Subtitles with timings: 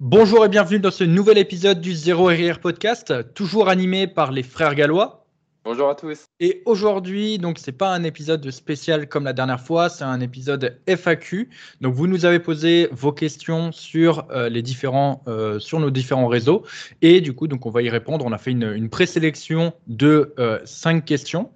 [0.00, 4.42] Bonjour et bienvenue dans ce nouvel épisode du Zéro RR Podcast, toujours animé par les
[4.42, 5.24] frères gallois.
[5.64, 6.26] Bonjour à tous.
[6.38, 10.78] Et aujourd'hui, donc c'est pas un épisode spécial comme la dernière fois, c'est un épisode
[10.86, 11.48] FAQ.
[11.80, 16.28] Donc vous nous avez posé vos questions sur euh, les différents, euh, sur nos différents
[16.28, 16.62] réseaux,
[17.00, 18.26] et du coup donc on va y répondre.
[18.26, 21.50] On a fait une, une présélection de euh, cinq questions.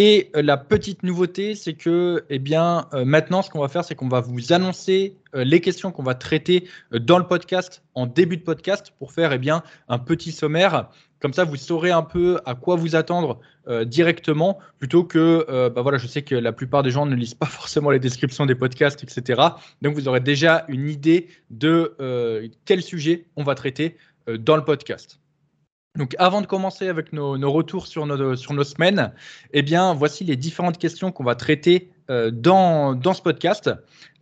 [0.00, 4.06] Et la petite nouveauté, c'est que, eh bien, maintenant, ce qu'on va faire, c'est qu'on
[4.06, 8.92] va vous annoncer les questions qu'on va traiter dans le podcast en début de podcast
[9.00, 9.40] pour faire, eh
[9.88, 10.88] un petit sommaire.
[11.18, 13.40] Comme ça, vous saurez un peu à quoi vous attendre
[13.86, 17.46] directement, plutôt que, bah voilà, je sais que la plupart des gens ne lisent pas
[17.60, 19.42] forcément les descriptions des podcasts, etc.
[19.82, 23.96] Donc, vous aurez déjà une idée de quel sujet on va traiter
[24.28, 25.18] dans le podcast.
[25.98, 29.12] Donc, avant de commencer avec nos, retours sur nos, semaines,
[29.52, 33.68] eh bien, voici les différentes questions qu'on va traiter euh, dans, dans, ce podcast.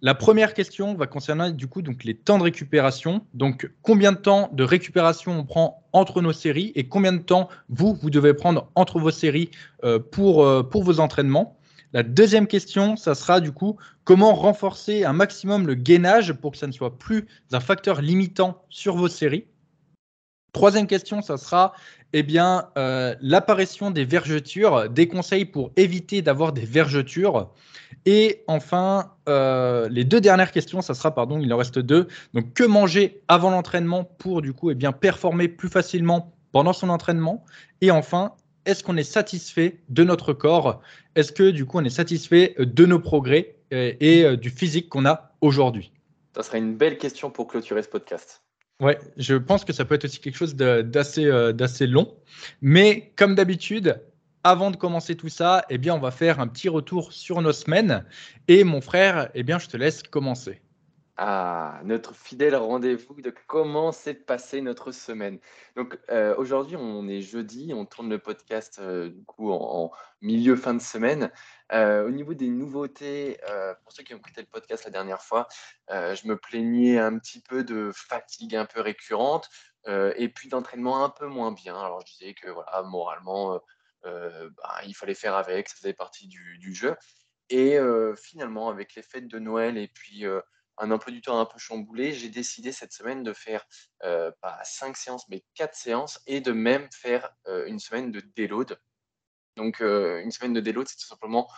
[0.00, 3.26] La première question va concerner du coup donc les temps de récupération.
[3.34, 7.50] Donc, combien de temps de récupération on prend entre nos séries et combien de temps
[7.68, 9.50] vous vous devez prendre entre vos séries
[9.84, 11.58] euh, pour, euh, pour vos entraînements?
[11.92, 16.58] La deuxième question, ça sera du coup comment renforcer un maximum le gainage pour que
[16.58, 19.44] ça ne soit plus un facteur limitant sur vos séries?
[20.56, 21.74] Troisième question, ça sera
[22.14, 22.24] eh
[22.78, 27.50] euh, l'apparition des vergetures, des conseils pour éviter d'avoir des vergetures.
[28.06, 32.08] Et enfin, euh, les deux dernières questions, ça sera, pardon, il en reste deux.
[32.32, 36.88] Donc, que manger avant l'entraînement pour du coup eh bien, performer plus facilement pendant son
[36.88, 37.44] entraînement?
[37.82, 38.32] Et enfin,
[38.64, 40.80] est-ce qu'on est satisfait de notre corps?
[41.16, 45.04] Est-ce que du coup on est satisfait de nos progrès euh, et du physique qu'on
[45.04, 45.92] a aujourd'hui?
[46.34, 48.40] Ça sera une belle question pour clôturer ce podcast.
[48.80, 52.14] Ouais, je pense que ça peut être aussi quelque chose d'assez euh, d'assez long.
[52.60, 54.00] Mais comme d'habitude,
[54.44, 57.52] avant de commencer tout ça, eh bien, on va faire un petit retour sur nos
[57.52, 58.04] semaines.
[58.48, 60.60] Et mon frère, eh bien, je te laisse commencer.
[61.18, 65.38] Ah, notre fidèle rendez-vous de comment s'est passée notre semaine.
[65.74, 69.90] Donc euh, aujourd'hui, on est jeudi, on tourne le podcast euh, du coup en,
[70.20, 71.32] milieu fin de semaine.
[71.72, 73.38] Euh, au niveau des nouveautés,
[73.82, 75.48] pour ceux qui ont écouté le podcast la dernière fois,
[75.88, 79.48] je me plaignais un petit peu de fatigue un peu récurrente
[79.86, 81.78] et puis d'entraînement un peu moins bien.
[81.80, 83.60] Alors je disais que voilà, moralement,
[84.04, 86.94] bah, il fallait faire avec, ça faisait partie du, du jeu.
[87.48, 87.78] Et
[88.16, 90.26] finalement, avec les fêtes de Noël et puis
[90.78, 93.66] un emploi du temps un peu chamboulé, j'ai décidé cette semaine de faire
[94.04, 98.20] euh, pas cinq séances, mais quatre séances et de même faire euh, une semaine de
[98.20, 98.78] déload.
[99.56, 101.48] Donc, euh, une semaine de déload, c'est tout simplement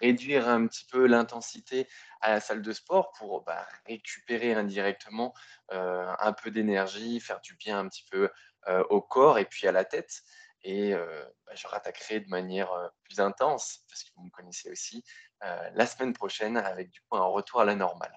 [0.00, 1.86] réduire un petit peu l'intensité
[2.22, 5.34] à la salle de sport pour bah, récupérer indirectement
[5.68, 8.30] un peu d'énergie, faire du bien un petit peu
[8.88, 10.22] au corps et puis à la tête.
[10.62, 12.70] Et bah, je rattaquerai de manière
[13.04, 15.04] plus intense, parce que vous me connaissez aussi,
[15.74, 18.12] la semaine prochaine avec du coup un retour à la normale.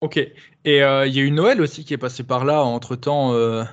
[0.00, 0.16] Ok.
[0.16, 3.32] Et euh, il y a eu Noël aussi qui est passé par là entre temps.
[3.34, 3.64] Euh.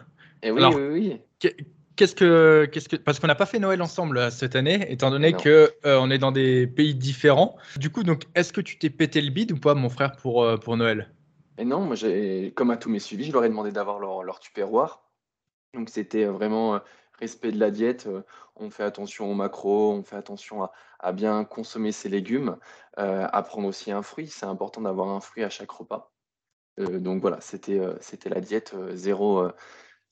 [0.41, 1.51] Et oui, oui, oui.
[1.95, 5.33] Qu'est-ce que, qu'est-ce que, parce qu'on n'a pas fait Noël ensemble cette année, étant donné
[5.33, 7.55] que on est dans des pays différents.
[7.77, 10.45] Du coup, donc, est-ce que tu t'es pété le bide ou pas, mon frère, pour
[10.59, 11.13] pour Noël?
[11.57, 14.23] Et non, moi, j'ai, comme à tous mes suivis, je leur ai demandé d'avoir leur,
[14.23, 14.99] leur tupperware.
[15.73, 16.81] Donc, c'était vraiment
[17.19, 18.07] respect de la diète,
[18.55, 20.67] on fait attention aux macros, on fait attention
[20.99, 22.57] à, bien consommer ses légumes,
[22.97, 24.27] à prendre aussi un fruit.
[24.27, 26.11] C'est important d'avoir un fruit à chaque repas.
[26.77, 29.47] donc voilà, c'était c'était la diète zéro,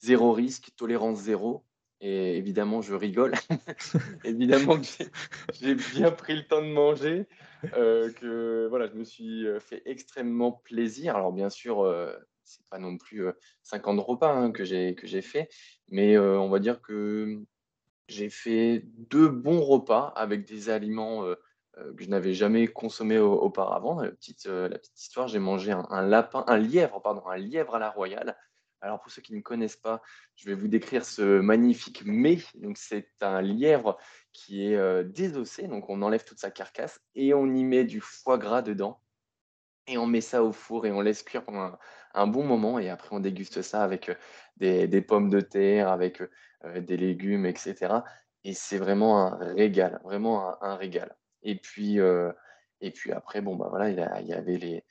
[0.00, 1.64] zéro risque, tolérance zéro.
[2.00, 3.32] Et évidemment, je rigole.
[4.24, 5.04] évidemment que
[5.52, 7.26] j'ai bien pris le temps de manger,
[7.72, 11.16] que voilà, je me suis fait extrêmement plaisir.
[11.16, 11.84] Alors bien sûr,
[12.44, 13.26] c'est pas non plus
[13.62, 15.48] 50 repas hein, que j'ai que j'ai fait,
[15.90, 17.42] mais on va dire que
[18.08, 21.24] j'ai fait deux bons repas avec des aliments
[21.74, 24.00] que je n'avais jamais consommés auparavant.
[24.00, 24.48] La petite,
[24.96, 28.36] histoire, j'ai mangé un, lapin, un lièvre, pardon, un lièvre à la royale.
[28.80, 30.02] Alors pour ceux qui ne connaissent pas,
[30.36, 32.42] je vais vous décrire ce magnifique mets.
[32.56, 33.98] Donc c'est un lièvre
[34.32, 38.36] qui est désossé, donc on enlève toute sa carcasse et on y met du foie
[38.36, 39.00] gras dedans
[39.86, 41.76] et on met ça au four et on laisse cuire pendant
[42.14, 42.78] un, bon moment.
[42.78, 44.10] Et après, on déguste ça avec
[44.56, 46.22] des, pommes de terre, avec
[46.64, 47.94] euh, des légumes, etc.
[48.44, 51.14] Et c'est vraiment un régal, vraiment un, régal.
[51.42, 51.98] Et puis,
[52.80, 54.84] et puis après, bon, bah voilà, il y, avait les,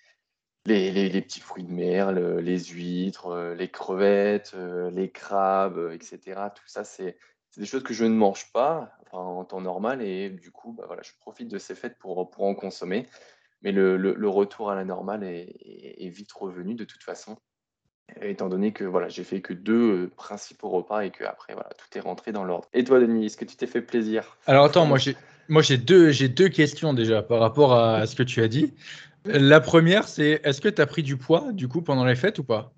[0.66, 4.56] les, les, petits fruits de mer, les huîtres, les crevettes,
[4.92, 6.50] les crabes, etc.
[6.56, 7.18] Tout ça, c'est
[7.58, 10.02] des choses que je ne mange pas en temps normal.
[10.02, 13.08] Et du coup, bah voilà, je profite de ces fêtes pour, pour en consommer
[13.64, 17.38] mais le, retour à la normale est, vite revenu de toute façon,
[18.22, 21.70] étant donné que voilà, j'ai fait que deux euh, principaux repas et que après voilà,
[21.70, 22.68] tout est rentré dans l'ordre.
[22.74, 24.38] Et toi, Denis, est-ce que tu t'es fait plaisir?
[24.46, 25.16] Alors attends, moi j'ai
[25.48, 28.74] moi j'ai deux j'ai deux questions déjà par rapport à ce que tu as dit.
[29.26, 32.40] La première, c'est est-ce que tu as pris du poids du coup pendant les fêtes
[32.40, 32.74] ou pas?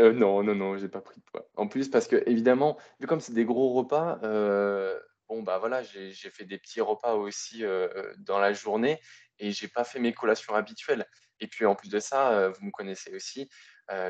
[0.00, 1.46] Euh, non, non, non, j'ai pas pris de poids.
[1.56, 4.98] En plus, parce que évidemment, vu comme c'est des gros repas, euh,
[5.28, 7.88] bon bah voilà, j'ai fait des petits repas aussi euh,
[8.18, 8.98] dans la journée
[9.38, 11.06] et j'ai pas fait mes collations habituelles.
[11.40, 13.48] Et puis en plus de ça, vous me connaissez aussi,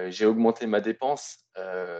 [0.09, 1.47] j'ai augmenté ma dépense,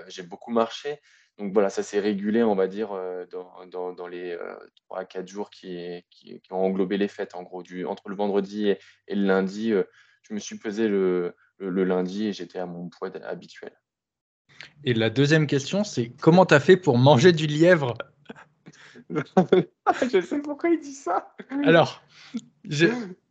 [0.09, 1.01] j'ai beaucoup marché.
[1.39, 2.91] Donc voilà, ça s'est régulé, on va dire,
[3.31, 4.39] dans, les
[4.87, 7.35] 3 à 4 jours qui, qui, ont englobé les fêtes.
[7.35, 8.79] En gros, du, entre le vendredi et,
[9.09, 9.73] le lundi,
[10.23, 13.73] je me suis pesé le, le, lundi et j'étais à mon poids habituel.
[14.85, 17.95] Et la deuxième question, c'est comment tu as fait pour manger du lièvre?
[20.13, 21.35] Je sais pourquoi il dit ça.
[21.65, 22.03] Alors,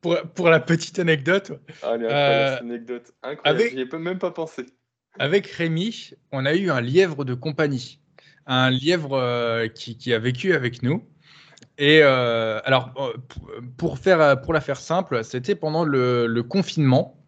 [0.02, 1.54] pour, pour, la petite anecdote.
[1.82, 3.14] Ah, euh, anecdote.
[3.24, 4.66] Incroyable, j'y ai même pas pensé.
[5.20, 8.00] Avec Rémi, on a eu un lièvre de compagnie.
[8.46, 11.04] Un lièvre euh, qui, qui, a vécu avec nous.
[11.78, 12.94] Et euh, alors,
[13.78, 17.20] pour, faire, pour la faire simple, c'était pendant le, le confinement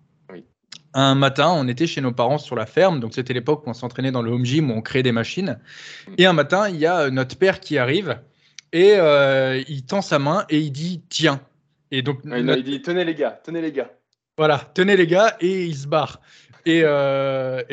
[0.97, 3.73] un matin, on était chez nos parents sur la ferme, donc c'était l'époque où on
[3.73, 5.59] s'entraînait dans le home gym où on créait des machines.
[6.17, 8.17] Et un matin, il y a notre père qui arrive
[8.75, 11.39] et euh, il tend sa main et il dit tiens.
[11.91, 13.89] Et donc il dit tenez les gars, tenez les gars.
[14.37, 16.19] Voilà, tenez les gars et il se barre.
[16.65, 17.63] Et, euh,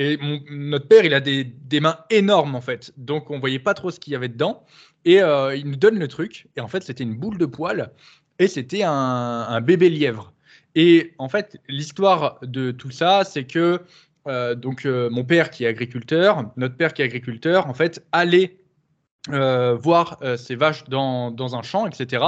[0.51, 3.99] notre père, il a des, mains énormes en fait, donc on voyait pas trop ce
[3.99, 4.65] qu'il y avait dedans.
[5.05, 6.47] Et euh, il nous donne le truc.
[6.57, 7.91] Et en fait, c'était une boule de poil
[8.39, 10.33] et c'était un bébé lièvre.
[10.77, 13.81] Et en fait, l'histoire de tout ça, c'est que
[14.55, 18.62] donc mon père qui est agriculteur, notre père qui est agriculteur, en fait, allait
[19.31, 22.25] euh, voir ses vaches dans, dans, un champ, etc.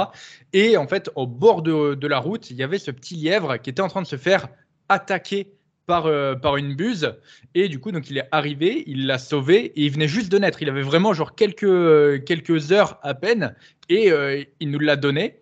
[0.53, 3.57] Et en fait, au bord de, de, la route, il y avait ce petit lièvre
[3.57, 4.47] qui était en train de se faire
[4.87, 5.51] attaquer
[5.87, 6.09] par,
[6.39, 7.15] par une buse.
[7.53, 10.37] Et du coup, donc il est arrivé, il l'a sauvé et il venait juste de
[10.37, 10.61] naître.
[10.61, 13.55] Il avait vraiment genre quelques, quelques heures à peine
[13.89, 15.41] et il nous l'a donné.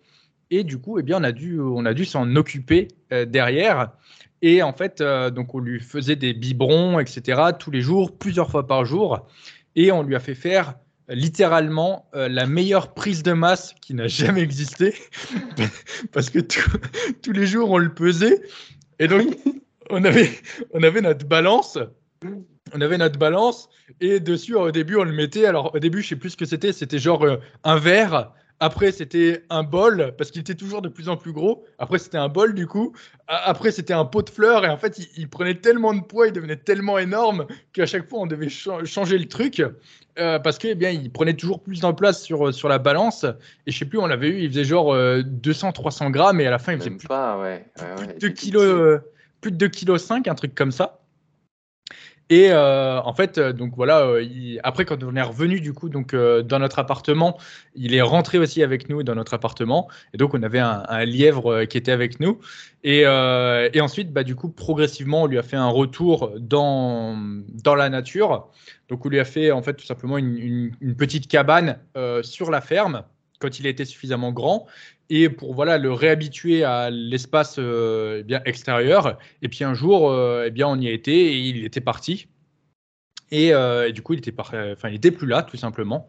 [0.50, 1.58] Et du coup, eh bien, on a dû,
[1.94, 3.90] dû s'en occuper euh, derrière.
[4.42, 8.50] Et en fait, euh, donc on lui faisait des biberons, etc., tous les jours, plusieurs
[8.50, 9.26] fois par jour.
[9.74, 10.74] Et on lui a fait faire
[11.08, 14.94] littéralement euh, la meilleure prise de masse qui n'a jamais existé.
[16.12, 18.42] Parce que tous les jours, on le pesait.
[18.98, 19.36] Et donc,
[19.90, 20.30] on avait,
[20.72, 21.78] on avait notre balance.
[22.72, 23.68] On avait notre balance
[24.00, 25.46] et dessus, au début, on le mettait.
[25.46, 26.72] Alors, au début, je sais plus ce que c'était.
[26.72, 27.26] C'était genre
[27.64, 31.66] un verre après, c'était un bol, parce qu'il était toujours de plus en plus gros.
[31.78, 32.94] Après, c'était un bol, du coup.
[33.26, 34.64] Après, c'était un pot de fleurs.
[34.64, 38.20] Et en fait, il, prenait tellement de poids, il devenait tellement énorme qu'à chaque fois,
[38.20, 39.62] on devait changer le truc.
[40.18, 43.24] Euh, parce qu'il eh bien, il prenait toujours plus de place sur, sur la balance.
[43.66, 46.40] Et je sais plus, on l'avait eu, il faisait genre 200-300 euh, grammes.
[46.40, 47.66] Et à la fin, il faisait plus, pas, ouais.
[47.96, 49.00] plus, de 2 kilos, euh,
[49.40, 51.00] plus de 2 kilos 5, un truc comme ça.
[52.30, 55.90] Et euh, en fait, euh, donc voilà, euh, après quand on est revenu du coup
[55.90, 57.38] donc dans notre appartement,
[57.74, 59.88] il est rentré aussi avec nous dans notre appartement.
[60.14, 62.40] Et donc on avait un, lièvre qui était avec nous.
[62.82, 67.16] Et, ensuite, bah, du coup, progressivement, on lui a fait un retour dans,
[67.48, 68.48] dans la nature.
[68.88, 71.78] Donc on lui a fait en fait tout simplement une, une, petite cabane
[72.22, 73.04] sur la ferme
[73.38, 74.66] quand il était suffisamment grand
[75.10, 79.18] et pour voilà le réhabituer à l'espace euh, eh bien extérieur.
[79.42, 82.28] Et puis un jour, euh, eh bien on y a été et il était parti.
[83.30, 86.08] Et, euh, du coup, il était, enfin, il était plus là, tout simplement.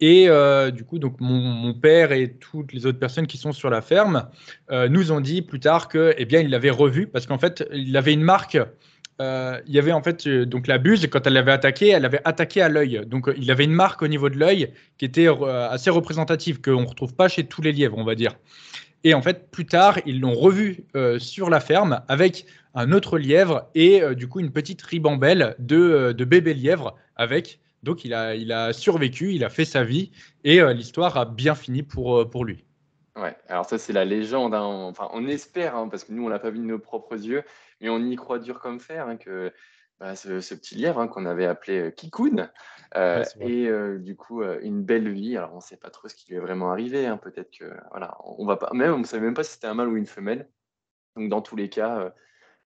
[0.00, 0.28] Et
[0.72, 4.28] du coup, donc mon, père et toutes les autres personnes qui sont sur la ferme
[4.70, 7.96] nous ont dit plus tard que, eh bien, il l'avait revu parce qu'en fait, il
[7.96, 8.58] avait une marque
[9.22, 12.04] euh, il y avait en fait euh, donc la buse quand elle l'avait attaqué, elle
[12.04, 13.02] avait attaqué à l'œil.
[13.06, 16.82] Donc euh, il avait une marque au niveau de l'œil qui était assez représentative qu'on
[16.82, 18.34] ne retrouve pas chez tous les lièvres, on va dire.
[19.04, 20.84] Et en fait, plus tard, ils l'ont revu
[21.18, 26.24] sur la ferme avec un autre lièvre et du coup une petite ribambelle de, de
[26.24, 27.58] bébé lièvre avec.
[27.82, 30.12] Donc il a, il a survécu, il a fait sa vie
[30.44, 32.64] et l'histoire a bien fini pour, pour lui.
[33.16, 34.62] Ouais, alors ça c'est la légende, hein.
[34.62, 37.42] enfin on espère, hein, parce que nous on l'a pas vu de nos propres yeux,
[37.82, 39.52] mais on y croit dur comme fer hein, que
[40.00, 42.50] bah, ce, petit lièvre qu'on avait appelé euh, Kikun
[42.96, 45.36] euh, et euh, du coup une belle vie.
[45.36, 48.16] Alors on ne sait pas trop ce qui lui est vraiment arrivé, peut-être que voilà,
[48.24, 50.06] on va pas, même on ne savait même pas si c'était un mâle ou une
[50.06, 50.48] femelle.
[51.16, 52.12] Donc dans tous les cas,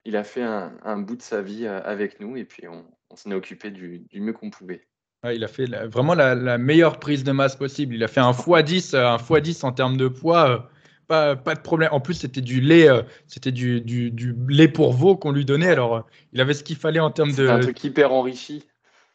[0.03, 3.35] il a fait un, bout de sa vie avec nous et puis on, s'en est
[3.35, 4.87] occupé du mieux qu'on pouvait
[5.31, 7.95] il a fait vraiment la, meilleure prise de masse possible.
[7.95, 10.69] Il a fait un x10, un x10 en termes de poids.
[11.13, 11.89] Euh, pas, pas, de problème.
[11.91, 15.69] En plus, c'était du lait, euh, c'était du, du, lait pour veau qu'on lui donnait.
[15.69, 16.01] Alors, euh,
[16.31, 17.47] il avait ce qu'il fallait en termes de.
[17.47, 18.63] un truc hyper enrichi.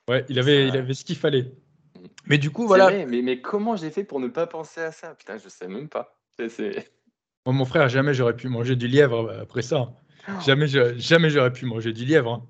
[0.09, 1.53] Ouais, il avait, il avait ce qu'il fallait.
[2.27, 2.91] Mais du coup, voilà.
[3.07, 5.15] mais, mais comment j'ai fait pour ne pas penser à ça?
[5.15, 6.19] Putain, je sais même pas.
[7.47, 9.93] mon frère, jamais j'aurais pu manger du lièvre après ça.
[10.29, 10.33] Oh.
[10.45, 12.33] Jamais, jamais j'aurais pu manger du lièvre.
[12.33, 12.47] Hein.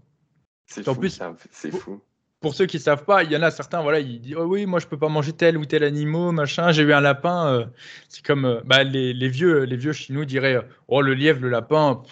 [0.66, 2.00] C'est fou, plus, c'est fou
[2.40, 4.44] pour ceux qui ne savent pas, il y en a certains, voilà, ils disent oh
[4.44, 6.70] oui, moi je peux pas manger tel ou tel animal, machin.
[6.72, 7.48] J'ai eu un lapin.
[7.48, 7.64] Euh,
[8.08, 12.02] c'est comme euh, bah, les, vieux, les vieux chinois diraient oh le lièvre, le lapin,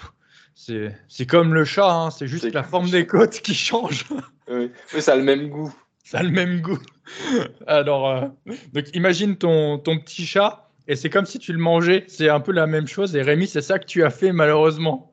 [0.54, 4.04] c'est comme le chat, hein, c'est juste la forme des côtes qui change.
[4.48, 5.72] oui, mais ça a le même goût.
[6.02, 6.78] Ça a le même goût.
[7.66, 8.26] Alors, euh,
[8.72, 12.04] donc imagine ton, ton petit chat et c'est comme si tu le mangeais.
[12.08, 13.14] C'est un peu la même chose.
[13.16, 15.12] Et Rémi, c'est ça que tu as fait malheureusement.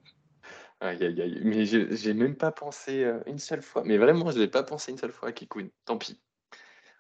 [0.83, 1.39] Aïe, aïe, aïe.
[1.43, 3.83] Mais j'ai même pas pensé euh, une seule fois.
[3.85, 5.67] Mais vraiment, je n'ai pas pensé une seule fois à Kikun.
[5.85, 6.19] Tant pis.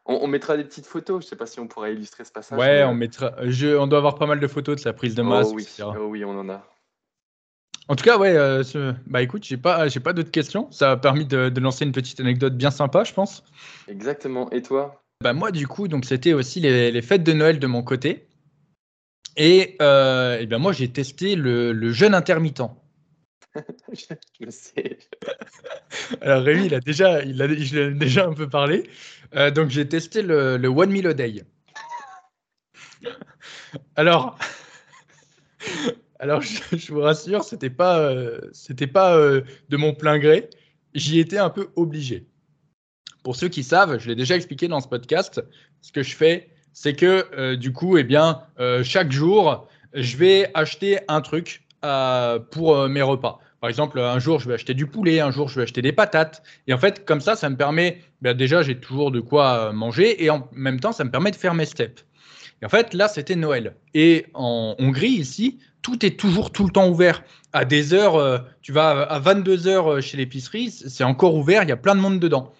[0.05, 1.23] On, mettra des petites photos.
[1.23, 2.57] Je sais pas si on pourra illustrer ce passage.
[2.57, 3.33] Ouais, on mettra.
[3.43, 5.49] Je, on doit avoir pas mal de photos de sa prise de masse.
[5.51, 6.65] Oh oui, oh oui on en a.
[7.89, 8.63] En tout cas, ouais, euh,
[9.07, 10.71] bah écoute, j'ai pas, j'ai pas d'autres questions.
[10.71, 13.43] Ça a permis de, lancer une petite anecdote bien sympa, je pense.
[13.89, 14.49] Exactement.
[14.51, 15.03] Et toi?
[15.21, 18.27] Bah moi, du coup, donc c'était aussi les, fêtes de Noël de mon côté.
[19.35, 22.61] Et, euh, et ben moi, j'ai testé le, le jeûne intermittent.
[23.93, 24.97] je, sais.
[26.21, 28.89] Alors Rémi, il a déjà, il a, je l'ai déjà un peu parlé.
[29.35, 31.43] Euh, donc j'ai testé le, One Meal a Day.
[33.95, 34.37] Alors,
[36.19, 40.49] alors, je, vous rassure, c'était pas, euh, c'était pas euh, de mon plein gré.
[40.93, 42.27] J'y étais un peu obligé.
[43.23, 45.41] Pour ceux qui savent, je l'ai déjà expliqué dans ce podcast.
[45.81, 48.43] Ce que je fais, c'est que du coup, eh bien,
[48.83, 51.62] chaque jour, je vais acheter un truc
[52.51, 53.39] pour mes repas.
[53.59, 55.93] Par exemple, un jour, je vais acheter du poulet, un jour, je vais acheter des
[55.93, 56.43] patates.
[56.67, 60.23] Et en fait, comme ça, ça me permet, ben, déjà, j'ai toujours de quoi manger
[60.23, 62.05] et en même temps, ça me permet de faire mes steps.
[62.61, 63.75] Et en fait, là, c'était Noël.
[63.93, 67.23] Et en Hongrie, ici, tout est toujours tout le temps ouvert.
[67.51, 71.61] À des heures, euh, tu vas à 22 heures euh, chez l'épicerie, c'est encore ouvert,
[71.63, 72.53] il y a plein de monde dedans.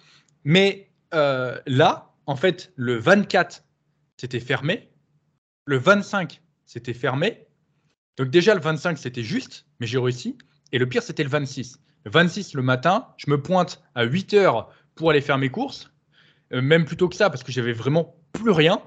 [0.44, 3.64] Mais euh, là, en fait, le 24,
[4.18, 4.90] c'était fermé.
[5.64, 7.46] Le 25, c'était fermé.
[8.16, 10.36] Donc déjà, le 25, c'était juste, mais j'ai réussi.
[10.72, 11.78] Et le pire, c'était le 26.
[12.04, 15.90] Le 26, le matin, je me pointe à 8 heures pour aller faire mes courses.
[16.50, 18.80] même plutôt que ça, parce que j'avais vraiment plus rien.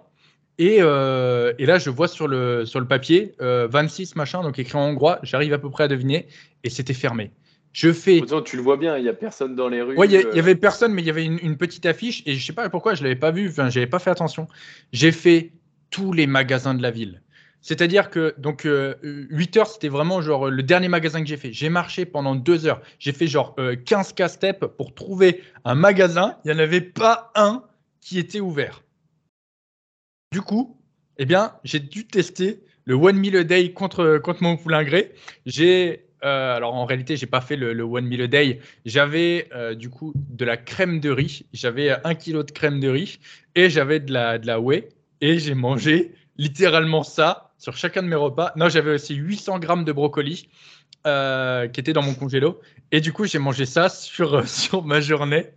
[0.59, 4.77] Euh, et, là, je vois sur le, sur le papier 26 euh, machin, donc écrit
[4.77, 5.19] en hongrois.
[5.23, 6.27] J'arrive à peu près à deviner,
[6.63, 7.31] et c'était fermé.
[7.73, 8.21] Je fais.
[8.43, 9.95] tu le vois bien, il n'y a personne dans les rues.
[9.97, 10.39] Oui, il y, euh.
[10.39, 13.03] avait personne, mais il y avait une, petite affiche, et je sais pas pourquoi je
[13.03, 13.49] l'avais pas vu.
[13.49, 14.47] Enfin, j'avais pas fait attention.
[14.93, 15.51] J'ai fait
[15.91, 17.21] tous les magasins de la ville.
[17.67, 18.65] C'est-à-dire que donc
[19.03, 21.51] 8 heures, c'était vraiment genre le dernier magasin que j'ai fait.
[21.51, 22.81] J'ai marché pendant 2 heures.
[22.97, 26.37] J'ai fait genre 15 casse-steps pour trouver un magasin.
[26.45, 27.65] Il n'y en avait pas un
[27.99, 28.83] qui était ouvert.
[30.31, 30.79] Du coup,
[31.17, 35.11] eh bien, j'ai dû tester le One Meal a Day contre, contre mon poulain gré.
[35.45, 38.61] J'ai euh, alors en réalité, j'ai pas fait le, One Meal a Day.
[38.85, 41.45] J'avais euh, du coup de la crème de riz.
[41.51, 43.19] J'avais un kilo de crème de riz
[43.55, 44.87] et j'avais de la, de la whey.
[45.19, 48.53] Et j'ai mangé littéralement ça sur chacun de mes repas.
[48.55, 50.49] Non, j'avais aussi 800 grammes de brocoli
[51.05, 52.59] euh, qui était dans mon congélo.
[52.91, 55.47] Et du coup, j'ai mangé ça sur, sur ma journée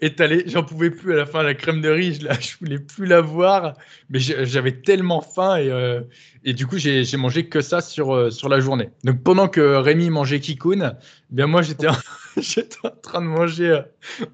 [0.00, 0.44] étalée.
[0.46, 1.42] J'en pouvais plus à la fin.
[1.42, 3.74] La crème de riz, je, ne je voulais plus la voir.
[4.10, 5.56] Mais j'avais tellement faim.
[5.56, 6.00] Et, euh,
[6.44, 8.90] et du coup, j'ai mangé que ça sur, euh, sur la journée.
[9.04, 11.96] Donc, pendant que Rémi mangeait Kikoun, eh bien moi, j'étais en,
[12.84, 13.80] en train de manger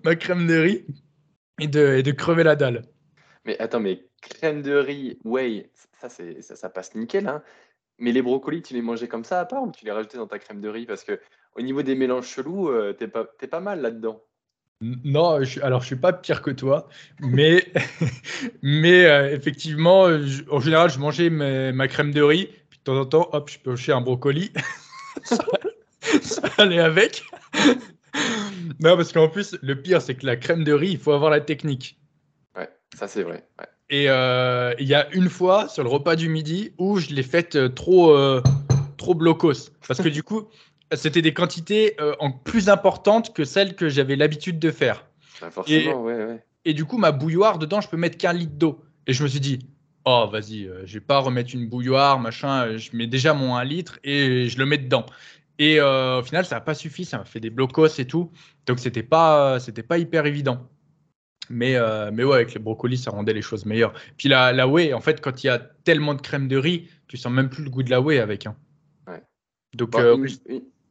[0.05, 0.85] ma crème de riz
[1.61, 2.83] et de, et de crever la dalle.
[3.45, 5.71] Mais attends, mais crème de riz, whey,
[6.09, 7.29] ça, ça, ça passe nickel.
[7.29, 7.43] Hein
[7.99, 10.27] mais les brocolis, tu les mangeais comme ça à part ou tu les rajoutais dans
[10.27, 10.87] ta crème de riz?
[10.87, 11.21] Parce que
[11.55, 14.23] au niveau des mélanges chelous, euh, t'es pas, pas mal là-dedans.
[14.81, 16.89] Non, je, alors je suis pas pire que toi,
[17.21, 17.65] mais,
[18.63, 20.09] mais euh, effectivement,
[20.51, 23.61] en général, je mangeais ma crème de riz, puis de temps en temps, hop, je
[23.61, 24.53] piochais un brocoli.
[25.23, 27.23] ça, allait avec.
[28.81, 31.31] non, parce qu'en plus, le pire, c'est que la crème de riz, il faut avoir
[31.31, 31.97] la technique.
[32.57, 33.47] Ouais, ça c'est vrai.
[33.91, 37.23] Et euh, il y a une fois sur le repas du midi où je l'ai
[37.23, 38.43] faite euh, trop, euh,
[38.97, 39.71] trop blocos.
[39.87, 40.49] Parce que du coup,
[40.95, 45.05] c'était des quantités en plus importantes que celles que j'avais l'habitude de faire.
[45.41, 46.45] Bah, forcément, et, ouais, ouais.
[46.65, 48.81] et du coup, ma bouilloire, dedans, je peux mettre qu'un litre d'eau.
[49.07, 49.59] Et je me suis dit,
[50.05, 52.77] oh, vas-y, je vais pas remettre une bouilloire, machin.
[52.77, 55.05] Je mets déjà mon 1 litre et je le mets dedans.
[55.59, 58.31] Et au final, ça n'a pas suffi, ça m'a fait des blocos et tout.
[58.67, 60.69] Donc, c'était pas, c'était pas hyper évident.
[61.51, 63.93] Mais, euh, mais ouais, avec les brocolis, ça rendait les choses meilleures.
[64.17, 66.89] Puis la, la whey, en fait, quand il y a tellement de crème de riz,
[67.09, 68.47] tu sens même plus le goût de la whey avec.
[68.47, 68.57] Hein.
[69.07, 69.23] Ouais.
[69.75, 70.27] Donc, euh,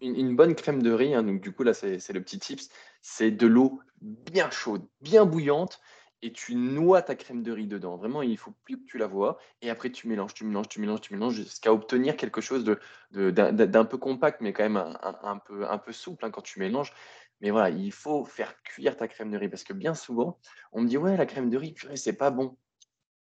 [0.01, 2.69] une, bonne crème de riz, hein, donc du coup, là, c'est le petit tips,
[3.01, 5.79] c'est de l'eau bien chaude, bien bouillante,
[6.23, 7.97] et tu noies ta crème de riz dedans.
[7.97, 9.39] Vraiment, il faut plus que tu la vois.
[9.61, 12.73] Et après, tu mélanges, tu mélanges, tu mélanges, tu mélanges jusqu'à obtenir quelque chose d'un
[13.11, 16.93] de, peu compact, mais quand même un, peu, un peu souple hein, quand tu mélanges.
[17.41, 20.39] Mais voilà, il faut faire cuire ta crème de riz parce que bien souvent,
[20.71, 22.55] on me dit Ouais, la crème de riz, c'est pas bon.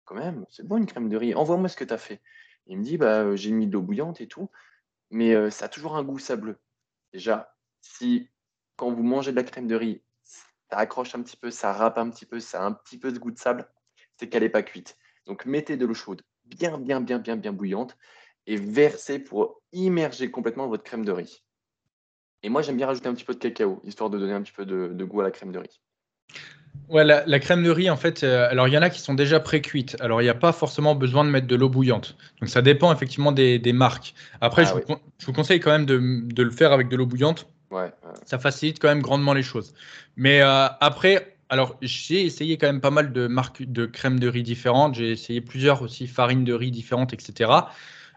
[0.05, 1.35] Quand même, c'est bon une crème de riz.
[1.35, 2.21] Envoie-moi ce que tu as fait.
[2.67, 4.51] Il me dit bah, euh, J'ai mis de l'eau bouillante et tout,
[5.11, 6.59] mais euh, ça a toujours un goût sableux.
[7.13, 8.29] Déjà, si
[8.77, 11.99] quand vous mangez de la crème de riz, ça accroche un petit peu, ça râpe
[11.99, 13.71] un petit peu, ça a un petit peu de goût de sable,
[14.17, 14.99] c'est qu'elle n'est pas cuite.
[15.27, 17.97] Donc mettez de l'eau chaude, bien, bien, bien, bien, bien bouillante,
[18.47, 21.45] et versez pour immerger complètement votre crème de riz.
[22.43, 24.53] Et moi, j'aime bien rajouter un petit peu de cacao, histoire de donner un petit
[24.53, 25.81] peu de, goût à la crème de riz.
[26.89, 29.15] Ouais, la, crème de riz, en fait, euh, alors il y en a qui sont
[29.15, 29.97] déjà pré-cuites.
[30.01, 32.17] Alors il n'y a pas forcément besoin de mettre de l'eau bouillante.
[32.41, 34.15] Donc ça dépend effectivement des, marques.
[34.41, 34.75] Après, ah
[35.19, 37.47] je, vous, conseille quand même de, le faire avec de l'eau bouillante.
[37.71, 37.91] Ouais,
[38.27, 39.73] Ça facilite quand même grandement les choses.
[40.17, 44.29] Mais euh, après, alors j'ai essayé quand même pas mal de marques de crème de
[44.29, 44.95] riz différentes.
[44.95, 47.51] J'ai essayé plusieurs aussi farines de riz différentes, etc.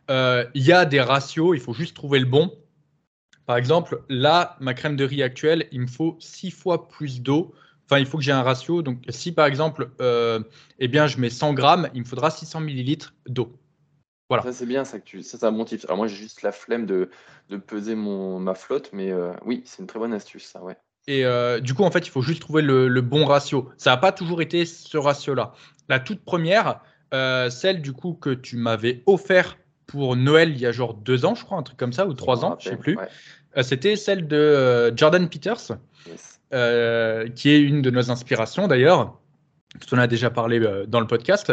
[0.10, 2.52] Euh, il y a des ratios, il faut juste trouver le bon.
[3.46, 7.54] Par exemple, là, ma crème de riz actuelle, il me faut 6 fois plus d'eau
[7.86, 8.82] Enfin, il faut que j'ai un ratio.
[8.82, 10.40] Donc, si par exemple, euh,
[10.80, 13.54] eh bien, je mets 100 grammes, il me faudra 600 millilitres d'eau.
[14.30, 14.44] Voilà.
[14.44, 15.22] Ça, c'est bien, ça, que tu...
[15.22, 17.10] ça, c'est un bon Alors, moi, j'ai juste la flemme de,
[17.50, 20.78] de peser mon, ma flotte, mais euh, oui, c'est une très bonne astuce, ça, ouais.
[21.08, 23.70] Et euh, du coup, en fait, il faut juste trouver le, bon ratio.
[23.78, 25.54] Ça n'a pas toujours été ce ratio-là.
[25.88, 30.72] La toute première, celle du coup que tu m'avais offert pour Noël il y a
[30.72, 32.98] genre deux ans, je crois, un truc comme ça, ou trois ans, je sais plus.
[33.62, 35.78] C'était celle de Jordan Peters.
[36.54, 39.18] Euh, qui est une de nos inspirations d'ailleurs,
[39.74, 41.52] dont on a déjà parlé euh, dans le podcast,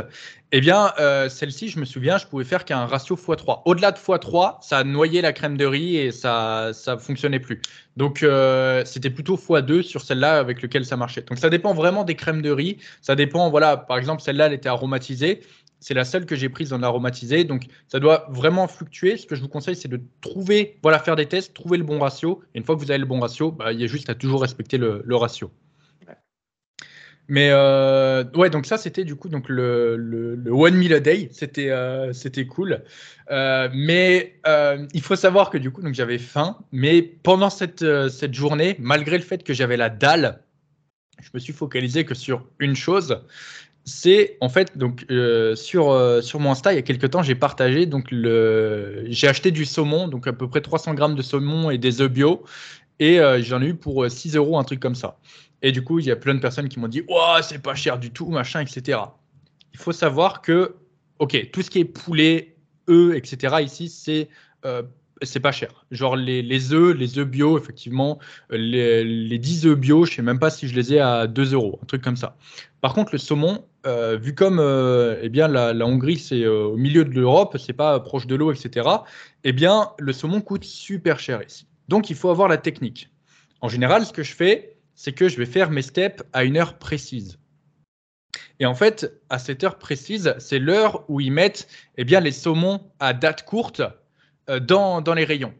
[0.53, 3.63] eh bien, euh, celle-ci, je me souviens, je pouvais faire qu'un ratio x3.
[3.65, 7.63] Au-delà de x3, ça noyé la crème de riz et ça ne fonctionnait plus.
[7.97, 8.19] Donc,
[8.85, 11.23] c'était plutôt x2 sur celle-là avec lequel ça marchait.
[11.23, 12.77] Donc, ça dépend vraiment des crèmes de riz.
[13.01, 15.41] Ça dépend, voilà, par exemple, celle-là, elle était aromatisée.
[15.83, 17.43] C'est la seule que j'ai prise en aromatisé.
[17.43, 19.17] Donc, ça doit vraiment fluctuer.
[19.17, 21.99] Ce que je vous conseille, c'est de trouver, voilà, faire des tests, trouver le bon
[21.99, 22.41] ratio.
[22.55, 24.15] Et une fois que vous avez le bon ratio, bah, il y a juste à
[24.15, 25.51] toujours respecter le, ratio.
[27.29, 31.31] Mais euh, ouais, donc ça c'était du coup donc le, le, one meal a day,
[31.33, 32.83] c'était euh, c'était cool.
[33.31, 34.41] Euh, mais
[34.93, 39.17] il faut savoir que du coup donc j'avais faim, mais pendant cette cette journée, malgré
[39.17, 40.43] le fait que j'avais la dalle,
[41.23, 43.23] je me suis focalisé que sur une chose,
[43.85, 47.23] c'est en fait donc euh, sur euh, sur mon Insta il y a quelques temps
[47.23, 51.23] j'ai partagé donc le j'ai acheté du saumon donc à peu près 300 grammes de
[51.23, 52.45] saumon et des œufs bio
[53.01, 55.19] et euh, j'en ai eu pour 6 euros un truc comme ça.
[55.63, 57.75] Et du coup il y a plein de personnes qui m'ont dit ouais c'est pas
[57.75, 59.01] cher du tout machin etc
[59.73, 60.77] il faut savoir que
[61.19, 62.57] ok tout ce qui est poulet
[62.89, 64.29] œufs etc ici c'est
[65.23, 65.85] c'est pas cher.
[65.91, 68.19] Genre les, les œufs, les œufs bio, effectivement,
[68.51, 71.55] les, les 10 œufs bio, je sais même pas si je les ai à 2
[71.55, 72.37] euros, un truc comme ça.
[72.81, 76.77] Par contre, le saumon, euh, vu comme euh, eh bien, la, Hongrie, c'est euh, au
[76.77, 78.89] milieu de l'Europe, c'est pas proche de l'eau, etc.,
[79.45, 81.67] eh bien, le saumon coûte super cher ici.
[81.89, 83.11] Donc, il faut avoir la technique.
[83.61, 86.57] En général, ce que je fais, c'est que je vais faire mes steps à une
[86.57, 87.39] heure précise.
[88.59, 92.33] Et en fait, à cette heure précise, c'est l'heure où ils mettent eh bien, les
[92.33, 93.83] saumons à date courte
[94.49, 95.55] dans, dans les rayons.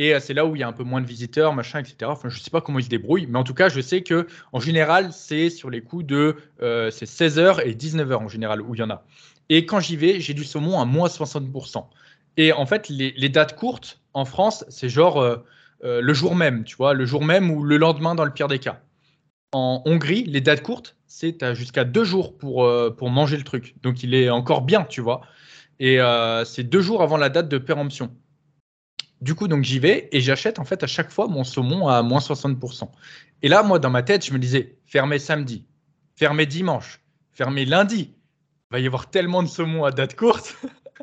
[0.00, 2.10] Et euh, c'est là où il y a un peu moins de visiteurs, machin, etc.
[2.10, 4.02] Enfin, je ne sais pas comment ils se débrouillent, mais en tout cas, je sais
[4.02, 8.74] que en général, c'est sur les coups de euh, 16h et 19h en général où
[8.74, 9.04] il y en a.
[9.50, 11.84] Et quand j'y vais, j'ai du saumon à moins 60%.
[12.38, 15.36] Et en fait, les, dates courtes en France, c'est genre euh,
[15.84, 18.48] euh, le jour même, tu vois, le jour même ou le lendemain dans le pire
[18.48, 18.80] des cas.
[19.52, 23.74] En Hongrie, les dates courtes, c'est jusqu'à deux jours pour, pour manger le truc.
[23.82, 25.22] Donc il est encore bien, tu vois.
[25.80, 25.98] Et
[26.44, 28.14] c'est deux jours avant la date de péremption.
[29.20, 32.02] Du coup, donc j'y vais et j'achète en fait à chaque fois mon saumon à
[32.02, 32.90] moins 60%.
[33.42, 35.66] Et là, moi, dans ma tête, je me disais, fermé samedi,
[36.14, 37.00] fermé dimanche,
[37.32, 38.14] fermé lundi.
[38.70, 40.56] Il va y avoir tellement de saumon à date courte.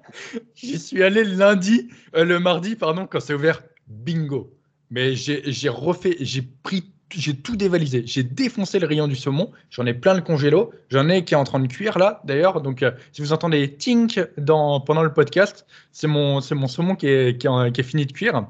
[0.56, 3.62] J'y suis allé le lundi, euh, le mardi, pardon, quand c'est ouvert.
[3.88, 4.54] Bingo.
[4.90, 8.04] Mais j'ai refait, j'ai pris j'ai tout dévalisé.
[8.06, 9.52] J'ai défoncé le rayon du saumon.
[9.70, 10.72] J'en ai plein le congélo.
[10.90, 12.62] J'en ai qui est en train de cuire là, d'ailleurs.
[12.62, 17.08] Donc, euh, si vous entendez tink dans, pendant le podcast, c'est mon, mon saumon qui
[17.08, 18.42] est, qui, est, fini de cuire.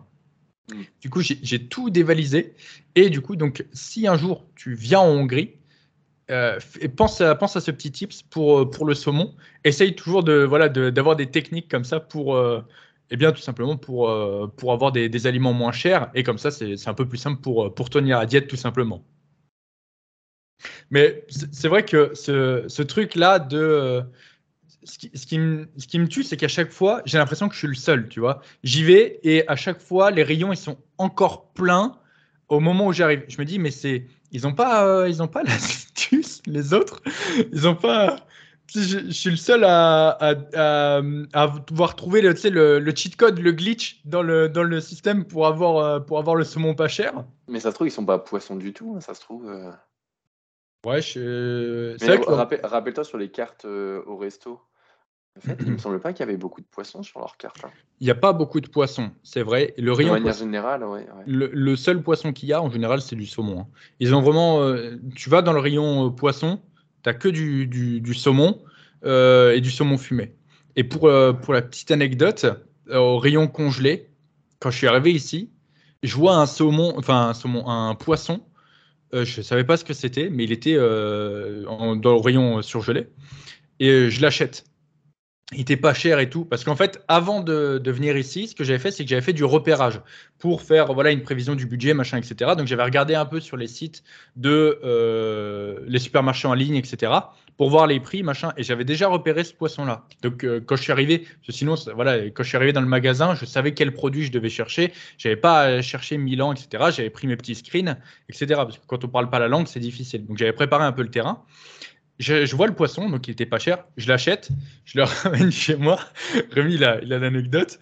[0.71, 0.81] Mm.
[1.01, 2.55] Du coup, j'ai tout dévalisé.
[2.95, 5.53] Et du coup, donc, si un jour tu viens en Hongrie,
[6.29, 6.59] euh,
[6.95, 9.33] pense, à, pense à ce petit tips pour, pour le saumon.
[9.63, 12.61] Essaye toujours de voilà d'avoir des techniques comme ça pour, euh,
[13.09, 16.09] eh bien, tout simplement pour, euh, pour avoir des, aliments moins chers.
[16.13, 19.03] Et comme ça, c'est un peu plus simple pour, pour tenir la diète, tout simplement.
[20.89, 23.57] Mais c'est vrai que ce, ce truc-là de.
[23.57, 24.01] Euh,
[24.83, 27.49] ce qui, ce, qui me, ce qui me tue, c'est qu'à chaque fois, j'ai l'impression
[27.49, 28.41] que je suis le seul, tu vois.
[28.63, 31.97] J'y vais et à chaque fois, les rayons, ils sont encore pleins
[32.47, 33.25] au moment où j'arrive.
[33.27, 34.05] Je me dis, mais c'est.
[34.31, 37.01] Ils n'ont pas, euh, ils pas l'astuce, les autres.
[37.51, 38.26] Ils n'ont pas
[38.73, 41.01] je, suis le seul à, à,
[41.33, 45.25] à, pouvoir trouver le, le, le, cheat code, le glitch dans le, dans le système
[45.25, 47.25] pour avoir, euh, pour avoir le saumon pas cher.
[47.47, 49.49] Mais ça se trouve, ils sont pas poissons du tout, hein, ça se trouve.
[49.49, 49.71] Euh.
[50.85, 51.95] Ouais, je...
[52.65, 54.59] Rappelle-toi sur les cartes euh, au resto.
[55.37, 57.63] En fait, il me semble pas qu'il y avait beaucoup de poissons sur leurs cartes.
[57.63, 57.69] Hein.
[57.99, 59.75] Il n'y a pas beaucoup de poissons, c'est vrai.
[59.77, 63.15] Le rayon de manière générale, ouais, Le, seul poisson qu'il y a, en général, c'est
[63.15, 63.61] du saumon.
[63.61, 63.67] Hein.
[63.99, 64.75] Ils ont vraiment.
[65.15, 66.59] tu vas dans le rayon poisson,
[67.13, 68.61] que du, saumon
[69.05, 70.33] euh, et du saumon fumé.
[70.75, 72.45] Et pour, euh, la petite anecdote,
[72.89, 74.09] euh, au rayon congelé,
[74.59, 75.51] quand je suis arrivé ici,
[76.03, 78.41] je vois un saumon, enfin un saumon, un poisson.
[79.13, 83.07] je ne savais pas ce que c'était, mais il était dans le rayon surgelé.
[83.79, 84.65] Et je l'achète
[85.53, 86.43] il était pas cher et tout.
[86.43, 89.33] Parce qu'en fait, avant de, venir ici, ce que j'avais fait, c'est que j'avais fait
[89.33, 90.01] du repérage
[90.39, 92.51] pour faire voilà, une prévision du budget, machin, etc.
[92.57, 94.03] Donc j'avais regardé un peu sur les sites
[94.35, 97.13] de euh, les supermarchés en ligne, etc.
[97.55, 98.51] pour voir les prix, machin.
[98.57, 100.03] Et j'avais déjà repéré ce poisson-là.
[100.21, 103.33] Donc euh, quand je suis arrivé, sinon, voilà, quand je suis arrivé dans le magasin,
[103.35, 104.91] je savais quel produit je devais chercher.
[105.17, 106.91] J'avais pas à chercher Milan, etc.
[106.93, 108.47] J'avais pris mes petits screens, etc.
[108.55, 110.25] Parce que quand on parle pas la langue, c'est difficile.
[110.25, 111.45] Donc j'avais préparé un peu le terrain
[112.19, 113.83] je, vois le poisson, donc il était pas cher.
[113.95, 114.49] Je l'achète,
[114.85, 115.99] je le ramène chez moi.
[116.51, 117.79] Rémi, il a, l'anecdote.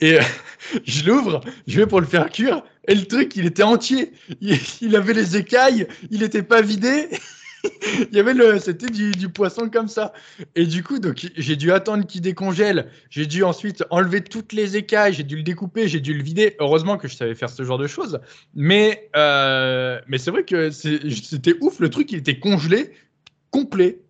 [0.00, 0.22] Et euh,
[0.84, 2.62] je l'ouvre, je vais pour le faire cuire.
[2.88, 4.12] Et le truc, il était entier.
[4.40, 7.08] Il, avait les écailles, il n'était pas vidé.
[8.10, 10.12] il y avait le, c'était du, du, poisson comme ça.
[10.56, 12.90] Et du coup, donc j'ai dû attendre qu'il décongèle.
[13.08, 15.14] J'ai dû ensuite enlever toutes les écailles.
[15.14, 16.56] J'ai dû le découper, j'ai dû le vider.
[16.58, 18.20] Heureusement que je savais faire ce genre de choses.
[18.54, 21.80] Mais, euh, mais c'est vrai que c'était ouf.
[21.80, 22.92] Le truc, il était congelé
[23.50, 24.02] complet.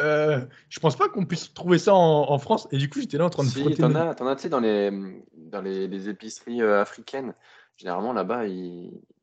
[0.00, 2.66] Euh, je pense pas qu'on puisse trouver ça en, France.
[2.72, 3.76] Et du coup, j'étais là en train de si, frotter.
[3.76, 4.90] T'en as, as tu sais, dans les,
[5.36, 7.34] dans les, épiceries euh, africaines.
[7.76, 8.42] Généralement, là-bas,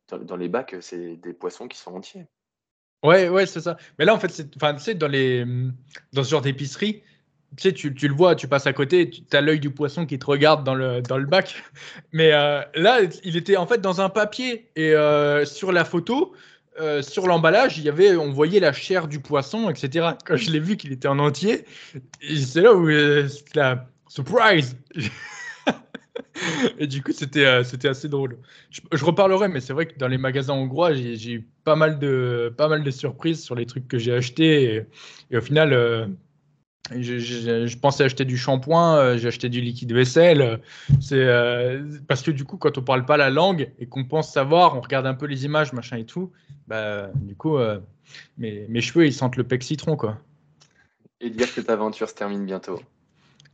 [0.09, 2.27] dans, les bacs, c'est des poissons qui sont entiers.
[3.03, 3.77] Ouais, ouais, c'est ça.
[3.97, 5.45] Mais là, en fait, tu sais, dans, les,
[6.13, 7.01] dans ce genre d'épicerie,
[7.57, 10.05] tu sais, tu, tu, le vois, tu passes à côté, tu as l'œil du poisson
[10.05, 11.61] qui te regarde dans le, dans le bac.
[12.13, 14.69] Mais euh, là, il était en fait dans un papier.
[14.75, 14.93] Et
[15.45, 16.33] sur la photo,
[16.79, 20.11] euh, sur l'emballage, il y avait, on voyait la chair du poisson, etc.
[20.25, 21.65] Quand je l'ai vu qu'il était en entier,
[22.21, 24.77] c'est là où euh, la surprise.
[26.79, 28.37] et du coup, c'était euh, c'était assez drôle.
[28.69, 32.53] Je, reparlerai, mais c'est vrai que dans les magasins hongrois, j'ai eu pas mal de
[32.55, 34.85] pas mal de surprises sur les trucs que j'ai achetés
[35.29, 36.07] et, au final.
[36.99, 40.59] Je, pensais acheter du shampoing, j'ai acheté du liquide vaisselle.
[40.99, 41.25] C'est
[42.07, 44.81] parce que du coup, quand on parle pas la langue et qu'on pense savoir, on
[44.81, 46.31] regarde un peu les images, machin et tout.
[46.67, 47.79] Bah, du coup, euh,
[48.37, 50.17] mes, mes, cheveux, ils sentent le pec citron, quoi.
[51.19, 52.79] Et dire que ta aventure se termine bientôt.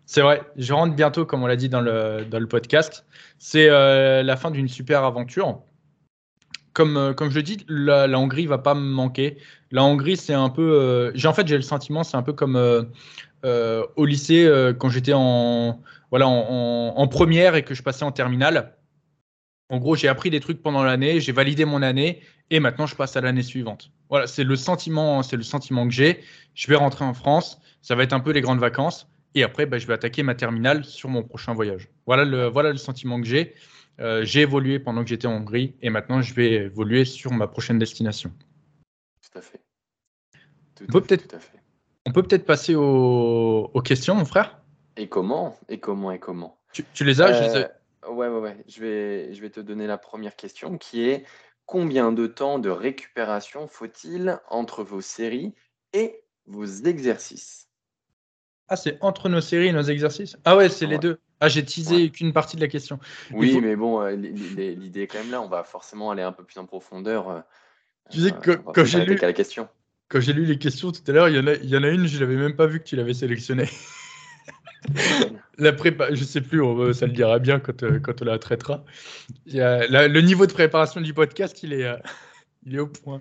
[0.05, 3.05] C'est vrai, je rentre bientôt, comme on l'a dit dans le, dans le podcast.
[3.39, 5.61] C'est euh, la fin d'une super aventure.
[6.73, 9.37] Comme, euh, comme je dis, la, la Hongrie va pas me manquer.
[9.71, 11.11] La Hongrie, c'est un peu.
[11.15, 12.87] j'ai en fait, j'ai le sentiment, c'est un peu comme
[13.43, 18.77] au lycée quand j'étais en, voilà, en, en, première et que je passais en terminale.
[19.69, 22.95] En gros, j'ai appris des trucs pendant l'année, j'ai validé mon année et maintenant je
[22.95, 23.91] passe à l'année suivante.
[24.09, 26.23] Voilà, c'est le sentiment, c'est le sentiment que j'ai.
[26.53, 29.65] Je vais rentrer en France, ça va être un peu les grandes vacances et après,
[29.65, 31.89] bah, je vais attaquer ma terminale sur mon prochain voyage.
[32.05, 33.55] Voilà le, voilà le sentiment que j'ai.
[33.99, 37.47] Euh, j'ai évolué pendant que j'étais en Hongrie et maintenant je vais évoluer sur ma
[37.47, 38.31] prochaine destination.
[39.21, 39.61] Tout à fait.
[40.81, 41.35] on, peut peut-être,
[42.07, 44.61] on peut peut-être passer aux, questions, mon frère
[44.95, 47.67] Et comment Et comment Et comment tu, les as euh,
[48.09, 48.63] Ouais, ouais, ouais.
[48.67, 51.25] Je vais, je vais te donner la première question qui est
[51.65, 55.53] combien de temps de récupération faut-il entre vos séries
[55.91, 57.67] et vos exercices?
[58.69, 60.37] Ah, c'est entre nos séries et nos exercices?
[60.45, 61.19] Ah ouais, c'est les deux.
[61.41, 62.99] Ah, j'ai teasé qu'une partie de la question.
[63.33, 65.41] Oui, mais bon, euh, l'idée est quand même là.
[65.41, 67.29] On va forcément aller un peu plus en profondeur.
[67.29, 67.39] Euh,
[68.11, 69.67] tu sais que quand j'ai lu la question.
[70.09, 71.83] Quand j'ai lu les questions tout à l'heure, il y en a, il y en
[71.83, 73.67] a une, je l'avais même pas vu que tu l'avais sélectionnée.
[75.57, 76.61] la prépa, je sais plus,
[76.93, 78.83] ça le dira bien quand, euh, quand on la traitera.
[79.45, 81.97] le niveau de préparation du podcast, il est, euh,
[82.65, 83.19] il est au point.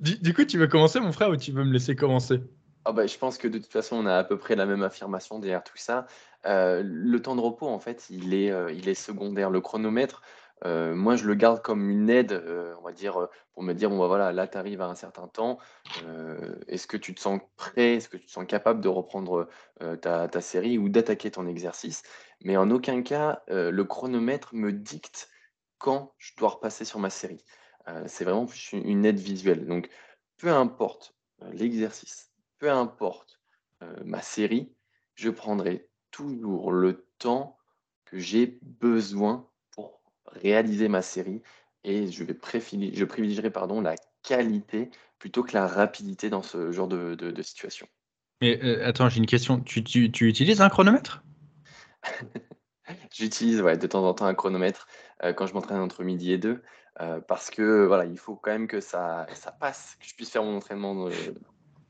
[0.00, 2.40] Du, coup, tu veux commencer, mon frère, ou tu veux me laisser commencer?
[2.84, 4.82] Ah bah, Je pense que de toute façon, on a à peu près la même
[4.82, 6.06] affirmation derrière tout ça.
[6.46, 9.50] Euh, le temps de repos, en fait, il est, il est secondaire.
[9.50, 10.22] Le chronomètre,
[10.64, 12.42] moi, je le garde comme une aide,
[12.78, 15.28] on va dire, pour me dire, bon, bah, voilà, là, tu arrives à un certain
[15.28, 15.58] temps.
[16.68, 17.94] est-ce que tu te sens prêt?
[17.94, 19.48] Est-ce que tu te sens capable de reprendre
[20.00, 22.02] ta, ta série ou d'attaquer ton exercice?
[22.42, 25.28] Mais en aucun cas, le chronomètre me dicte
[25.78, 27.44] quand je dois repasser sur ma série.
[28.06, 29.66] c'est vraiment plus une aide visuelle.
[29.66, 29.90] Donc,
[30.38, 31.14] peu importe
[31.52, 33.40] l'exercice, peu importe
[34.04, 34.72] ma série,
[35.14, 37.58] je prendrai toujours le temps
[38.04, 39.48] que j'ai besoin
[40.32, 41.42] réaliser ma série
[41.84, 46.88] et je, vais je privilégierai pardon, la qualité plutôt que la rapidité dans ce genre
[46.88, 47.86] de, de, situation.
[48.42, 49.60] Mais euh, attends, j'ai une question.
[49.60, 51.22] Tu, tu, tu, utilises un chronomètre?
[53.12, 54.86] J'utilise ouais, de temps en temps un chronomètre
[55.24, 56.62] euh, quand je m'entraîne entre midi et deux
[57.00, 60.30] euh, parce que voilà, il faut quand même que ça, ça passe, que je puisse
[60.30, 61.08] faire mon entraînement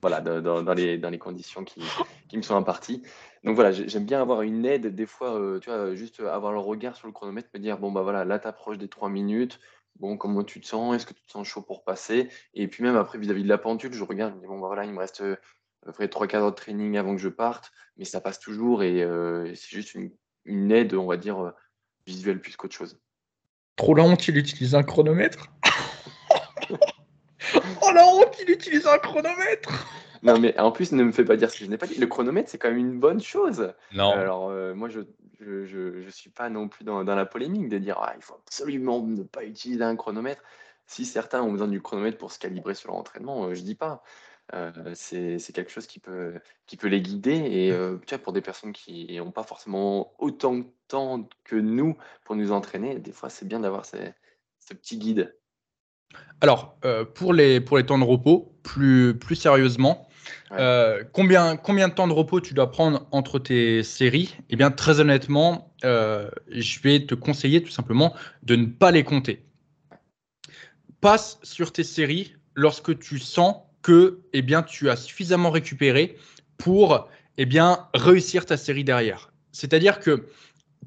[0.01, 1.83] voilà, dans, dans, les, dans les conditions qui,
[2.29, 3.03] qui me sont imparties.
[3.47, 6.59] Donc voilà, j'aime bien avoir une aide, des fois, euh, tu vois, juste avoir le
[6.59, 9.61] regard sur le chronomètre, me dire, bon, bah voilà, là, tu approches des trois minutes,
[10.01, 12.29] bon, comment tu te sens, est-ce que tu te sens chaud pour passer?
[12.55, 14.67] Et puis même après, vis-à-vis de la pendule, je regarde, je me dis, bon, bah
[14.67, 15.37] voilà, il me reste euh,
[16.11, 19.77] trois quarts de training avant que je parte, mais ça passe toujours et euh, c'est
[19.77, 20.11] juste une,
[20.45, 21.53] une, aide, on va dire,
[22.05, 22.99] visuelle plus qu'autre chose.
[23.77, 25.47] Trop la honte, il utilise un chronomètre?
[27.55, 29.87] oh la honte, il utilise un chronomètre.
[30.23, 31.99] Non, mais en plus, ne me fais pas dire ce que je n'ai pas dit.
[31.99, 33.73] Le chronomètre, c'est quand même une bonne chose.
[33.93, 34.11] Non.
[34.11, 35.01] Alors, euh, moi, je
[35.41, 38.35] je, je, suis pas non plus dans, dans la polémique de dire ah, il faut
[38.35, 40.43] absolument ne pas utiliser un chronomètre.
[40.87, 43.63] Si certains ont besoin du chronomètre pour se calibrer sur leur entraînement, je euh, je
[43.63, 44.03] dis pas.
[44.55, 46.35] Euh, c'est quelque chose qui peut,
[46.67, 47.35] qui peut les guider.
[47.35, 51.57] Et euh, tu vois, pour des personnes qui n'ont pas forcément autant de temps que
[51.57, 53.97] nous pour nous entraîner, des fois, c'est bien d'avoir ce
[54.69, 55.37] petit guide.
[56.41, 56.79] Alors,
[57.15, 60.06] pour, les, pour les temps de repos, plus, plus sérieusement,
[61.13, 64.37] combien, combien de temps de repos tu dois prendre entre tes séries?
[64.51, 69.47] Eh bien, très honnêtement, je vais te conseiller tout simplement de ne pas les compter
[71.01, 76.17] passe sur tes séries lorsque tu sens que eh bien, tu as suffisamment récupéré
[76.59, 77.09] pour
[77.39, 79.33] eh bien, réussir ta série derrière.
[79.53, 80.27] C'est-à-dire que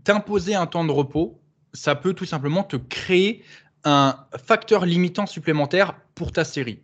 [0.04, 1.39] t'imposer un temps de repos,
[1.73, 3.43] ça peut tout simplement te créer
[3.86, 6.82] un facteur limitant supplémentaire pour ta série.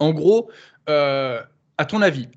[0.00, 0.50] En gros,
[0.88, 1.42] euh,
[1.78, 2.28] à ton avis,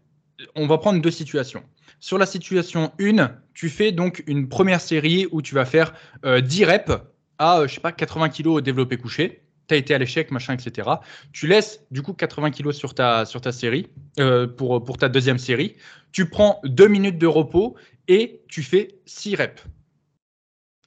[0.56, 1.64] on va prendre deux situations.
[2.00, 6.64] Sur la situation 1, tu fais donc une première série où tu vas faire 10
[6.64, 6.92] euh, reps
[7.40, 10.32] à, euh, je sais pas, 80 kg au développé couché tu as été à l'échec,
[10.32, 10.90] machin, etc.
[11.34, 13.88] Tu laisses du coup 80 kilos sur ta, sur ta série,
[14.20, 15.76] euh, pour, pour ta deuxième série.
[16.12, 17.76] Tu prends deux minutes de repos
[18.08, 19.64] et tu fais 6 reps.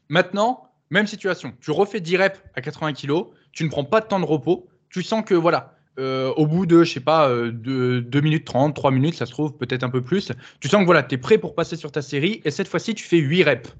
[0.08, 4.06] Maintenant, même situation, tu refais 10 reps à 80 kilos, tu ne prends pas de
[4.06, 7.52] temps de repos, tu sens que voilà, euh, au bout de, je sais pas, euh,
[7.52, 10.80] de 2 minutes 30, 3 minutes, ça se trouve peut-être un peu plus, tu sens
[10.80, 13.18] que voilà, tu es prêt pour passer sur ta série et cette fois-ci, tu fais
[13.18, 13.76] 8 reps.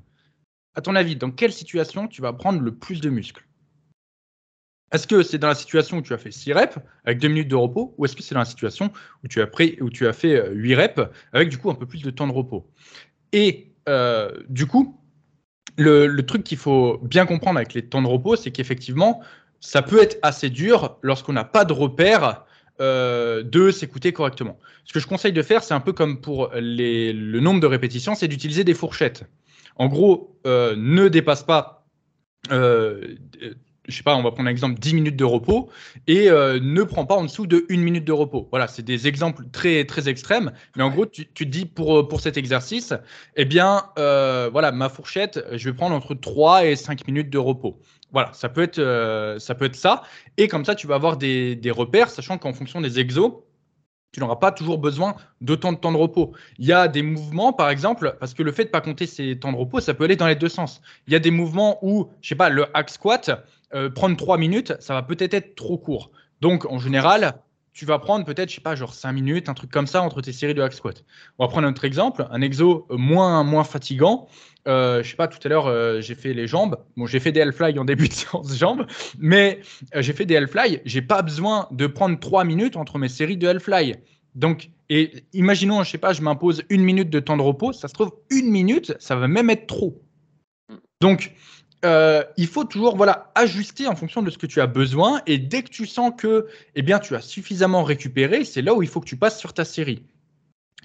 [0.74, 3.44] À ton avis, dans quelle situation tu vas prendre le plus de muscles?
[4.92, 7.48] Est-ce que c'est dans la situation où tu as fait 6 reps avec 2 minutes
[7.48, 8.92] de repos ou est-ce que c'est dans la situation
[9.24, 11.00] où tu as, pris, où tu as fait 8 euh, reps
[11.32, 12.68] avec du coup un peu plus de temps de repos?
[13.32, 15.00] Et euh, du coup,
[15.76, 19.20] le, truc qu'il faut bien comprendre avec les temps de repos, c'est qu'effectivement,
[19.60, 22.44] ça peut être assez dur lorsqu'on n'a pas de repère
[22.80, 24.58] euh, de s'écouter correctement.
[24.84, 27.66] Ce que je conseille de faire, c'est un peu comme pour les, le nombre de
[27.66, 29.24] répétitions, c'est d'utiliser des fourchettes.
[29.76, 31.86] En gros, ne dépasse pas
[33.90, 35.70] je sais pas, on va prendre l'exemple 10 minutes de repos
[36.06, 38.48] et euh, ne prends pas en dessous de 1 minute de repos.
[38.50, 42.08] Voilà, c'est des exemples très très extrêmes, mais en gros, tu, te dis pour, euh,
[42.08, 42.94] pour cet exercice,
[43.36, 47.38] eh bien, euh, voilà, ma fourchette, je vais prendre entre 3 et 5 minutes de
[47.38, 47.80] repos.
[48.12, 50.02] Voilà, ça peut être, ça, peut être ça.
[50.36, 53.32] Et comme ça, tu vas avoir des, repères, sachant qu'en fonction des exos,
[54.12, 56.32] tu n'auras pas toujours besoin d'autant de temps de repos.
[56.58, 59.06] Il y a des mouvements, par exemple, parce que le fait de ne pas compter
[59.06, 60.80] ces temps de repos, ça peut aller dans les deux sens.
[61.06, 63.30] Il y a des mouvements où, je sais pas, le hack squat,
[63.74, 66.10] euh, prendre 3 minutes, ça va peut-être être trop court.
[66.40, 67.40] Donc, en général,
[67.72, 70.20] tu vas prendre peut-être, je sais pas, genre 5 minutes, un truc comme ça entre
[70.20, 71.04] tes séries de hack squat.
[71.38, 74.28] On va prendre un autre exemple, un exo moins, moins fatigant.
[74.68, 76.76] Euh, je sais pas, tout à l'heure, euh, j'ai fait les jambes.
[76.96, 78.86] Bon, j'ai fait des L-fly en début de séance jambes,
[79.18, 79.60] mais
[79.94, 80.80] euh, j'ai fait des L-fly.
[80.84, 83.96] J'ai pas besoin de prendre 3 minutes entre mes séries de L-fly.
[84.34, 87.72] Donc, et imaginons, je sais pas, je m'impose une minute de temps de repos.
[87.72, 90.02] Ça se trouve, une minute, ça va même être trop.
[91.00, 91.32] Donc,
[91.84, 95.38] euh, il faut toujours voilà ajuster en fonction de ce que tu as besoin et
[95.38, 98.88] dès que tu sens que eh bien tu as suffisamment récupéré, c'est là où il
[98.88, 100.02] faut que tu passes sur ta série.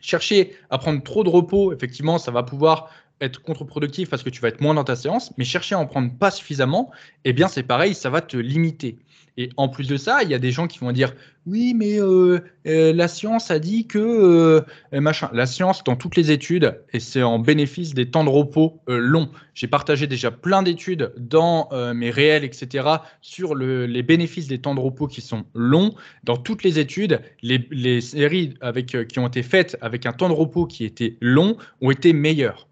[0.02, 4.42] Chercher à prendre trop de repos, effectivement, ça va pouvoir être contre-productif parce que tu
[4.42, 6.92] vas être moins dans ta séance, mais chercher à en prendre pas suffisamment,
[7.24, 8.98] eh bien c'est pareil, ça va te limiter.
[9.38, 11.14] Et en plus de ça, il y a des gens qui vont dire
[11.46, 14.62] oui, mais euh, euh, la science a dit que euh,
[15.02, 15.30] machin.
[15.34, 19.30] La science, dans toutes les études, et c'est en bénéfice des temps de repos longs.
[19.54, 22.88] J'ai partagé déjà plein d'études dans mes réels, etc.,
[23.22, 25.94] sur les bénéfices des temps de repos qui sont longs.
[26.24, 30.30] Dans toutes les études, les, les séries avec, qui ont été faites avec un temps
[30.30, 32.68] de repos qui était long ont été meilleures.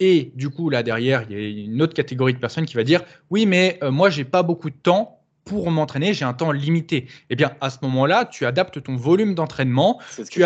[0.00, 2.84] Et du coup, là derrière, il y a une autre catégorie de personnes qui va
[2.84, 7.06] dire oui, mais moi, j'ai pas beaucoup de temps pour m'entraîner, j'ai un temps limité.
[7.30, 9.98] Eh bien, à ce moment-là, tu adaptes ton volume d'entraînement.
[10.30, 10.44] tu,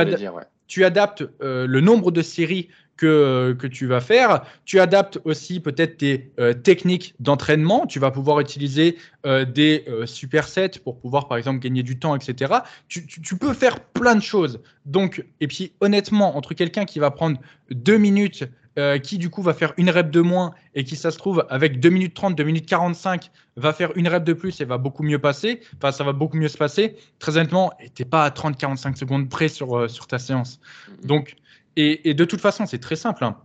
[0.69, 4.45] tu adaptes euh, le nombre de séries que, que, tu vas faire.
[4.65, 7.87] Tu adaptes aussi peut-être tes euh, techniques d'entraînement.
[7.87, 12.53] Tu vas pouvoir utiliser euh, des supersets pour pouvoir, par exemple, gagner du temps, etc.
[12.89, 14.61] Tu, tu, peux faire plein de choses.
[14.87, 18.45] Donc, et puis, honnêtement, entre quelqu'un qui va prendre deux minutes
[18.79, 21.45] euh, qui du coup va faire une rep de moins et qui, ça se trouve,
[21.51, 24.79] avec 2 minutes 30, 2 minutes 45, va faire une rep de plus et va
[24.79, 26.97] beaucoup mieux passer, enfin, ça va beaucoup mieux se passer.
[27.19, 30.59] Très honnêtement, tu n'es pas à 30-45 secondes près sur, euh, sur ta séance.
[30.59, 31.07] Mm-hmm.
[31.07, 31.37] Donc,
[31.77, 33.25] et, et de toute façon, c'est très simple.
[33.25, 33.37] Hein.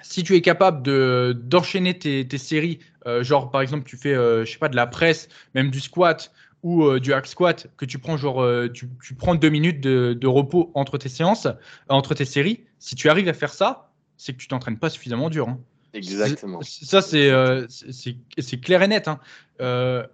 [0.00, 4.14] Si tu es capable de, d'enchaîner tes, tes séries, euh, genre par exemple, tu fais,
[4.14, 7.98] je sais pas, de la presse, même du squat, ou du hack squat que tu
[7.98, 11.46] prends genre tu, tu, prends deux minutes de, de, repos entre tes séances,
[11.88, 13.85] entre tes séries, si tu arrives à faire ça,
[14.16, 15.48] c'est que tu t'entraînes pas suffisamment dur.
[15.48, 15.60] Hein.
[15.96, 16.60] Exactement.
[16.62, 19.08] Ça, euh, c'est clair et net.
[19.08, 19.18] Hein.
[19.60, 20.06] Euh,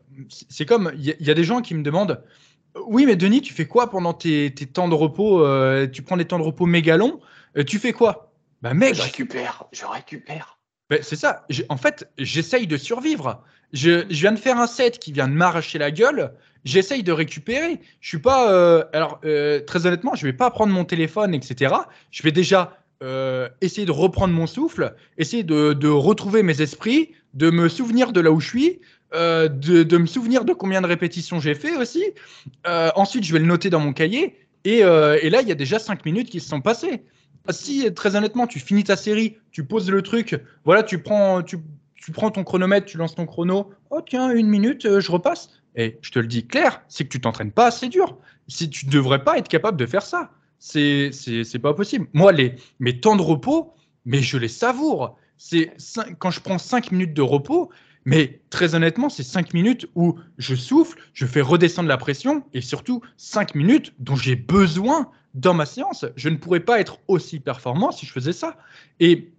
[0.49, 2.23] c'est comme, il y, a des gens qui me demandent
[2.87, 6.25] Oui, mais Denis, tu fais quoi pendant tes, temps de repos euh, Tu prends des
[6.25, 7.21] temps de repos méga longs
[7.67, 8.33] Tu fais quoi?
[8.63, 8.95] Bah, mec.
[8.95, 10.59] Je récupère, je récupère.
[10.89, 11.47] Bah, c'est ça.
[11.69, 13.43] En fait, j'essaye de survivre.
[13.73, 16.33] Je, je, viens de faire un set qui vient de m'arracher la gueule.
[16.65, 17.81] J'essaye de récupérer.
[18.01, 18.87] Je suis pas.
[18.93, 19.21] alors,
[19.67, 21.75] très honnêtement, je vais pas prendre mon téléphone, etc.
[22.13, 27.51] Je vais déjà euh, essayer de reprendre mon souffle, essayer de, retrouver mes esprits, de
[27.51, 28.81] me souvenir de là où je suis,
[29.13, 32.05] euh, de, me souvenir de combien de répétitions j'ai fait aussi.
[32.67, 34.39] Euh, ensuite, je vais le noter dans mon cahier.
[34.65, 37.03] Et, là, il y a déjà 5 minutes qui se sont passées.
[37.51, 41.59] Si, très honnêtement, tu finis ta série, tu poses le truc, voilà, tu prends, tu
[42.13, 45.51] prends ton chronomètre, tu lances ton chrono, oh tiens, une minute, je repasse.
[45.75, 48.17] Et je te le dis clair, c'est que tu t'entraînes pas assez dur.
[48.47, 50.31] Si tu devrais pas être capable de faire ça
[50.63, 52.07] c'est pas possible.
[52.13, 55.17] Moi, les, mes temps de repos, mais je les savoure.
[55.37, 55.73] C'est
[56.19, 57.71] quand je prends 5 minutes de repos,
[58.05, 62.61] mais très honnêtement, c'est 5 minutes où je souffle, je fais redescendre la pression et
[62.61, 66.05] surtout 5 minutes dont j'ai besoin dans ma séance.
[66.15, 68.57] Je ne pourrais pas être aussi performant si je faisais ça.
[69.01, 69.33] Et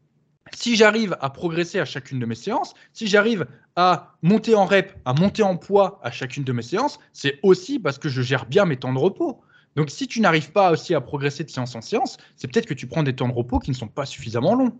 [0.53, 4.93] si j'arrive à progresser à chacune de mes séances, si j'arrive à monter en rep,
[5.05, 8.45] à monter en poids à chacune de mes séances, c'est aussi parce que je gère
[8.45, 9.41] bien mes temps de repos.
[9.75, 12.73] Donc, si tu n'arrives pas aussi à progresser de séance en séance, c'est peut-être que
[12.73, 14.77] tu prends des temps de repos qui ne sont pas suffisamment longs.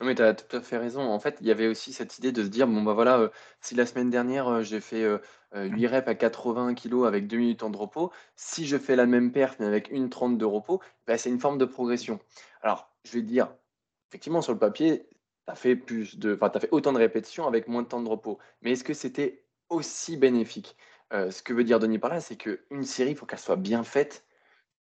[0.00, 1.02] Non, mais tu as tout à fait raison.
[1.02, 3.28] En fait, il y avait aussi cette idée de se dire bon, bah voilà, euh,
[3.60, 5.04] si la semaine dernière, euh, j'ai fait
[5.54, 9.04] 8 euh, reps à 80 kg avec 2 minutes de repos, si je fais la
[9.04, 12.18] même perf mais avec une 30 de repos, bah, c'est une forme de progression.
[12.62, 13.54] Alors, je vais te dire,
[14.10, 15.06] effectivement, sur le papier,
[15.46, 15.78] tu as fait
[16.70, 18.38] autant de répétitions avec moins de temps de repos.
[18.62, 20.76] Mais est-ce que c'était aussi bénéfique?
[21.12, 23.56] Euh, ce que veut dire Denis par là, c'est qu'une série, il faut qu'elle soit
[23.56, 24.24] bien faite,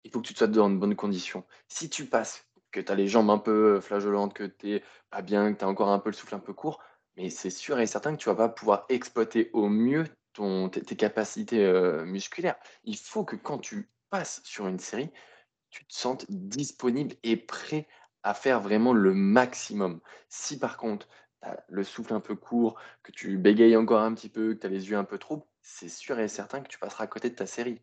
[0.03, 1.43] il faut que tu sois dans de bonnes conditions.
[1.67, 4.83] Si tu passes, que tu as les jambes un peu euh, flageolantes, que tu n'es
[5.09, 6.79] pas bien, que tu as encore un peu le souffle un peu court,
[7.17, 10.95] mais c'est sûr et certain que tu vas pas pouvoir exploiter au mieux ton, tes,
[10.95, 12.55] capacités euh, musculaires.
[12.83, 15.11] Il faut que quand tu passes sur une série,
[15.69, 17.87] tu te sentes disponible et prêt
[18.23, 20.01] à faire vraiment le maximum.
[20.29, 21.07] Si par contre,
[21.41, 24.59] tu as le souffle un peu court, que tu bégayes encore un petit peu, que
[24.59, 27.07] tu as les yeux un peu troubles, c'est sûr et certain que tu passeras à
[27.07, 27.81] côté de ta série.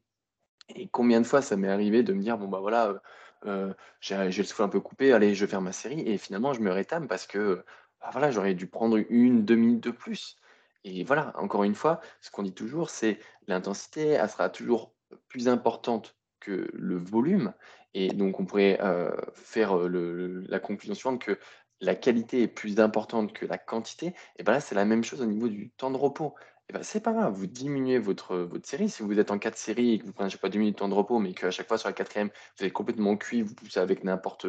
[0.74, 2.98] Et combien de fois ça m'est arrivé de me dire, bon bah voilà, euh,
[3.46, 6.52] euh, j'ai le souffle un peu coupé, allez, je vais faire ma série, et finalement
[6.52, 7.64] je me rétame parce que
[8.00, 10.36] bah voilà, j'aurais dû prendre une, deux minutes de plus.
[10.84, 14.92] Et voilà, encore une fois, ce qu'on dit toujours, c'est l'intensité, elle sera toujours
[15.28, 17.52] plus importante que le volume.
[17.94, 21.38] Et donc, on pourrait euh, faire la conclusion suivante que
[21.80, 24.14] la qualité est plus importante que la quantité.
[24.36, 26.34] Et bien là, c'est la même chose au niveau du temps de repos.
[26.68, 28.88] Et ben, c'est pas grave, vous diminuez votre, votre série.
[28.88, 30.88] Si vous êtes en 4 séries et que vous prenez, pas, 2 minutes de temps
[30.88, 33.78] de repos, mais qu'à chaque fois sur la quatrième, vous êtes complètement cuit, vous poussez
[33.78, 34.46] avec n'importe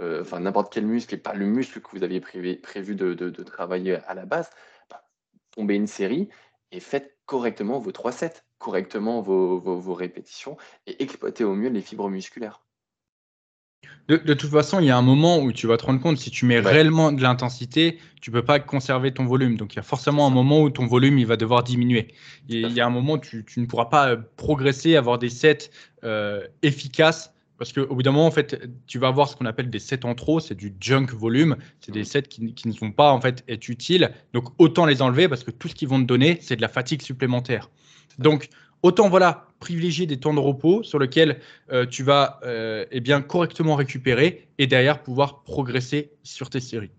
[0.00, 0.24] euh,
[0.70, 2.60] quel muscle et pas le muscle que vous aviez prévu,
[2.94, 4.50] de, travailler à la base,
[4.90, 5.08] bah,
[5.52, 6.28] tombez une série
[6.70, 12.10] et faites correctement vos 3 sets, correctement vos répétitions et exploitez au mieux les fibres
[12.10, 12.64] musculaires.
[14.06, 16.30] De, toute façon, il y a un moment où tu vas te rendre compte, si
[16.30, 19.56] tu mets réellement de l'intensité, tu peux pas conserver ton volume.
[19.56, 22.08] Donc, il y a forcément un moment où ton volume, il va devoir diminuer.
[22.50, 25.70] il y a un moment où tu, ne pourras pas euh, progresser, avoir des sets
[26.04, 27.32] euh, efficaces.
[27.56, 30.04] Parce qu'au bout d'un moment, en fait, tu vas avoir ce qu'on appelle des sets
[30.04, 33.20] en trop, c'est du junk volume, c'est des sets qui, qui, ne vont pas en
[33.20, 34.10] fait être utiles.
[34.34, 36.68] Donc autant les enlever parce que tout ce qu'ils vont te donner, c'est de la
[36.68, 37.70] fatigue supplémentaire.
[38.18, 38.48] Donc
[38.84, 41.40] Autant voilà, privilégier des temps de repos sur lesquels
[41.72, 46.90] euh, tu vas euh, eh correctement récupérer et derrière pouvoir progresser sur tes séries.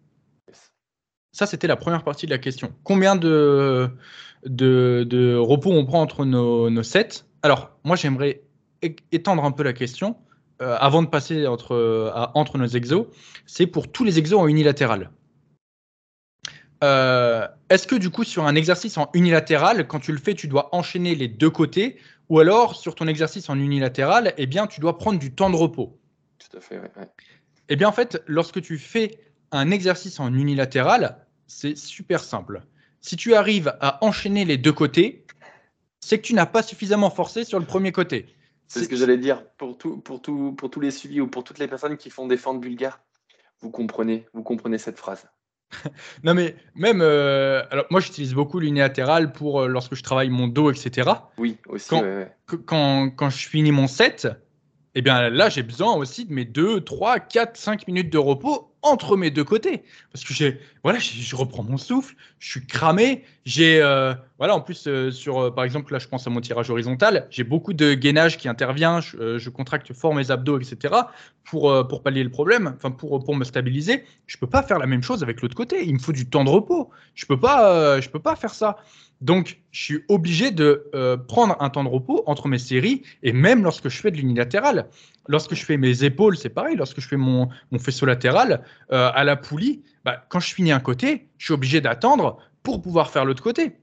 [1.31, 2.73] Ça, c'était la première partie de la question.
[2.83, 3.91] Combien de,
[4.47, 7.23] de, repos on prend entre nos, sets?
[7.43, 8.41] Alors, moi, j'aimerais
[9.11, 10.17] étendre un peu la question
[10.63, 13.05] euh, avant de passer entre, entre nos exos.
[13.45, 15.11] C'est pour tous les exos en unilatéral.
[16.83, 20.47] Euh, est-ce que du coup, sur un exercice en unilatéral, quand tu le fais, tu
[20.47, 21.97] dois enchaîner les deux côtés
[22.29, 25.55] Ou alors, sur ton exercice en unilatéral, eh bien, tu dois prendre du temps de
[25.55, 25.97] repos?
[26.37, 27.05] Tout à fait, oui.
[27.69, 29.19] Eh bien, en fait, lorsque tu fais
[29.51, 32.61] un exercice en unilatéral, c'est super simple.
[33.01, 35.25] Si tu arrives à enchaîner les deux côtés,
[35.99, 38.27] c'est que tu n'as pas suffisamment forcé sur le premier côté.
[38.67, 41.43] C'est ce que j'allais dire pour, tout, pour, tout, pour tous les suivis ou pour
[41.43, 42.99] toutes les personnes qui font des fentes bulgares.
[43.61, 45.27] Vous comprenez, vous comprenez cette phrase.
[46.23, 50.47] Non, mais même, euh, alors moi j'utilise beaucoup l'unilatéral pour euh, lorsque je travaille mon
[50.47, 51.09] dos, etc.
[51.37, 51.89] Oui, aussi.
[52.65, 56.45] Quand, quand, je finis mon set, et eh bien là j'ai besoin aussi de mes
[56.45, 59.83] 2, 3, 4, 5 minutes de repos entre mes deux côtés.
[60.11, 63.23] Parce que j'ai, voilà, je reprends mon souffle, je suis cramé.
[63.45, 66.41] J'ai, euh, voilà, en plus, euh, sur, euh, par exemple, là, je pense à mon
[66.41, 70.93] tirage horizontal, j'ai beaucoup de gainage qui intervient, je, contracte fort mes abdos, etc.,
[71.43, 74.03] pour, pour pallier le problème, enfin, pour, pour me stabiliser.
[74.25, 75.85] Je peux pas faire la même chose avec l'autre côté.
[75.85, 76.89] Il me faut du temps de repos.
[77.13, 78.77] Je peux pas, je peux pas faire ça.
[79.21, 80.89] Donc, je suis obligé de
[81.27, 84.87] prendre un temps de repos entre mes séries et même lorsque je fais de l'unilatéral.
[85.27, 86.75] Lorsque je fais mes épaules, c'est pareil.
[86.75, 87.49] Lorsque je fais mon,
[87.79, 91.81] faisceau latéral euh, à la poulie, bah, quand je finis un côté, je suis obligé
[91.81, 93.77] d'attendre pour pouvoir faire l'autre côté.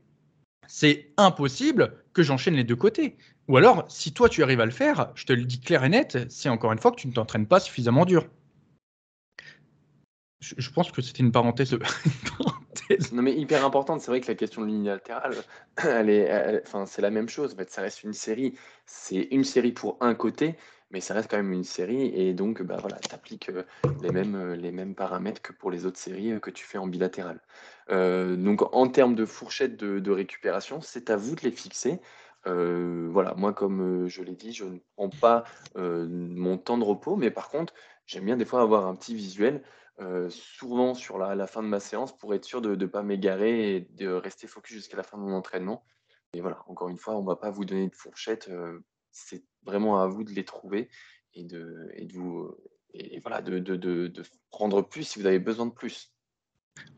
[0.66, 3.16] C'est impossible que j'enchaîne les deux côtés.
[3.48, 5.88] Ou alors, si toi tu arrives à le faire, je te le dis clair et
[5.88, 8.26] net, c'est encore une fois que tu ne t'entraînes pas suffisamment dur.
[10.40, 11.76] Je, pense que c'était une parenthèse.
[13.12, 14.00] Non, mais hyper importante.
[14.00, 15.00] C'est vrai que la question de
[16.64, 17.56] enfin, c'est la même chose.
[17.68, 18.54] Ça reste une série.
[18.86, 20.56] C'est une série pour un côté
[20.92, 23.50] mais ça reste quand même une série et donc bah, voilà, tu appliques
[24.02, 27.40] les mêmes, les mêmes paramètres que pour les autres séries que tu fais en bilatéral.
[27.88, 32.00] donc en termes de fourchette de, récupération, c'est à vous de les fixer.
[32.44, 35.44] voilà, moi comme je l'ai dit, je ne prends pas
[35.76, 37.72] mon temps de repos, mais par contre,
[38.06, 39.62] j'aime bien des fois avoir un petit visuel,
[40.28, 43.80] souvent sur la, fin de ma séance, pour être sûr de ne pas m'égarer et
[43.80, 45.84] de rester focus jusqu'à la fin de mon entraînement.
[46.34, 48.50] Et voilà, encore une fois, on ne va pas vous donner de fourchette
[49.64, 50.88] vraiment à vous de les trouver
[51.34, 52.54] et de, et de vous
[52.94, 56.11] et voilà de, de, de, prendre plus si vous avez besoin de plus.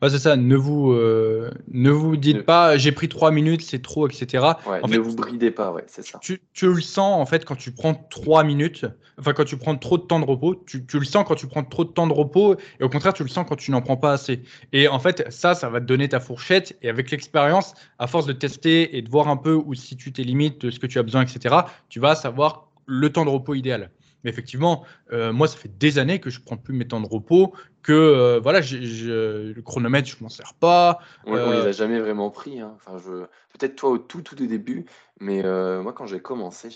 [0.01, 3.81] Ouais, c'est ça, ne vous, euh, ne vous dites pas j'ai pris trois minutes, c'est
[3.81, 4.43] trop, etc.
[4.65, 6.19] en ne vous bridez pas, ouais, c'est ça.
[6.21, 8.85] Tu, tu, le sens en fait quand tu prends trois minutes,
[9.17, 11.47] enfin quand tu prends trop de temps de repos, tu, tu, le sens quand tu
[11.47, 13.81] prends trop de temps de repos, et au contraire, tu le sens quand tu n'en
[13.81, 14.43] prends pas assez.
[14.73, 18.25] Et en fait, ça, ça va te donner ta fourchette, et avec l'expérience, à force
[18.25, 20.87] de tester et de voir un peu où si tu tes limites, de ce que
[20.87, 21.55] tu as besoin, etc.,
[21.87, 23.89] tu vas savoir le temps de repos idéal.
[24.25, 27.07] Mais effectivement, euh, moi, ça fait des années que je prends plus mes temps de
[27.07, 27.53] repos,
[27.83, 30.97] que euh, voilà, le chronomètre, je m'en sers pas.
[31.25, 32.59] On, ne les a euh, jamais vraiment pris.
[32.59, 32.75] Hein.
[32.75, 33.25] Enfin, je...
[33.57, 34.85] Peut-être toi au tout, tout début,
[35.21, 36.69] mais moi, quand j'ai commencé,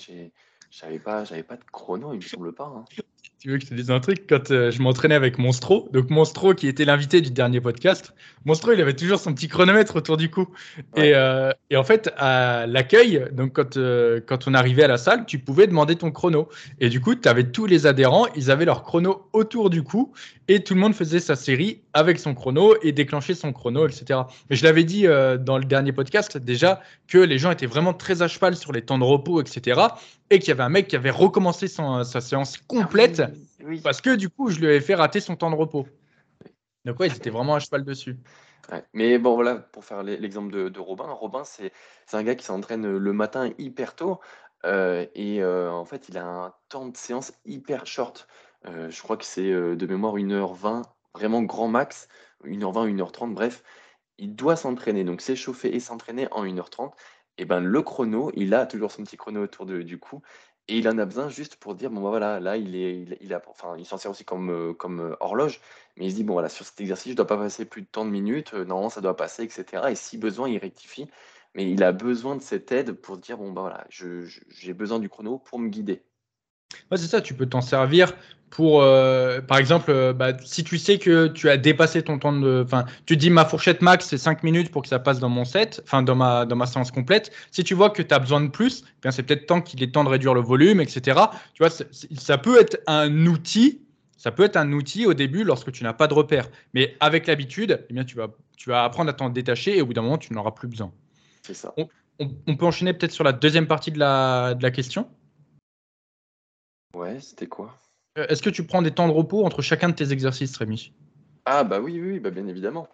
[0.69, 2.71] j'avais pas, pas de chrono, il me semble pas.
[2.73, 2.85] Hein
[3.39, 4.25] tu veux que je te dise un truc?
[4.27, 8.13] Quand euh, je m'entraînais avec Monstro, donc Monstro qui était l'invité du dernier podcast,
[8.43, 10.49] Monstro il avait toujours son petit chronomètre autour du cou.
[10.97, 14.97] Et, euh, et, en fait, à l'accueil, donc quand, euh, quand on arrivait à la
[14.97, 16.49] salle, tu pouvais demander ton chrono.
[16.81, 20.11] Et du coup, tu avais tous les adhérents, ils avaient leur chrono autour du cou
[20.49, 24.21] et tout le monde faisait sa série avec son chrono et déclenchait son chrono, etc.
[24.49, 28.21] Mais je l'avais dit dans le dernier podcast déjà que les gens étaient vraiment très
[28.21, 29.79] à cheval sur les temps de repos, etc.
[30.29, 33.23] Et qu'il y avait un mec qui avait recommencé sa séance complète.
[33.83, 35.87] Parce que du coup, je lui avais fait rater son temps de repos.
[36.85, 38.17] Donc, ouais, ils étaient vraiment à cheval dessus.
[38.93, 41.71] Mais bon, voilà, pour faire l'exemple de, Robin, Robin, c'est
[42.13, 44.19] un gars qui s'entraîne le matin hyper tôt.
[44.65, 48.27] Euh, et euh, en fait, il a un temps de séance hyper short.
[48.65, 52.07] Euh, je crois que c'est de mémoire 1h20, vraiment grand max,
[52.43, 53.63] 1h20, 1h30, bref.
[54.17, 56.91] Il doit s'entraîner, donc s'échauffer et s'entraîner en 1h30.
[57.39, 60.21] Et ben le chrono, il a toujours son petit chrono autour du cou.
[60.67, 63.17] Et il en a besoin juste pour dire, bon, bah, voilà, là, il est, il,
[63.77, 65.61] il s'en sert aussi comme, euh, euh, horloge,
[65.97, 67.81] mais il se dit, bon, voilà, sur cet exercice, je ne dois pas passer plus
[67.81, 69.89] de tant de minutes, euh, non, ça doit passer, etc.
[69.89, 71.09] Et si besoin, il rectifie,
[71.55, 75.09] mais il a besoin de cette aide pour dire, bon, bah, voilà, j'ai besoin du
[75.09, 76.03] chrono pour me guider.
[76.91, 78.13] Ouais, c'est ça, tu peux t'en servir
[78.49, 82.33] pour, euh, par exemple, euh, bah, si tu sais que tu as dépassé ton temps
[82.33, 82.63] de.
[82.65, 85.45] Enfin, tu dis ma fourchette max, c'est 5 minutes pour que ça passe dans mon
[85.45, 87.31] set, enfin, dans ma, dans ma séance complète.
[87.51, 89.81] Si tu vois que tu as besoin de plus, eh bien c'est peut-être temps qu'il
[89.83, 91.19] est temps de réduire le volume, etc.
[91.53, 93.81] Tu vois, ça peut être un outil.
[94.17, 96.49] Ça peut être un outil au début lorsque tu n'as pas de repère.
[96.73, 99.85] Mais avec l'habitude, eh bien, tu, vas, tu vas apprendre à t'en détacher et au
[99.85, 100.91] bout d'un moment, tu n'en auras plus besoin.
[101.43, 101.73] C'est ça.
[101.77, 101.87] On,
[102.19, 105.07] on, peut enchaîner peut-être sur la deuxième partie de la, de la question?
[106.93, 107.77] Ouais, c'était quoi?
[108.17, 110.91] Euh, Est-ce que tu prends des temps de repos entre chacun de tes exercices, Rémi?
[111.45, 112.87] Ah bah oui, oui, bah bien évidemment.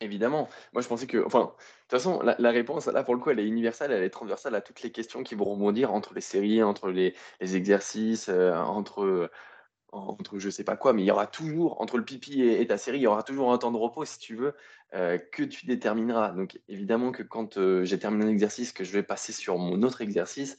[0.00, 0.48] Évidemment.
[0.72, 3.40] Moi, je pensais que, enfin, de toute façon, la, réponse, là, pour le coup, elle
[3.40, 6.62] est universelle, elle est transversale à toutes les questions qui vont rebondir entre les séries,
[6.62, 9.28] entre les, exercices, euh, entre,
[9.92, 12.78] entre je sais pas quoi, mais il y aura toujours, entre le pipi et, ta
[12.78, 14.54] série, il y aura toujours un temps de repos, si tu veux,
[14.94, 16.30] euh, que tu détermineras.
[16.30, 20.00] Donc, évidemment que quand j'ai terminé un exercice, que je vais passer sur mon autre
[20.00, 20.58] exercice,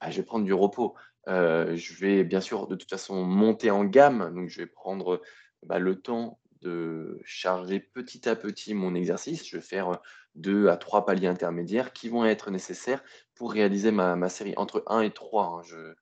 [0.00, 0.96] bah, je vais prendre du repos.
[1.28, 5.22] Euh, je vais bien sûr de toute façon monter en gamme, donc je vais prendre
[5.62, 9.46] bah, le temps de charger petit à petit mon exercice.
[9.46, 10.00] Je vais faire
[10.34, 13.02] deux à trois paliers intermédiaires qui vont être nécessaires
[13.34, 15.62] pour réaliser ma, série entre 1 et 3.
[15.62, 15.94] Hein.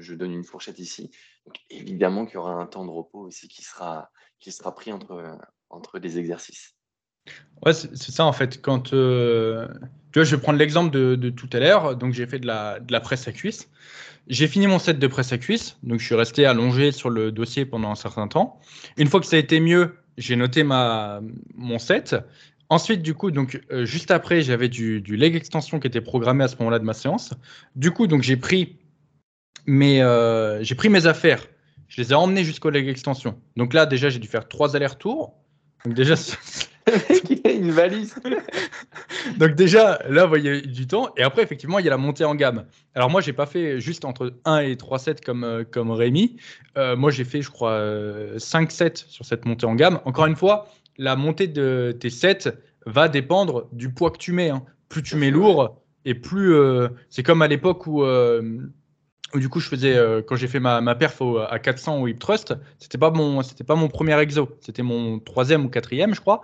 [0.00, 1.10] je, donne une fourchette ici.
[1.70, 5.38] Évidemment qu'il y aura un temps de repos aussi qui sera, qui sera pris entre,
[5.68, 6.76] entre des exercices.
[7.64, 8.62] Ouais, c'est ça en fait.
[8.62, 9.68] Quand euh,
[10.12, 11.96] tu vois, je vais prendre l'exemple de, tout à l'heure.
[11.96, 13.68] Donc, j'ai fait de la, de la presse à cuisse.
[14.30, 17.32] J'ai fini mon set de presse à cuisse, donc je suis resté allongé sur le
[17.32, 18.60] dossier pendant un certain temps.
[18.96, 21.20] Une fois que ça a été mieux, j'ai noté ma,
[21.56, 22.14] mon set.
[22.68, 26.48] Ensuite, du coup, donc euh, juste après, j'avais du, leg extension qui était programmé à
[26.48, 27.34] ce moment-là de ma séance.
[27.74, 28.78] Du coup, donc j'ai pris
[29.66, 31.44] mes, euh, j'ai pris mes affaires,
[31.88, 33.36] je les ai emmenées jusqu'au leg extension.
[33.56, 35.34] Donc là, déjà, j'ai dû faire trois allers-retours.
[35.84, 36.14] Donc déjà,
[37.30, 38.14] il a une valise.
[39.38, 41.10] Donc déjà, là, vous voyez du temps.
[41.16, 42.64] Et après, effectivement, il y a la montée en gamme.
[42.94, 46.36] Alors moi, j'ai pas fait juste entre 1 et 3 sets comme, euh, comme Rémi.
[46.76, 47.78] Euh, moi, j'ai fait, je crois,
[48.38, 50.00] 5 euh, sets sur cette montée en gamme.
[50.04, 50.68] Encore une fois,
[50.98, 52.52] la montée de tes sets
[52.86, 54.50] va dépendre du poids que tu mets.
[54.50, 54.62] Hein.
[54.88, 56.52] Plus tu mets lourd, et plus...
[57.10, 58.02] c'est comme à l'époque où
[59.34, 62.54] du coup je faisais quand j'ai fait ma, ma perf à 400 au hip thrust
[62.80, 66.42] c'était pas mon c'était pas mon premier exo c'était mon troisième ou quatrième je crois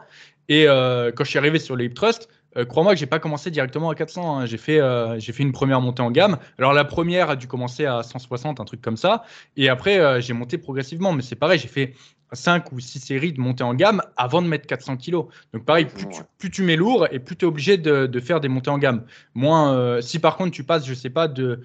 [0.48, 3.18] et euh, quand je suis arrivé sur le hip thrust, euh, crois-moi que j'ai pas
[3.18, 4.38] commencé directement à 400.
[4.38, 4.46] Hein.
[4.46, 6.38] J'ai fait, euh, j'ai fait une première montée en gamme.
[6.58, 9.24] Alors la première a dû commencer à 160, un truc comme ça.
[9.56, 11.12] Et après, j'ai monté progressivement.
[11.12, 11.94] Mais c'est pareil, j'ai fait
[12.32, 15.26] 5 ou 6 séries de montée en gamme avant de mettre 400 kilos.
[15.52, 15.86] Donc pareil,
[16.38, 18.78] plus tu, mets lourd et plus tu es obligé de, de, faire des montées en
[18.78, 19.04] gamme.
[19.34, 21.60] Moins, si par contre tu passes, je sais pas, de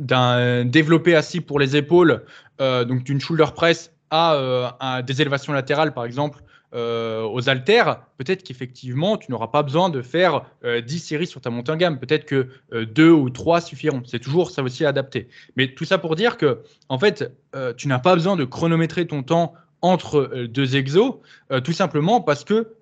[0.00, 2.24] d'un développé assis pour les épaules,
[2.60, 6.42] donc d'une shoulder press à, à des élévations latérales par exemple
[6.74, 11.40] euh, aux haltères, peut-être qu'effectivement, tu n'auras pas besoin de faire 10 euh, séries sur
[11.40, 11.98] ta montée en gamme.
[11.98, 14.02] Peut-être que euh, 2 ou 3 suffiront.
[14.04, 15.28] C'est toujours ça aussi adapté.
[15.56, 19.06] Mais tout ça pour dire que, en fait, euh, tu n'as pas besoin de chronométrer
[19.06, 21.20] ton temps entre deux exos,
[21.62, 22.74] tout simplement parce que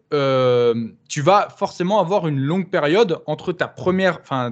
[1.08, 4.50] tu vas forcément avoir une longue période entre ta première, enfin,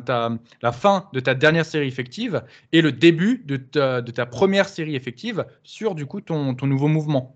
[0.60, 4.68] la fin de ta dernière série effective et le début de ta, de ta première
[4.68, 7.34] série effective sur, du coup, ton, ton nouveau mouvement.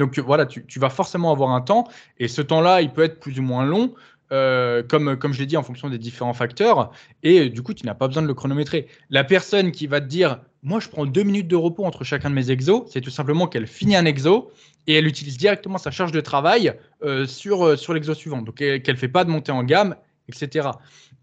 [0.00, 1.86] Donc voilà, tu, vas forcément avoir un temps,
[2.18, 3.94] et ce temps-là, il peut être plus ou moins long,
[4.32, 6.90] euh, comme, comme je l'ai dit, en fonction des différents facteurs,
[7.22, 8.86] et du coup, tu n'as pas besoin de le chronométrer.
[9.10, 12.30] La personne qui va te dire, moi, je prends deux minutes de repos entre chacun
[12.30, 14.50] de mes exos, c'est tout simplement qu'elle finit un exo,
[14.86, 16.72] et elle utilise directement sa charge de travail
[17.04, 19.96] euh, sur, euh, sur l'exo suivant, donc qu'elle ne fait pas de montée en gamme,
[20.28, 20.70] etc.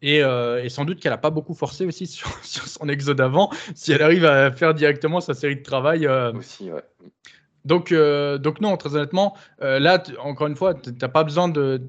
[0.03, 0.21] Et,
[0.69, 4.03] sans doute qu'elle n'a pas beaucoup forcé aussi sur, sur son exo d'avant, si elle
[4.03, 6.07] arrive à faire directement sa série de travail.
[6.07, 6.83] Aussi, ouais.
[7.67, 11.49] Donc, euh, donc non, très honnêtement, euh, là, encore une fois, tu n'as pas besoin
[11.49, 11.81] de,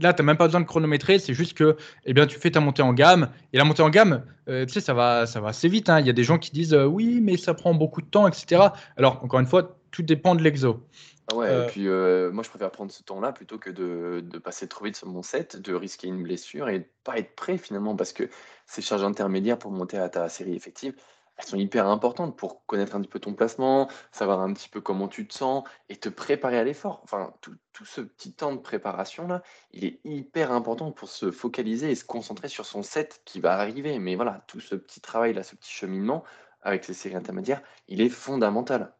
[0.00, 1.20] là, même pas besoin de chronométrer.
[1.20, 3.28] C'est juste que, eh bien, tu fais ta montée en gamme.
[3.52, 5.88] Et la montée en gamme, euh, tu sais, ça va, ça va assez vite.
[5.88, 6.00] Hein.
[6.00, 8.62] Il y a des gens qui disent, oui, mais ça prend beaucoup de temps, etc.
[8.96, 10.84] Alors, encore une fois, tout dépend de l'exo.
[11.30, 14.66] Ah ouais, et puis moi, je préfère prendre ce temps-là plutôt que de, de, passer
[14.66, 17.94] trop vite sur mon set, de risquer une blessure et de pas être prêt finalement,
[17.94, 18.28] parce que
[18.66, 20.94] ces charges intermédiaires pour monter à ta série effective,
[21.38, 24.80] elles sont hyper importantes pour connaître un petit peu ton placement, savoir un petit peu
[24.80, 27.00] comment tu te sens et te préparer à l'effort.
[27.04, 31.94] Enfin, tout, ce petit temps de préparation-là, il est hyper important pour se focaliser et
[31.94, 33.98] se concentrer sur son set qui va arriver.
[33.98, 36.22] Mais voilà, tout ce petit travail-là, ce petit cheminement
[36.60, 38.94] avec ces séries intermédiaires, il est fondamental.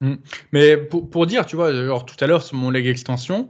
[0.00, 0.14] Mmh.
[0.52, 3.48] Mais pour, dire, tu vois, alors tout à l'heure sur mon leg extension,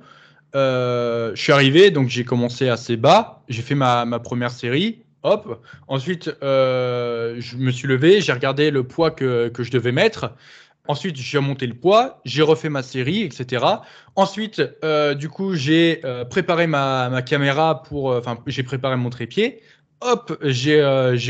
[0.55, 5.04] euh, je suis arrivé, donc j'ai commencé assez bas, j'ai fait ma, ma première série,
[5.25, 5.63] Hop.
[5.89, 10.35] Ensuite, euh, je me suis levé, j'ai regardé le poids que, je devais mettre.
[10.87, 13.65] Ensuite, j'ai monté le poids, j'ai refait ma série, etc.
[14.17, 18.11] Ensuite, euh, du coup, j'ai euh, préparé ma, caméra pour.
[18.11, 19.63] Enfin, j'ai préparé mon trépied.
[20.03, 20.83] Hop, j'ai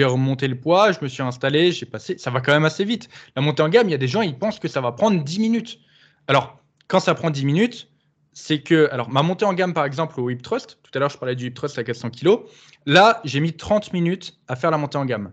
[0.04, 2.18] remonté le poids, je me suis installé, j'ai passé.
[2.18, 3.08] Ça va quand même assez vite.
[3.36, 5.22] La montée en gamme, il y a des gens, ils pensent que ça va prendre
[5.22, 5.78] 10 minutes.
[6.26, 7.88] Alors, quand ça prend 10 minutes,
[8.34, 11.08] c'est que, alors, ma montée en gamme, par exemple, au hip thrust, tout à l'heure,
[11.08, 12.40] je parlais du hip thrust à 400 kg.
[12.84, 15.32] Là, j'ai mis 30 minutes à faire la montée en gamme.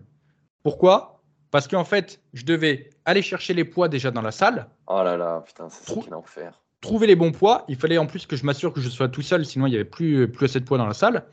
[0.62, 1.20] Pourquoi?
[1.50, 4.68] Parce qu'en fait, je devais aller chercher les poids déjà dans la salle.
[4.86, 6.62] Oh là là, putain, c'est ça qui enfer.
[6.80, 7.64] Trouver les bons poids.
[7.68, 9.76] Il fallait en plus que je m'assure que je sois tout seul, sinon il n'y
[9.76, 11.26] avait plus, plus assez de poids dans la salle.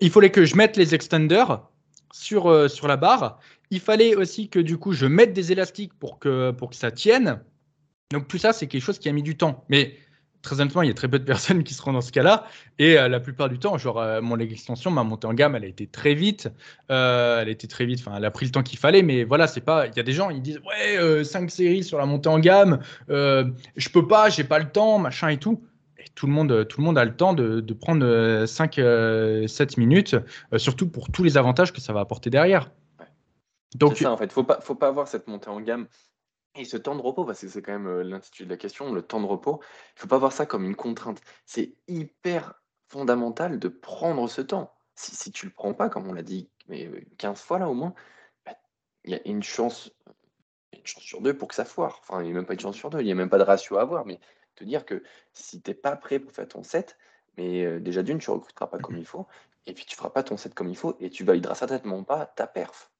[0.00, 1.62] Il fallait que je mette les extenders
[2.12, 3.38] sur, euh, sur la barre.
[3.70, 6.90] Il fallait aussi que du coup, je mette des élastiques pour que, pour que ça
[6.90, 7.40] tienne.
[8.10, 9.64] Donc tout ça, c'est quelque chose qui a mis du temps.
[9.68, 9.96] Mais
[10.42, 12.46] très honnêtement, il y a très peu de personnes qui seront dans ce cas-là.
[12.78, 15.64] Et euh, la plupart du temps, genre, euh, mon extension, ma montée en gamme, elle
[15.64, 16.48] a été très vite.
[16.90, 18.00] Euh, elle a été très vite.
[18.00, 19.02] Enfin, elle a pris le temps qu'il fallait.
[19.02, 19.86] Mais voilà, c'est pas.
[19.86, 22.80] Il y a des gens, ils disent Ouais, 5 séries sur la montée en gamme.
[23.08, 25.62] je peux pas, j'ai pas le temps, machin et tout.
[25.98, 28.04] Et tout le monde, tout le monde a le temps de, de prendre
[28.44, 30.16] 5-7 minutes,
[30.56, 32.70] surtout pour tous les avantages que ça va apporter derrière.
[33.76, 34.32] Donc, c'est ça, en fait.
[34.32, 35.86] Faut pas, faut pas avoir cette montée en gamme
[36.56, 39.02] et ce temps de repos, parce que c'est quand même l'intitulé de la question, le
[39.02, 41.20] temps de repos, il ne faut pas voir ça comme une contrainte.
[41.46, 44.74] C'est hyper fondamental de prendre ce temps.
[44.96, 47.74] Si, tu ne le prends pas, comme on l'a dit mais 15 fois là au
[47.74, 47.94] moins,
[48.44, 48.52] bah,
[49.04, 49.92] il y a une chance,
[50.72, 52.00] une chance sur deux pour que ça foire.
[52.02, 53.38] Enfin, il n'y a même pas une chance sur deux, il n'y a même pas
[53.38, 54.04] de ratio à avoir.
[54.06, 54.20] Mais
[54.56, 56.98] te dire que si tu n'es pas prêt pour faire ton set,
[57.36, 59.26] mais déjà d'une, tu ne recruteras pas comme il faut,
[59.66, 62.02] et puis tu ne feras pas ton set comme il faut, et tu valideras certainement
[62.04, 62.90] pas ta perf.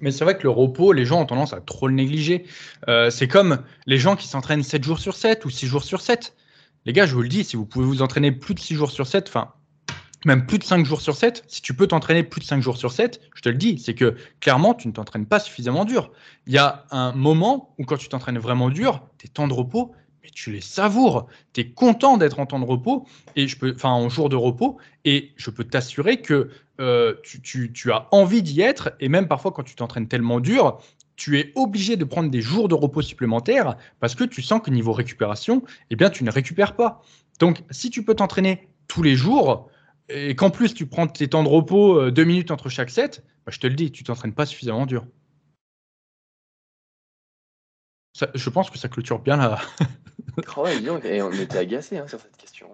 [0.00, 2.46] Mais c'est vrai que le repos, les gens ont tendance à trop le négliger.
[2.88, 6.00] Euh, c'est comme les gens qui s'entraînent 7 jours sur 7 ou 6 jours sur
[6.00, 6.34] 7.
[6.86, 8.90] Les gars, je vous le dis, si vous pouvez vous entraîner plus de 6 jours
[8.90, 9.52] sur 7, enfin,
[10.24, 12.76] même plus de 5 jours sur 7, si tu peux t'entraîner plus de 5 jours
[12.76, 16.12] sur 7, je te le dis, c'est que clairement, tu ne t'entraînes pas suffisamment dur.
[16.46, 19.92] Il y a un moment où quand tu t'entraînes vraiment dur, tes temps de repos,
[20.22, 21.26] mais tu les savoures.
[21.52, 24.36] Tu es content d'être en temps de repos, et je peux, enfin en jour de
[24.36, 26.50] repos, et je peux t'assurer que
[26.80, 30.78] euh, tu, as envie d'y être, et même parfois quand tu t'entraînes tellement dur,
[31.16, 34.70] tu es obligé de prendre des jours de repos supplémentaires parce que tu sens que
[34.70, 37.02] niveau récupération, eh bien, tu ne récupères pas.
[37.38, 39.68] Donc, si tu peux t'entraîner tous les jours,
[40.08, 43.24] et qu'en plus tu prends tes temps de repos euh, deux minutes entre chaque set,
[43.46, 45.06] bah, je te le dis, tu t'entraînes pas suffisamment dur.
[48.34, 49.60] je pense que ça clôture bien là.
[50.56, 52.68] oh et on était agacé hein, sur cette question.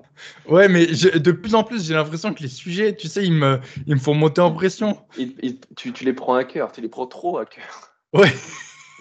[0.49, 3.61] Ouais, mais de plus en plus, j'ai l'impression que les sujets, tu sais, ils me,
[3.87, 4.99] ils me font monter en pression.
[5.77, 7.93] tu, tu, les prends à cœur, tu les prends trop à cœur.
[8.13, 8.33] Ouais.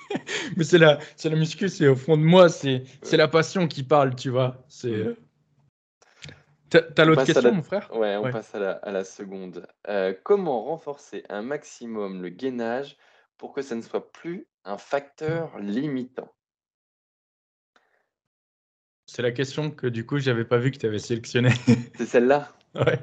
[0.57, 3.67] mais c'est la, c'est la muscu, c'est au fond de moi, c'est, c'est la passion
[3.67, 4.63] qui parle, tu vois.
[4.67, 5.15] C'est.
[6.69, 7.89] T'as l'autre question, mon frère?
[7.95, 9.67] Ouais, on passe à la, seconde.
[9.87, 12.97] Euh, comment renforcer un maximum le gainage
[13.37, 16.29] pour que ça ne soit plus un facteur limitant?
[19.15, 21.53] C'est la question que du coup, j'avais pas vu que tu avais sélectionnée.
[21.97, 22.99] C'est celle-là Ouais.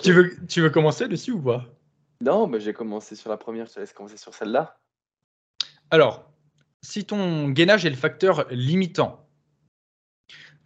[0.00, 1.64] Tu, veux, tu veux commencer dessus ou pas?
[2.20, 4.80] Non, mais j'ai commencé sur la première, je te laisse commencer sur celle-là.
[5.92, 6.28] Alors,
[6.80, 9.24] si ton gainage est le facteur limitant,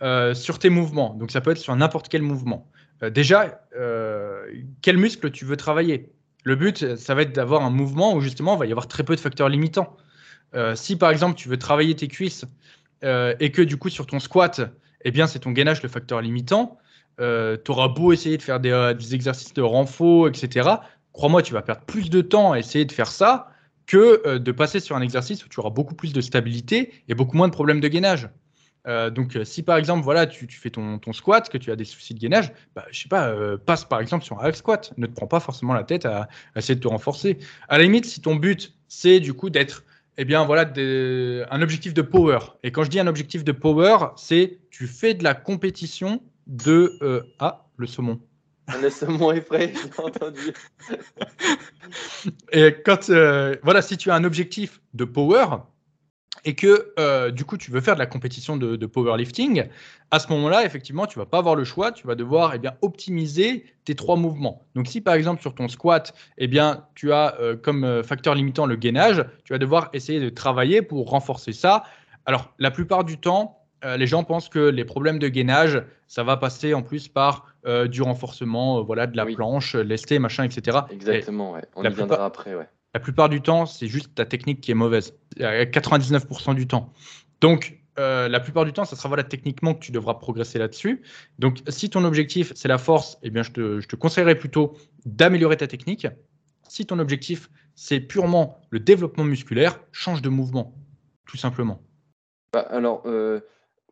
[0.01, 1.13] euh, sur tes mouvements.
[1.13, 2.71] Donc ça peut être sur n'importe quel mouvement.
[3.03, 4.47] Euh, déjà, euh,
[4.81, 6.15] quel muscle tu veux travailler?
[6.45, 9.05] Le but, ça va être d'avoir un mouvement où justement, il va y avoir très
[9.05, 9.99] peu de facteurs limitants.
[10.77, 12.47] si par exemple, tu veux travailler tes cuisses
[13.03, 14.61] et que du coup, sur ton squat,
[15.03, 16.79] eh bien, c'est ton gainage le facteur limitant,
[17.19, 17.25] tu
[17.71, 20.69] auras beau essayer de faire des, des exercices de renfort, etc.
[21.13, 23.51] Crois-moi, tu vas perdre plus de temps à essayer de faire ça
[23.87, 27.37] que de passer sur un exercice où tu auras beaucoup plus de stabilité et beaucoup
[27.37, 28.29] moins de problèmes de gainage.
[28.87, 31.85] Euh, donc, euh, si par exemple, voilà, tu, fais ton, squat, que tu as des
[31.85, 34.93] soucis de gainage, bah, je sais pas, euh, passe par exemple sur un squat.
[34.97, 37.39] Ne te prends pas forcément la tête à, essayer de te renforcer.
[37.69, 39.85] À la limite, si ton but, c'est du coup d'être,
[40.19, 40.71] eh bien, voilà,
[41.51, 42.39] un objectif de power.
[42.63, 46.99] Et quand je dis un objectif de power, c'est tu fais de la compétition de.
[47.39, 48.21] ah, le saumon.
[48.83, 50.53] Le saumon est frais, j'ai entendu.
[52.53, 53.11] Et quand,
[53.63, 55.45] voilà, si tu as un objectif de power,
[56.47, 59.65] et que euh, du coup tu veux faire de la compétition de, powerlifting,
[60.13, 62.75] à ce moment-là, effectivement, tu vas pas avoir le choix, tu vas devoir eh bien,
[62.81, 64.65] optimiser tes trois mouvements.
[64.77, 68.37] Donc si par exemple sur ton squat, eh bien, tu as euh, comme euh, facteur
[68.37, 71.83] limitant le gainage, tu vas devoir essayer de travailler pour renforcer ça.
[72.25, 76.37] Alors la plupart du temps, les gens pensent que les problèmes de gainage, ça va
[76.37, 77.47] passer en plus par
[77.89, 80.79] du renforcement, voilà, de la planche, lesté, machin, etc.
[80.91, 81.63] Exactement, ouais.
[81.77, 82.67] on y viendra après, ouais.
[82.97, 85.13] La plupart du temps, c'est juste ta technique qui est mauvaise.
[85.37, 86.95] 99% du temps.
[87.43, 91.03] Donc, euh, la plupart du temps, ça sera voilà, techniquement que tu devras progresser là-dessus.
[91.39, 95.59] Donc, si ton objectif, c'est la force, eh bien, je te, je conseillerais plutôt d'améliorer
[95.59, 96.07] ta technique.
[96.71, 100.73] Si ton objectif, c'est purement le développement musculaire, change de mouvement,
[101.27, 101.83] tout simplement.
[102.55, 103.41] Bah, alors, euh,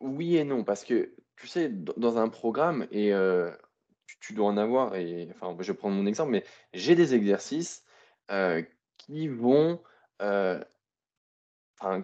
[0.01, 3.51] oui et non, parce que, tu sais, dans un programme, et euh,
[4.19, 6.43] tu, dois en avoir, et enfin, je vais prendre mon exemple, mais
[6.73, 7.83] j'ai des exercices
[9.05, 9.79] qui vont,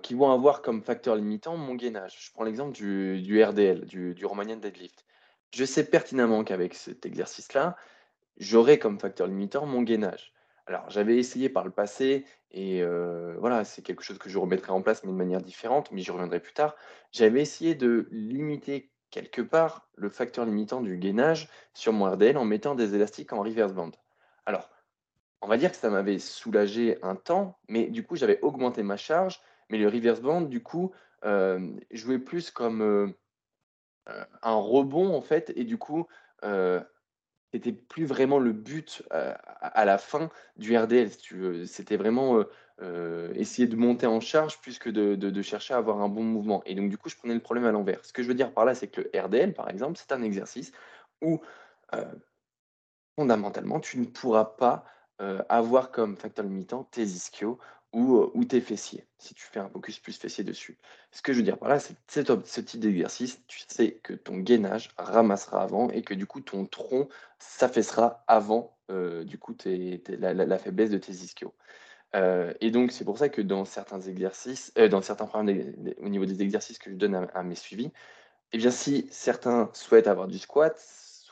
[0.04, 2.18] qui vont avoir comme facteur limitant mon gainage.
[2.20, 5.06] Je prends l'exemple du RDL, du Romanian Deadlift.
[5.54, 7.76] Je sais pertinemment qu'avec cet exercice-là,
[8.38, 10.34] j'aurai comme facteur limitant mon gainage.
[10.68, 12.84] Alors, j'avais essayé par le passé et
[13.39, 16.12] voilà, c'est quelque chose que je remettrai en place, mais de manière différente, mais j'y
[16.12, 16.76] reviendrai plus tard.
[17.12, 22.45] J'avais essayé de limiter quelque part le facteur limitant du gainage sur mon RDL en
[22.45, 23.91] mettant des élastiques en reverse band.
[24.45, 24.70] Alors
[25.42, 28.98] on va dire que ça m'avait soulagé un temps, mais du coup, j'avais augmenté ma
[28.98, 30.92] charge, mais le reverse band, du coup,
[31.26, 33.08] euh, jouait plus comme euh,
[34.10, 36.08] euh, un rebond, en fait, et du coup,
[37.52, 41.10] c'était plus vraiment le but à, la fin du RDL,
[41.68, 42.44] C'était vraiment
[43.36, 46.64] essayer de monter en charge plus que de, chercher à avoir un bon mouvement.
[46.66, 48.04] Et donc, du coup, je prenais le problème à l'envers.
[48.06, 50.24] Ce que je veux dire par là, c'est que le RDL, par exemple, c'est un
[50.24, 50.72] exercice
[51.22, 51.42] où,
[53.16, 55.01] fondamentalement, tu ne pourras pas euh,
[55.49, 57.59] avoir comme facteur limitant tes ischios
[57.93, 60.78] ou, euh, ou, tes fessiers, si tu fais un focus plus fessier dessus.
[61.11, 64.13] Ce que je veux dire par là, c'est que ce type d'exercice, tu sais que
[64.13, 67.09] ton gainage ramassera avant et que du coup ton tronc
[67.39, 71.53] s'affaissera avant euh, du coup la, faiblesse de tes ischios.
[72.13, 75.49] et donc c'est pour ça que dans certains exercices, dans certains programmes
[76.01, 77.91] au niveau des exercices que je donne à, à mes suivis,
[78.53, 80.78] eh bien si certains souhaitent avoir du squat,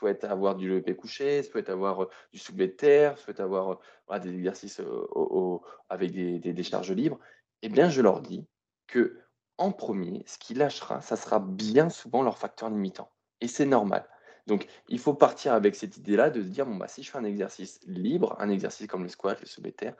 [0.00, 3.80] souhaite avoir du levé couché, souhaite avoir du soulevé de terre, souhaite avoir
[4.22, 7.18] des exercices au, avec des, charges libres,
[7.62, 8.46] eh bien, je leur dis
[8.86, 9.18] que
[9.58, 13.10] en premier, ce qui lâchera, ça sera bien souvent leur facteur limitant.
[13.42, 14.08] Et c'est normal.
[14.46, 17.18] Donc, il faut partir avec cette idée-là de se dire, bon, bah, si je fais
[17.18, 19.94] un exercice libre, un exercice comme le squat, le soulevé terre,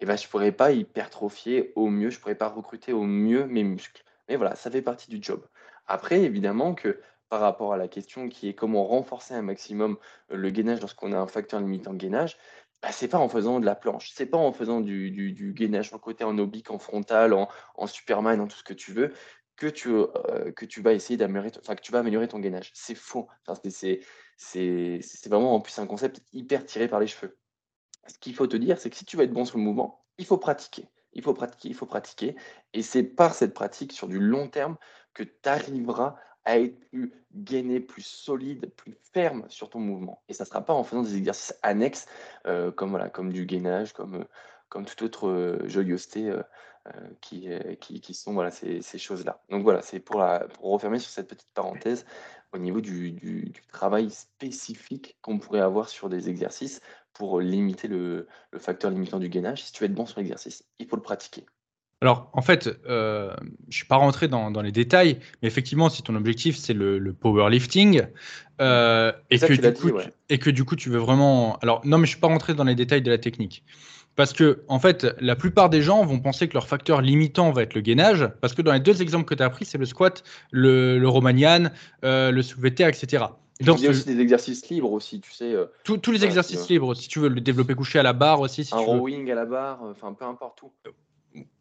[0.00, 3.04] eh ben, je ne pourrais pas hypertrophier au mieux, je ne pourrais pas recruter au
[3.04, 4.02] mieux mes muscles.
[4.28, 5.46] Mais voilà, ça fait partie du job.
[5.86, 7.00] Après, évidemment que
[7.34, 9.98] par rapport à la question qui est comment renforcer un maximum
[10.30, 12.36] le gainage lorsqu'on a un facteur limitant gainage,
[12.80, 15.92] bah, c'est pas en faisant de la planche, c'est pas en faisant du, du, gainage
[15.92, 19.12] en côté, en oblique, en frontal, en, Superman, en tout ce que tu veux,
[19.56, 22.70] que tu, euh, que tu vas essayer d'améliorer, enfin que tu vas améliorer ton gainage.
[22.72, 23.26] C'est faux.
[23.66, 23.98] C'est
[25.26, 27.36] vraiment en plus un concept hyper tiré par les cheveux.
[28.06, 30.04] Ce qu'il faut te dire, c'est que si tu veux être bon sur le mouvement,
[30.18, 30.88] il faut pratiquer.
[31.14, 32.36] Il faut pratiquer, il faut pratiquer.
[32.74, 34.76] Et c'est par cette pratique sur du long terme
[35.14, 36.14] que tu arriveras
[36.44, 40.22] à être plus gainé, plus solide, plus ferme sur ton mouvement.
[40.28, 42.06] Et ça ne sera pas en faisant des exercices annexes
[42.46, 44.24] euh, comme, voilà, comme du gainage, comme, euh,
[44.68, 46.32] comme toute autre euh, joyeuseté
[47.22, 47.48] qui,
[47.80, 49.42] qui, qui, sont voilà, ces, choses-là.
[49.48, 50.22] Donc voilà, c'est pour,
[50.54, 52.04] pour refermer sur cette petite parenthèse
[52.52, 56.82] au niveau du, du, du travail spécifique qu'on pourrait avoir sur des exercices
[57.14, 59.64] pour limiter le, le facteur limitant du gainage.
[59.64, 61.46] Si tu veux être bon sur l'exercice, il faut le pratiquer.
[62.00, 66.02] Alors, en fait, euh, je ne suis pas rentré dans, les détails, mais effectivement, si
[66.02, 68.02] ton objectif, c'est le, powerlifting,
[68.60, 71.56] euh, et, que du coup, tu, et que du coup, tu veux vraiment...
[71.62, 73.64] Alors, non, mais je ne suis pas rentré dans les détails de la technique.
[74.16, 77.62] Parce que, en fait, la plupart des gens vont penser que leur facteur limitant va
[77.62, 79.86] être le gainage, parce que dans les deux exemples que tu as appris, c'est le
[79.86, 81.70] squat, le, le romanian,
[82.04, 83.24] euh, le soulevé terre, etc.
[83.60, 85.54] Donc, il y a aussi des exercices libres aussi, tu sais.
[85.84, 88.64] tous les exercices libres, si tu veux le développer couché à la barre aussi.
[88.64, 90.72] Si un rowing à la barre, enfin peu importe où.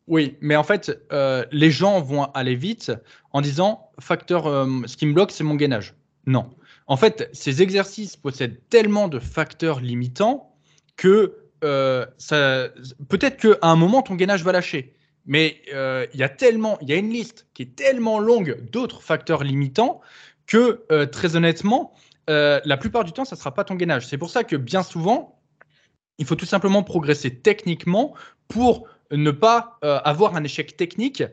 [0.07, 2.91] Oui, mais en fait, euh, les gens vont aller vite
[3.31, 5.93] en disant facteur, euh, ce qui me bloque, c'est mon gainage.
[6.25, 6.49] Non.
[6.87, 10.53] En fait, ces exercices possèdent tellement de facteurs limitants
[10.97, 12.67] que euh, ça,
[13.07, 14.93] peut-être qu'à un moment, ton gainage va lâcher.
[15.25, 15.61] Mais
[16.13, 19.45] il y a tellement, il y a une liste qui est tellement longue d'autres facteurs
[19.45, 20.01] limitants
[20.47, 21.93] que très honnêtement,
[22.27, 24.05] la plupart du temps, ça ne sera pas ton gainage.
[24.05, 25.39] C'est pour ça que bien souvent,
[26.17, 28.13] il faut tout simplement progresser techniquement
[28.49, 28.85] pour
[29.15, 31.23] ne pas euh, avoir un échec technique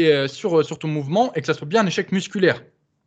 [0.00, 2.62] euh, sur, sur ton mouvement et que ça soit bien un échec musculaire.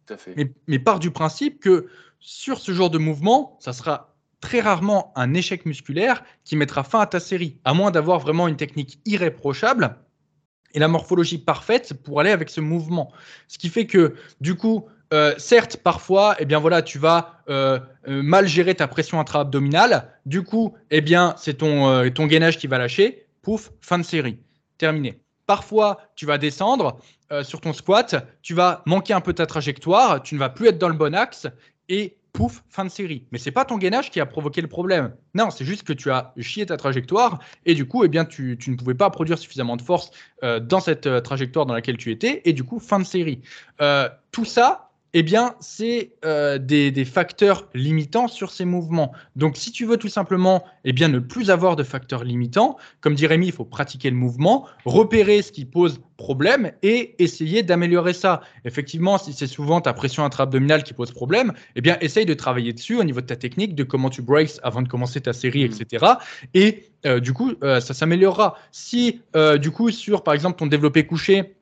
[0.06, 0.34] Tout à fait.
[0.36, 1.88] Mais, mais part du principe que
[2.20, 7.02] sur ce genre de mouvement, ça sera très rarement un échec musculaire qui mettra fin
[7.02, 9.98] à ta série, à moins d'avoir vraiment une technique irréprochable
[10.74, 13.12] et la morphologie parfaite pour aller avec ce mouvement.
[13.48, 17.42] Ce qui fait que, du coup, euh, certes, parfois, eh bien voilà, tu vas
[18.06, 20.14] mal gérer ta pression intra-abdominale.
[20.26, 24.38] Du coup, eh bien, c'est ton, ton gainage qui va lâcher pouf, fin de série,
[24.78, 25.20] terminé.
[25.48, 27.00] Parfois, tu vas descendre
[27.32, 30.68] euh, sur ton squat, tu vas manquer un peu ta trajectoire, tu ne vas plus
[30.68, 31.48] être dans le bon axe
[31.88, 33.26] et pouf, fin de série.
[33.32, 35.16] Mais c'est pas ton gainage qui a provoqué le problème.
[35.34, 38.56] Non, c'est juste que tu as chié ta trajectoire et du coup, eh bien, tu,
[38.68, 40.12] ne pouvais pas produire suffisamment de force
[40.44, 43.42] euh, dans cette euh, trajectoire dans laquelle tu étais et du coup, fin de série.
[44.32, 49.12] tout ça, eh bien, c'est euh, des, facteurs limitants sur ces mouvements.
[49.36, 53.16] Donc, si tu veux tout simplement eh bien, ne plus avoir de facteurs limitants, comme
[53.16, 58.14] dit Rémi, il faut pratiquer le mouvement, repérer ce qui pose problème et essayer d'améliorer
[58.14, 58.42] ça.
[58.66, 62.74] Effectivement, si c'est souvent ta pression intra-abdominale qui pose problème, eh bien, essaye de travailler
[62.74, 65.64] dessus au niveau de ta technique, de comment tu breaks avant de commencer ta série,
[65.64, 66.06] etc.
[66.54, 68.58] Et euh, du coup, euh, ça s'améliorera.
[68.72, 69.22] Si,
[69.60, 71.56] du coup, sur, par exemple, ton développé couché,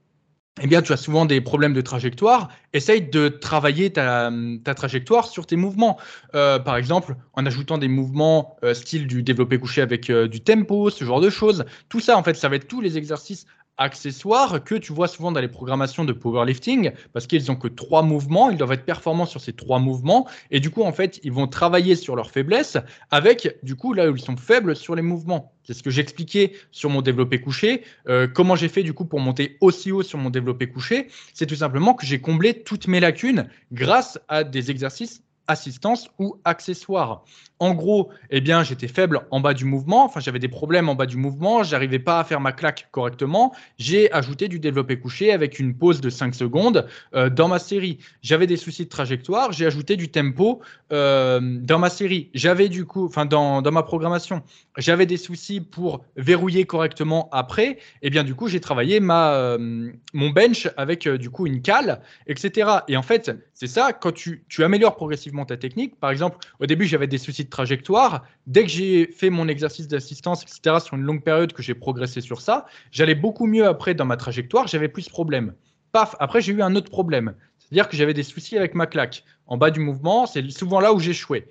[0.62, 2.50] eh bien, tu as souvent des problèmes de trajectoire.
[2.74, 4.32] Essaye de travailler ta,
[4.76, 5.98] trajectoire sur tes mouvements.
[6.36, 10.42] Euh, par exemple, en ajoutant des mouvements euh, style du développé couché avec euh, du
[10.42, 11.66] tempo, ce genre de choses.
[11.90, 13.46] Tout ça, en fait, ça va être tous les exercices
[13.78, 18.02] accessoires que tu vois souvent dans les programmations de powerlifting parce qu'ils ont que trois
[18.02, 21.32] mouvements, ils doivent être performants sur ces trois mouvements et du coup en fait ils
[21.32, 22.78] vont travailler sur leurs faiblesses
[23.12, 25.54] avec du coup là où ils sont faibles sur les mouvements.
[25.64, 27.84] C'est ce que j'expliquais sur mon développé couché.
[28.08, 31.46] Euh, comment j'ai fait du coup pour monter aussi haut sur mon développé couché C'est
[31.46, 37.24] tout simplement que j'ai comblé toutes mes lacunes grâce à des exercices assistance ou accessoire.
[37.60, 40.96] En gros, eh bien, j'étais faible en bas du mouvement, enfin j'avais des problèmes en
[40.96, 43.56] bas du mouvement, j'arrivais pas à faire ma claque correctement.
[43.80, 47.98] J'ai ajouté du développé couché avec une pause de 5 secondes euh, dans ma série.
[48.22, 52.30] J'avais des soucis de trajectoire, j'ai ajouté du tempo euh, dans ma série.
[52.36, 54.44] J'avais du coup, enfin dans, ma programmation,
[54.78, 57.80] j'avais des soucis pour verrouiller correctement après.
[58.04, 62.02] Eh bien du coup, j'ai travaillé ma euh, mon bench avec du coup une cale,
[62.28, 62.70] etc.
[62.88, 66.00] Et en fait, c'est ça quand tu, tu améliores progressivement ta technique.
[66.00, 68.26] Par exemple, au début, j'avais des soucis trajectoire.
[68.46, 72.22] Dès que j'ai fait mon exercice d'assistance, etc., sur une longue période, que j'ai progressé
[72.22, 75.54] sur ça, j'allais beaucoup mieux après dans ma trajectoire, j'avais plus de problèmes.
[75.92, 77.34] Paf, après j'ai eu un autre problème.
[77.58, 79.24] C'est-à-dire que j'avais des soucis avec ma claque.
[79.46, 81.48] En bas du mouvement, c'est souvent là où j'échouais.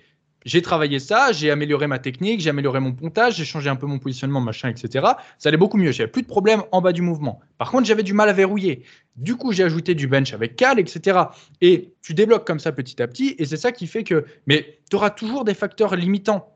[0.47, 3.87] J'ai travaillé ça, j'ai amélioré ma technique, j'ai amélioré mon pontage, j'ai changé un peu
[3.87, 5.05] mon positionnement, machin, etc.
[5.39, 5.91] Ça allait beaucoup mieux.
[5.91, 7.41] J'avais plus de problème en bas du mouvement.
[7.59, 8.85] Par contre, j'avais du mal à verrouiller.
[9.17, 11.19] Du coup, j'ai ajouté du bench avec cal, etc.
[11.61, 13.35] Et tu débloques comme ça petit à petit.
[13.39, 14.25] Et c'est ça qui fait que.
[14.47, 16.56] Mais tu auras toujours des facteurs limitants.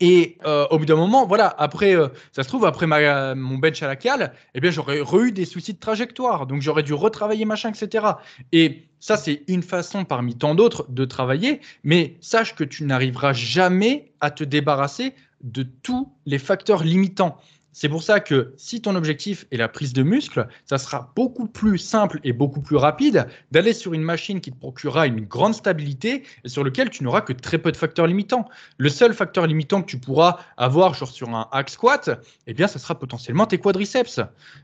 [0.00, 2.86] Et euh, au bout d'un moment, voilà, après, euh, ça se trouve, après
[3.36, 6.48] mon bench à la cale, eh bien, j'aurais eu des soucis de trajectoire.
[6.48, 8.06] Donc, j'aurais dû retravailler machin, etc.
[8.50, 11.60] Et ça, c'est une façon parmi tant d'autres de travailler.
[11.84, 17.36] Mais sache que tu n'arriveras jamais à te débarrasser de tous les facteurs limitants.
[17.72, 21.46] C'est pour ça que si ton objectif est la prise de muscle, ça sera beaucoup
[21.46, 25.54] plus simple et beaucoup plus rapide d'aller sur une machine qui te procurera une grande
[25.54, 28.46] stabilité et sur lequel tu n'auras que très peu de facteurs limitants.
[28.76, 32.10] Le seul facteur limitant que tu pourras avoir genre sur un hack squat,
[32.46, 34.20] eh bien, ça sera potentiellement tes quadriceps.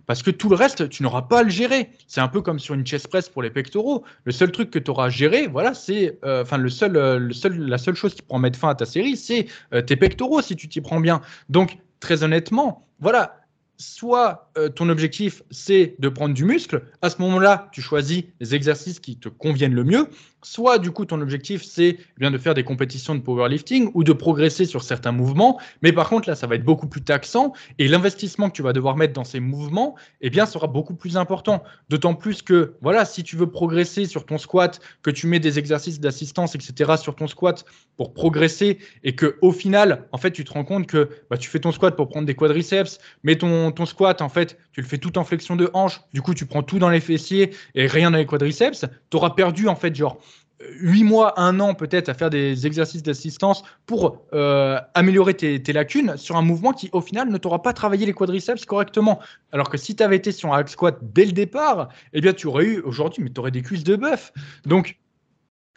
[0.07, 1.91] Parce que tout le reste, tu n'auras pas à le gérer.
[2.07, 4.05] C'est un peu comme sur une chest press pour les pectoraux.
[4.25, 7.19] Le seul truc que tu auras à gérer, voilà, c'est, euh, enfin, le seul, euh,
[7.19, 9.97] le seul, la seule chose qui pourra mettre fin à ta série, c'est euh, tes
[9.97, 11.21] pectoraux si tu t'y prends bien.
[11.49, 13.41] Donc, très honnêtement, voilà,
[13.77, 18.55] soit euh, ton objectif c'est de prendre du muscle, à ce moment-là, tu choisis les
[18.55, 20.09] exercices qui te conviennent le mieux,
[20.43, 24.13] soit du coup ton objectif c'est bien de faire des compétitions de powerlifting ou de
[24.13, 27.89] progresser sur certains mouvements, mais par contre là ça va être beaucoup plus taxant et
[27.89, 31.63] l'investissement que tu vas devoir mettre dans ces mouvements eh bien sera beaucoup plus important.
[31.89, 35.59] D'autant plus que voilà, si tu veux progresser sur ton squat, que tu mets des
[35.59, 37.65] exercices d'assistance etc sur ton squat
[37.97, 41.49] pour progresser et que au final en fait tu te rends compte que bah, tu
[41.49, 44.87] fais ton squat pour prendre des quadriceps, mais ton, ton squat en fait tu le
[44.87, 47.87] fais tout en flexion de hanche, du coup tu prends tout dans les fessiers et
[47.87, 50.19] rien dans les quadriceps, tu auras perdu en fait genre
[50.61, 56.17] 8 mois, un an peut-être à faire des exercices d'assistance pour euh, améliorer tes, lacunes
[56.17, 59.21] sur un mouvement qui au final ne t'aura pas travaillé les quadriceps correctement.
[59.53, 62.33] Alors que si tu avais été sur un hack squat dès le départ, eh bien
[62.33, 64.33] tu aurais eu aujourd'hui, mais tu des cuisses de bœuf.
[64.67, 64.99] Donc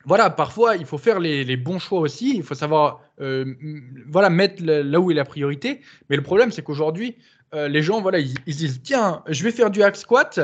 [0.05, 2.35] voilà, parfois il faut faire les, bons choix aussi.
[2.35, 3.53] Il faut savoir euh,
[4.07, 5.81] voilà, mettre là où est la priorité.
[6.09, 7.17] Mais le problème, c'est qu'aujourd'hui,
[7.53, 10.39] euh, les gens, voilà, ils, disent tiens, je vais faire du hack squat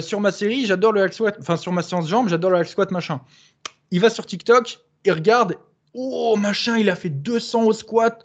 [0.00, 2.68] sur ma série, j'adore le hack squat, enfin sur ma séance jambes, j'adore le hack
[2.68, 3.20] squat, machin
[3.92, 5.56] il va sur TikTok, il regarde,
[5.94, 8.24] oh machin, il a fait 200 au squat.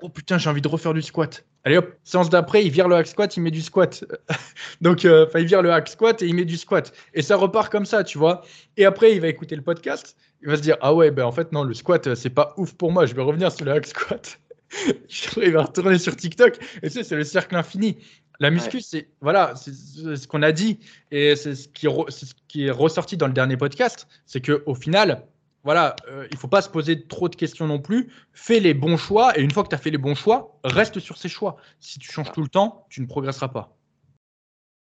[0.00, 1.44] Oh putain, j'ai envie de refaire du squat.
[1.64, 4.04] Allez hop, séance d'après, il vire le hack squat, il met du squat.
[4.80, 6.92] Donc, euh, il vire le hack squat et il met du squat.
[7.14, 8.42] Et ça repart comme ça, tu vois.
[8.76, 10.16] Et après, il va écouter le podcast.
[10.40, 12.74] Il va se dire, ah ouais, ben en fait, non, le squat, c'est pas ouf
[12.74, 13.04] pour moi.
[13.04, 14.38] Je vais revenir sur le hack squat.
[15.36, 16.58] il va retourner sur TikTok.
[16.82, 17.98] Et tu sais, c'est le cercle infini.
[18.40, 20.78] La muscu, c'est voilà, c'est ce qu'on a dit
[21.10, 24.76] et c'est ce, qui ce qui est ressorti dans le dernier podcast, c'est que au
[24.76, 25.26] final,
[25.64, 28.12] voilà, euh, il faut pas se poser trop de questions non plus.
[28.32, 31.00] Fais les bons choix et une fois que tu as fait les bons choix, reste
[31.00, 31.56] sur ces choix.
[31.80, 33.76] Si tu changes tout le temps, tu ne progresseras pas.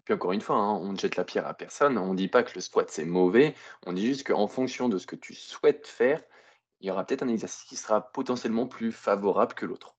[0.05, 1.97] Puis encore une fois, hein, on ne jette la pierre à personne.
[1.97, 3.53] On ne dit pas que le squat c'est mauvais.
[3.85, 6.21] On dit juste qu'en fonction de ce que tu souhaites faire,
[6.81, 9.94] il y aura peut-être un exercice qui sera potentiellement plus favorable que l'autre.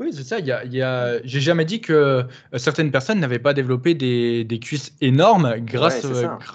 [0.00, 0.38] Oui, c'est ça.
[0.38, 2.22] Il y a, J'ai jamais dit que euh,
[2.56, 6.06] certaines personnes n'avaient pas développé des, des cuisses énormes grâce,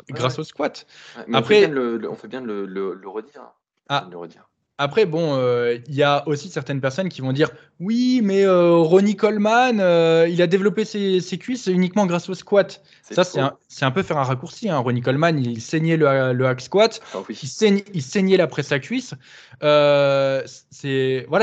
[0.09, 0.85] grâce au squat.
[1.33, 3.53] Après, on fait bien, de le, redire.
[3.89, 4.07] Ah.
[4.09, 4.49] Le redire.
[4.79, 7.49] Après, bon, euh, il y a aussi certaines personnes qui vont dire
[7.79, 12.83] oui, mais euh, Ronnie Coleman, euh, il a développé ses, cuisses uniquement grâce au squat.
[13.01, 14.69] Ça, c'est un, peu faire un raccourci.
[14.69, 14.77] Hein.
[14.77, 18.77] Ronnie Coleman, il saignait le, le hack squat, il, saigne, il, saignait la presse à
[18.77, 19.15] cuisse.
[19.61, 20.43] voilà,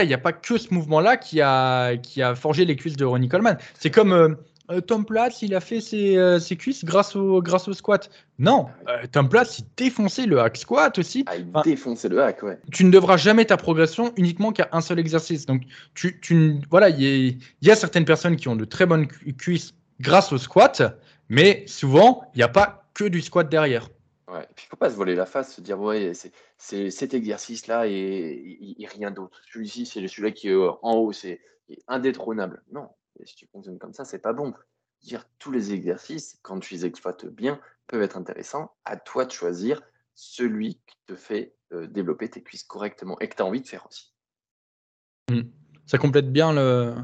[0.03, 3.05] il n'y a pas que ce mouvement-là qui a, qui a forgé les cuisses de
[3.05, 3.59] Ronnie Coleman.
[3.80, 4.37] C'est comme
[4.70, 8.08] euh, Tom Platz, il a fait ses, euh, cuisses grâce au, grâce au squat.
[8.38, 11.24] Non, euh, Tom Platz, il défonçait le hack squat aussi.
[11.26, 12.58] Ah, il défonçait le hack, ouais.
[12.72, 15.44] Tu ne devras jamais ta progression uniquement qu'à un seul exercice.
[15.44, 19.74] Donc, tu, tu voilà, il y, a certaines personnes qui ont de très bonnes cuisses
[20.00, 20.82] grâce au squat,
[21.28, 23.90] mais souvent, il n'y a pas que du squat derrière.
[24.28, 26.12] Ouais, puis il faut pas se voler la face, se dire ouais,
[26.56, 29.38] c'est cet exercice-là et, et, rien d'autre.
[29.52, 31.40] Celui-ci, c'est celui-là qui est en haut, c'est
[31.86, 32.62] indétrônable.
[32.72, 32.88] Non,
[33.20, 34.54] et si tu fonctionnes comme ça, c'est pas bon.
[35.02, 38.72] Dire tous les exercices, quand tu les exploites bien, peuvent être intéressants.
[38.84, 39.82] À toi de choisir
[40.14, 43.66] celui qui te fait euh, développer tes cuisses correctement et que tu as envie de
[43.66, 44.14] faire aussi.
[45.30, 45.42] Mmh.
[45.86, 46.94] Ça complète bien le.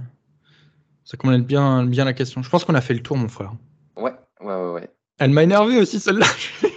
[1.04, 2.42] Ça complète bien, bien la question.
[2.42, 3.52] Je pense qu'on a fait le tour, mon frère.
[3.96, 4.90] Ouais, ouais, ouais, ouais.
[5.18, 6.26] Elle m'a énervé aussi, celle-là.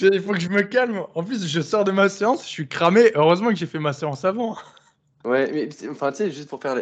[0.00, 1.02] Il faut que je me calme.
[1.14, 3.10] En plus, je sors de ma séance, je suis cramé.
[3.14, 4.56] Heureusement que j'ai fait ma séance avant.
[5.24, 6.76] Ouais, mais enfin, tu sais, juste pour faire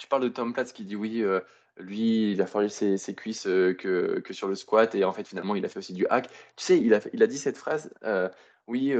[0.00, 1.40] tu parles de Tom Platz qui dit oui, euh,
[1.76, 5.54] lui, il a forgé ses, cuisses euh, que, sur le squat et en fait, finalement,
[5.54, 6.28] il a fait aussi du hack.
[6.56, 8.28] Tu sais, il a, il a dit cette phrase euh,
[8.66, 8.94] oui,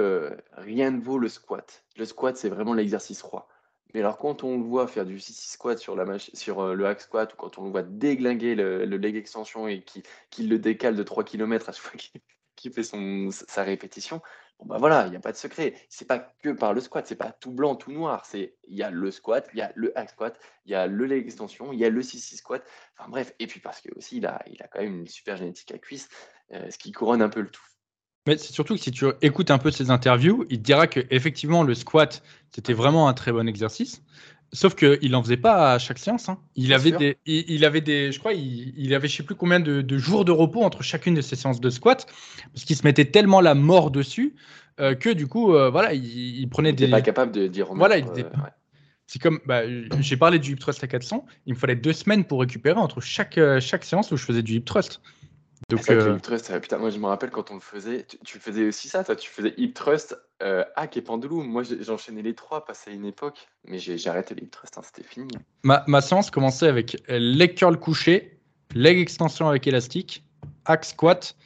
[0.53, 1.85] rien ne vaut le squat.
[1.97, 3.49] Le squat, c'est vraiment l'exercice roi.
[3.95, 7.37] Mais alors, quand on le voit faire du 6 squat sur, le hack squat ou
[7.37, 9.85] quand on le voit déglinguer le, leg extension et
[10.31, 12.01] qu'il le décale de 3 km à chaque fois
[12.57, 14.21] qui fait son, sa répétition,
[14.61, 15.75] bon bah voilà, il n'y a pas de secret.
[15.89, 18.25] C'est pas que par le squat, c'est pas tout blanc, tout noir.
[18.27, 20.87] C'est il y a le squat, il y a le hack squat, il y a
[20.87, 22.63] le leg extension, il y a le 6-6 squat.
[22.99, 25.37] Enfin bref, et puis parce que aussi il a, il a quand même une super
[25.37, 26.09] génétique à cuisse,
[26.53, 27.63] euh, ce qui couronne un peu le tout.
[28.27, 31.01] Mais c'est surtout que si tu écoutes un peu ses interviews, il te dira que
[31.11, 32.23] effectivement le squat
[32.55, 34.03] c'était vraiment un très bon exercice.
[34.53, 36.29] Sauf qu'il n'en faisait pas à chaque séance.
[36.29, 36.39] Hein.
[36.57, 39.99] Il, avait des, il, avait des, je crois, il, avait je sais plus combien de,
[39.99, 42.07] jours de repos entre chacune de ses séances de squat,
[42.53, 44.35] parce qu'il se mettait tellement la mort dessus
[44.81, 46.87] euh, que du coup, euh, voilà, il, prenait des.
[46.87, 47.69] Il pas capable de dire.
[47.75, 48.25] Voilà, il était...
[48.25, 48.49] Euh,
[49.07, 49.63] C'est comme, bah,
[50.01, 51.25] j'ai parlé du hip thrust à 400.
[51.47, 54.55] Il me fallait deux semaines pour récupérer entre chaque, chaque séance où je faisais du
[54.55, 55.01] hip thrust.
[55.71, 56.19] Donc, euh...
[56.19, 59.17] trust, putain, moi je me rappelle quand on le faisait, tu, faisais aussi ça, toi,
[59.17, 61.47] tu faisais hip trust, euh, hack et pendulum.
[61.47, 64.83] Moi j'enchaînais les trois, passé à une époque, mais j'ai arrêté les hip trust, hein,
[64.85, 65.29] c'était fini.
[65.63, 68.41] Ma, ma, séance commençait avec leg curl couché,
[68.75, 70.25] leg extension avec élastique,
[70.65, 71.37] hack squat,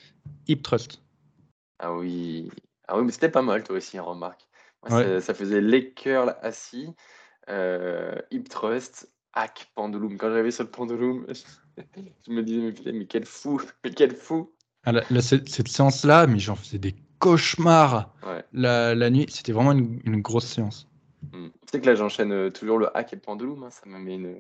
[0.49, 1.03] hip trust.
[1.79, 2.51] Ah oui,
[2.89, 4.47] ah oui, mais c'était pas mal toi aussi, hein, remarque.
[4.89, 6.95] Moi, ça, faisait leg curl assis,
[7.49, 10.17] euh, hip trust, hack pendulum.
[10.19, 11.27] Quand j'avais sur le pendulum,
[12.27, 14.53] je me disais, mais, quel fou, mais quel fou.
[14.85, 18.15] Ah, cette, séance-là, mais j'en faisais des cauchemars
[18.53, 19.27] la, nuit.
[19.31, 20.89] C'était vraiment une, grosse séance.
[21.33, 21.49] Hmm.
[21.49, 23.63] Tu sais que là, j'enchaîne euh, toujours le hack et le pendulum.
[23.63, 24.37] Hein, ça me met une.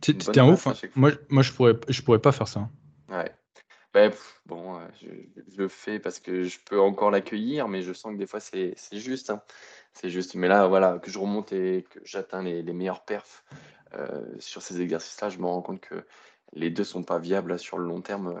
[0.00, 0.66] T'es un ouf.
[0.66, 0.74] Hein.
[0.94, 2.70] Moi, moi, je pourrais, je pourrais pas faire ça.
[3.10, 3.30] Ouais.
[3.92, 4.08] Bah,
[4.46, 8.18] bon, euh, je, le fais parce que je peux encore l'accueillir, mais je sens que
[8.18, 9.28] des fois, c'est juste.
[9.28, 9.42] Hein.
[9.92, 10.34] C'est juste.
[10.36, 13.44] Mais là, voilà, que je remonte et que j'atteins les, les meilleurs perfs
[13.94, 16.04] euh, sur ces exercices-là, je me rends compte que
[16.56, 18.40] les deux sont pas viables sur le long terme euh,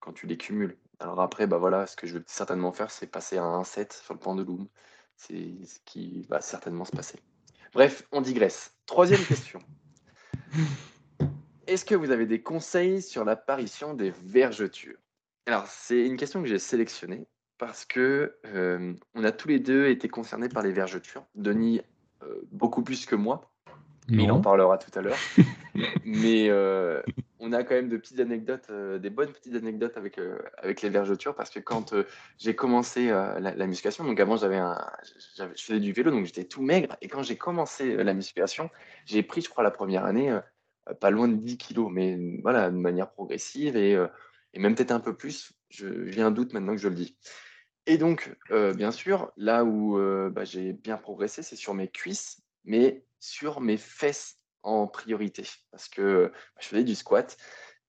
[0.00, 0.76] quand tu les cumules.
[1.00, 3.92] Alors après, bah voilà, ce que je vais certainement faire, c'est passer à un 7
[3.92, 4.68] sur le pendulum.
[5.16, 7.18] C'est ce qui va certainement se passer.
[7.72, 8.74] Bref, on digresse.
[8.86, 9.60] Troisième question.
[11.66, 14.96] Est-ce que vous avez des conseils sur l'apparition des vergetures?
[15.46, 17.26] Alors, c'est une question que j'ai sélectionnée
[17.58, 21.26] parce que euh, on a tous les deux été concernés par les vergetures.
[21.34, 21.80] Denis,
[22.22, 23.50] euh, beaucoup plus que moi
[24.08, 25.18] mais il en parlera tout à l'heure.
[26.04, 27.02] mais euh,
[27.38, 30.82] on a quand même de petites anecdotes, euh, des bonnes petites anecdotes avec, euh, avec
[30.82, 31.94] les vergetures, parce que quand
[32.38, 34.60] j'ai commencé la, musculation, donc avant j'avais
[35.54, 38.70] je faisais du vélo, donc j'étais tout maigre, et quand j'ai commencé la musculation,
[39.04, 40.36] j'ai pris, je crois, la première année,
[41.00, 43.92] pas loin de 10 kilos, mais voilà, de manière progressive, et,
[44.54, 47.16] et même peut-être un peu plus, j'ai un doute maintenant que je le dis.
[47.86, 49.98] Et donc, bien sûr, là où
[50.30, 55.88] bah, j'ai bien progressé, c'est sur mes cuisses, mais sur mes fesses en priorité parce
[55.88, 57.36] que bah, je faisais du squat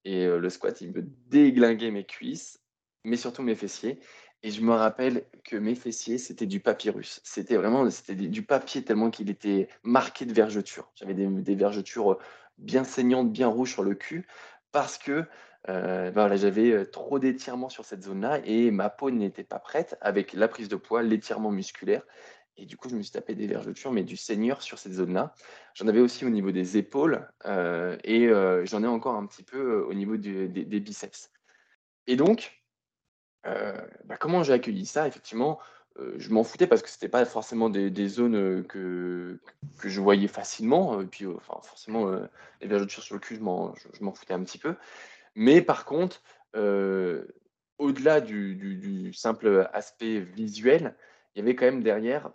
[0.05, 2.59] et le squat, il me déglinguait mes cuisses,
[3.03, 3.99] mais surtout mes fessiers.
[4.41, 7.19] Et je me rappelle que mes fessiers, c'était du papyrus.
[7.25, 10.89] C'était vraiment c'était du papier tellement qu'il était marqué de vergetures.
[10.95, 12.17] J'avais des, vergetures
[12.57, 14.27] bien saignantes, bien rouges sur le cul
[14.71, 15.25] parce que
[15.67, 20.47] voilà, j'avais trop d'étirements sur cette zone-là et ma peau n'était pas prête avec la
[20.47, 22.03] prise de poids, l'étirement musculaire.
[22.59, 25.33] Et du coup, je me suis tapé des vergetures, mais du seigneur sur cette zone-là.
[25.75, 29.43] J'en avais aussi au niveau des épaules euh, et euh, j'en ai encore un petit
[29.43, 30.47] peu euh, au niveau des,
[30.79, 31.31] biceps.
[32.07, 32.61] Et donc,
[33.43, 35.07] bah, comment j'ai accueilli ça?
[35.07, 35.59] Effectivement,
[36.17, 39.39] je m'en foutais parce que ce n'était pas forcément des, zones que,
[39.79, 41.01] que je voyais facilement.
[41.01, 42.11] Et puis, enfin, forcément,
[42.61, 44.75] les vergetures sur le cul, je m'en foutais un petit peu.
[45.35, 46.21] Mais par contre,
[47.77, 50.95] au-delà du, simple aspect visuel,
[51.35, 52.29] il y avait quand même derrière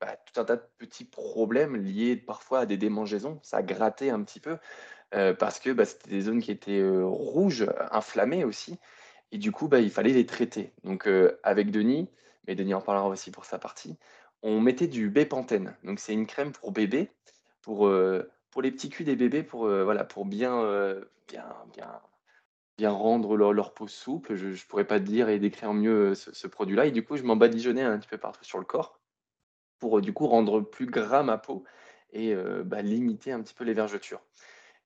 [0.00, 3.38] bah, tout un tas de petits problèmes liés parfois à des démangeaisons.
[3.42, 4.58] Ça grattait un petit peu
[5.10, 8.78] parce que bah, c'était des zones qui étaient rouges, inflammées aussi.
[9.30, 10.72] Et du coup, bah, il fallait les traiter.
[10.84, 11.08] Donc
[11.42, 12.08] avec Denis,
[12.46, 13.96] mais Denis en parlera aussi pour sa partie,
[14.42, 15.76] on mettait du bépantène.
[15.84, 17.10] Donc c'est une crème pour bébé,
[17.62, 17.90] pour,
[18.50, 20.64] pour les petits culs des bébés, pour, voilà, pour bien,
[21.28, 22.00] bien, bien
[22.78, 24.34] bien rendre leur, peau souple.
[24.34, 26.86] Je ne pourrais pas dire et décrire mieux ce, produit-là.
[26.86, 28.98] Et du coup, je m'en badigeonnais un petit peu partout sur le corps
[29.78, 31.64] pour du coup rendre plus gras ma peau
[32.12, 34.22] et bah, limiter un petit peu les vergetures.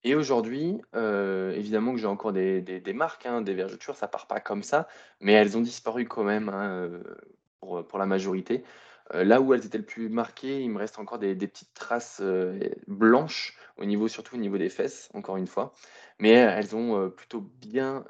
[0.05, 4.63] Et aujourd'hui, évidemment que j'ai encore des, marques, hein, des vergetures, ça part pas comme
[4.63, 4.89] ça,
[5.21, 6.91] mais elles ont disparu quand même hein,
[7.61, 8.65] pour, la majorité.
[9.13, 12.23] Là où elles étaient le plus marquées, il me reste encore des, des petites traces
[12.87, 15.73] blanches, au niveau, surtout au niveau des fesses, encore une fois
[16.19, 18.05] mais elles ont plutôt bien,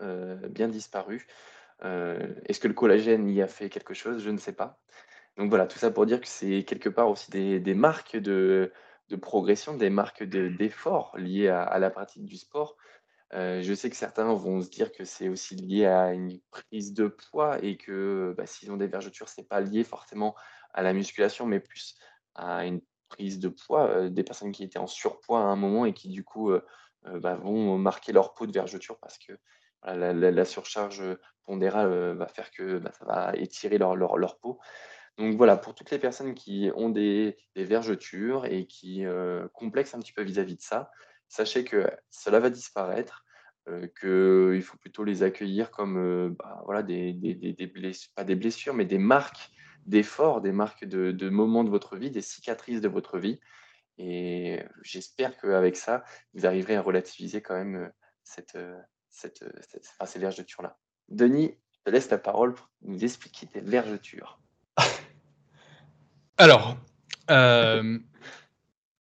[0.49, 1.26] bien disparu.
[1.82, 4.22] Est-ce que le collagène y a fait quelque chose?
[4.22, 4.78] Je ne sais pas.
[5.36, 8.72] Donc voilà, tout ça pour dire que c'est quelque part aussi des, marques de,
[9.20, 12.76] progression, des marques d'effort liées à, la pratique du sport.
[13.32, 17.09] je sais que certains vont se dire que c'est aussi lié à une prise de
[17.09, 20.34] poids et que bah, s'ils ont des vergetures, ce n'est pas lié forcément
[20.77, 21.97] à la musculation, mais plus
[22.37, 24.09] à une prise de poids.
[24.09, 26.61] des personnes qui étaient en surpoids à un moment et qui du coup euh,
[27.05, 29.33] bah, vont marquer leur peau de vergeture parce que
[29.85, 31.03] la, surcharge
[31.45, 34.59] pondérale va faire que bah, ça va étirer leur, leur, peau.
[35.16, 39.05] Donc voilà, pour toutes les personnes qui ont des, vergetures et qui
[39.53, 40.91] complexent un petit peu vis-à-vis de ça,
[41.29, 43.24] sachez que cela va disparaître,
[44.01, 48.87] qu'il faut plutôt les accueillir comme bah, voilà, des, des, blessures, pas des blessures, mais
[48.87, 49.53] des marques
[49.87, 53.41] d'efforts, des marques de, moments de votre vie, des cicatrices de votre vie.
[53.99, 57.91] Et j'espère qu'avec ça, vous arriverez à relativiser quand même
[58.22, 58.59] cette,
[59.09, 59.45] cette,
[60.05, 60.78] ces vergetures-là.
[61.09, 64.41] Denis, je te laisse la parole pour nous expliquer tes vergetures.
[66.39, 66.76] Alors,
[67.30, 67.99] euh,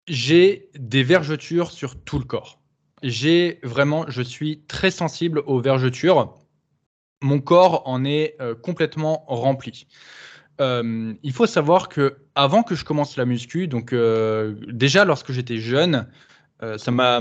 [0.07, 2.61] j'ai des vergetures sur tout le corps.
[3.03, 6.37] J'ai vraiment, je suis très sensible aux vergetures.
[7.21, 9.87] Mon corps en est euh, complètement rempli.
[10.59, 13.93] Euh, il faut savoir que avant que je commence la muscu, donc
[14.67, 16.07] déjà lorsque j'étais jeune,
[16.77, 17.19] ça m'a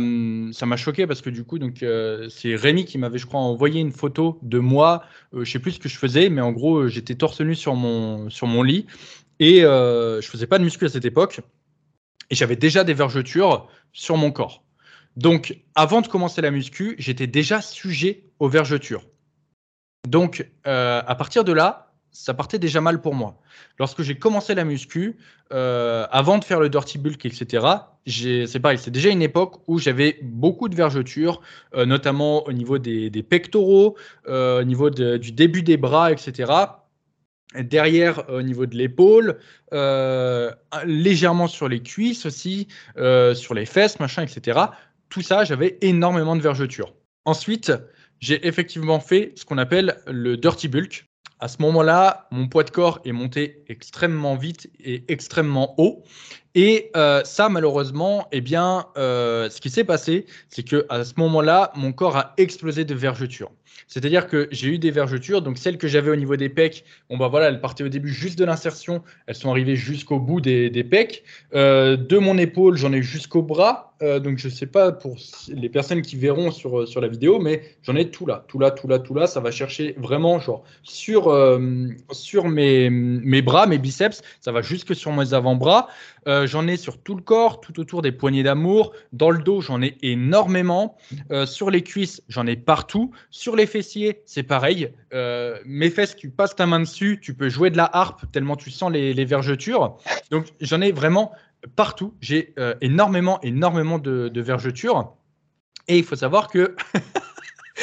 [0.53, 1.84] ça m'a choqué parce que du coup donc
[2.30, 5.78] c'est Rémi qui m'avait je crois envoyé une photo de moi, je sais plus ce
[5.78, 8.87] que je faisais, mais en gros j'étais torse nu sur mon sur mon lit
[9.39, 11.41] et euh, je faisais pas de muscu à cette époque.
[12.30, 14.64] Et j'avais déjà des vergetures sur mon corps.
[15.16, 19.07] Donc, avant de commencer la muscu, j'étais déjà sujet aux vergetures.
[20.09, 21.86] Donc, euh, à partir de là,
[22.17, 23.39] ça partait déjà mal pour moi.
[23.79, 25.17] Lorsque j'ai commencé la muscu,
[25.53, 27.67] euh, avant de faire le dirty bulk, etc.,
[28.07, 31.41] c'est pareil, c'est déjà une époque où j'avais beaucoup de vergetures,
[31.75, 33.97] euh, notamment au niveau des, pectoraux,
[34.29, 36.53] euh, au niveau du début des bras, etc
[37.55, 39.39] derrière au niveau de l'épaule,
[40.85, 44.61] légèrement sur les cuisses aussi, sur les fesses, machin, etc.
[45.09, 46.93] Tout ça, j'avais énormément de vergetures.
[47.25, 47.73] Ensuite,
[48.21, 51.05] j'ai effectivement fait ce qu'on appelle le dirty bulk.
[51.39, 56.03] À ce moment-là, mon poids de corps est monté extrêmement vite et extrêmement haut.
[56.57, 61.70] Et euh, ça, malheureusement, eh bien, ce qui s'est passé, c'est que à ce moment-là,
[61.76, 63.52] mon corps a explosé de vergetures.
[63.88, 67.16] C'est-à-dire que j'ai eu des vergetures, donc celles que j'avais au niveau des pecs, bon
[67.16, 70.84] bah voilà, elles partaient au début juste de l'insertion, elles sont arrivées jusqu'au bout des,
[70.84, 71.24] pecs.
[71.54, 75.16] Euh, de mon épaule, j'en ai jusqu'au bras, euh, donc je sais pas pour
[75.48, 78.59] les personnes qui verront sur, euh, sur la vidéo, mais j'en ai tout là, tout
[78.59, 79.26] là, tout là, tout là.
[79.26, 81.32] Ça va chercher vraiment genre sur,
[82.11, 85.88] sur mes, mes bras, mes biceps, ça va jusque sur mes avant-bras.
[86.27, 88.93] J'en ai sur tout le corps, tout autour des poignées d'amour.
[89.12, 90.97] Dans le dos, j'en ai énormément.
[91.47, 93.12] sur les cuisses, j'en ai partout.
[93.31, 94.93] Sur les fessiers, c'est pareil.
[95.12, 98.57] Euh, mes fesses, tu passes ta main dessus, tu peux jouer de la harpe tellement
[98.57, 99.97] tu sens les, vergetures.
[100.31, 101.33] Donc j'en ai vraiment
[101.74, 102.14] partout.
[102.20, 105.14] J'ai euh, énormément, énormément de, vergetures.
[105.89, 106.74] Et il faut savoir que.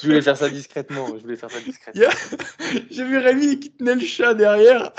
[0.00, 1.06] je voulais faire ça discrètement.
[1.16, 2.08] Je voulais faire ça discrètement.
[2.90, 4.92] J'ai vu Rémi qui tenait le chat derrière.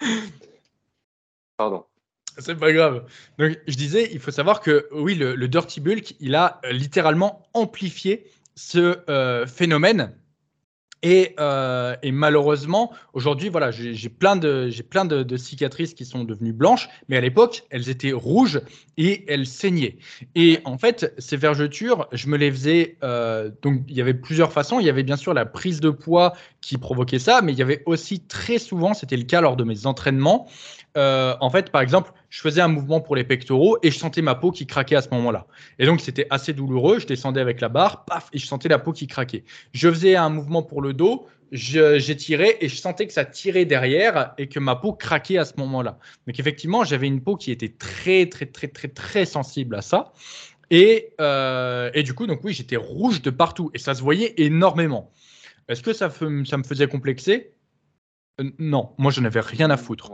[1.56, 1.84] Pardon.
[2.38, 3.06] C'est pas grave.
[3.38, 7.46] Donc, je disais, il faut savoir que oui, le, Dirty Bulk, il a euh, littéralement
[7.54, 10.16] amplifié ce euh, phénomène.
[11.04, 16.54] Et, euh, et, malheureusement, aujourd'hui, voilà, j'ai plein, de, plein de, cicatrices qui sont devenues
[16.54, 18.62] blanches, mais à l'époque, elles étaient rouges
[18.96, 19.98] et elles saignaient.
[20.34, 22.96] Et en fait, ces vergetures, je me les faisais.
[23.62, 24.80] donc, il y avait plusieurs façons.
[24.80, 26.32] Il y avait bien sûr la prise de poids
[26.62, 29.64] qui provoquait ça, mais il y avait aussi très souvent, c'était le cas lors de
[29.64, 30.48] mes entraînements,
[30.96, 34.22] euh, en fait, par exemple, je faisais un mouvement pour les pectoraux et je sentais
[34.22, 35.46] ma peau qui craquait à ce moment-là.
[35.78, 37.00] Et donc, c'était assez douloureux.
[37.00, 39.44] Je descendais avec la barre, paf, et je sentais la peau qui craquait.
[39.72, 44.34] Je faisais un mouvement pour le dos, j'étirais et je sentais que ça tirait derrière
[44.38, 45.98] et que ma peau craquait à ce moment-là.
[46.26, 50.12] Donc, effectivement, j'avais une peau qui était très, très, très, très, très sensible à ça.
[50.70, 55.12] Et, euh, du coup, donc oui, j'étais rouge de partout et ça se voyait énormément.
[55.68, 57.53] Est-ce que ça me faisait complexer?
[58.40, 60.10] Euh, non, moi je n'avais rien à foutre.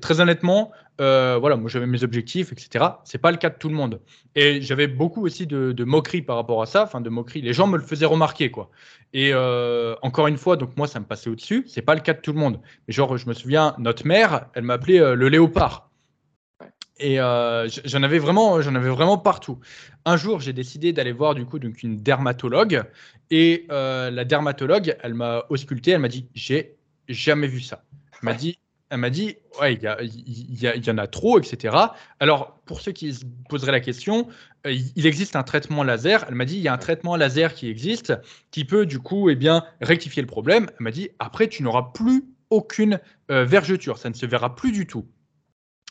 [0.00, 2.84] Très, honnêtement, euh, voilà, moi j'avais mes objectifs, etc.
[3.04, 4.00] C'est pas le cas de tout le monde.
[4.34, 7.42] Et j'avais beaucoup aussi de, moqueries par rapport à ça, enfin de moqueries.
[7.42, 8.70] Les gens me le faisaient remarquer, quoi.
[9.12, 11.64] Et euh, encore une fois, donc moi ça me passait au-dessus.
[11.68, 12.60] C'est pas le cas de tout le monde.
[12.88, 15.90] Mais genre, je me souviens, notre mère, elle m'appelait le léopard.
[16.98, 19.60] Et j'en avais vraiment, j'en avais vraiment partout.
[20.04, 22.82] Un jour, j'ai décidé d'aller voir du coup donc une dermatologue
[23.30, 26.76] et la dermatologue, elle m'a ausculté, elle m'a dit j'ai
[27.08, 27.84] jamais vu ça.
[28.12, 28.58] Elle m'a dit,
[28.88, 31.76] elle m'a dit, ouais, il y, en a trop, etc.
[32.20, 34.28] Alors, pour ceux qui se poseraient la question,
[34.66, 36.24] euh, il existe un traitement laser.
[36.28, 38.12] Elle m'a dit, il y a un traitement laser qui existe,
[38.52, 40.68] qui peut du coup, eh bien, rectifier le problème.
[40.78, 43.00] Elle m'a dit, après, tu n'auras plus aucune
[43.30, 45.08] euh, vergeture, ça ne se verra plus du tout.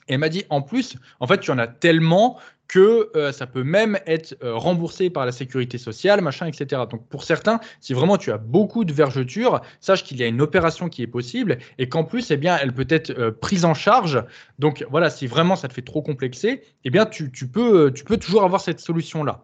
[0.08, 3.48] Et elle m'a dit, en plus, en fait, tu en as tellement que euh, ça
[3.48, 6.84] peut même être euh, remboursé par la sécurité sociale, machin, etc.
[6.90, 10.42] Donc pour certains, si vraiment tu as beaucoup de vergetures, sache qu'il y a une
[10.42, 13.74] opération qui est possible et qu'en plus, eh bien, elle peut être euh, prise en
[13.74, 14.24] charge.
[14.60, 18.62] Donc voilà, si vraiment ça te fait trop complexer, eh bien, tu, peux, toujours avoir
[18.62, 19.44] cette solution-là.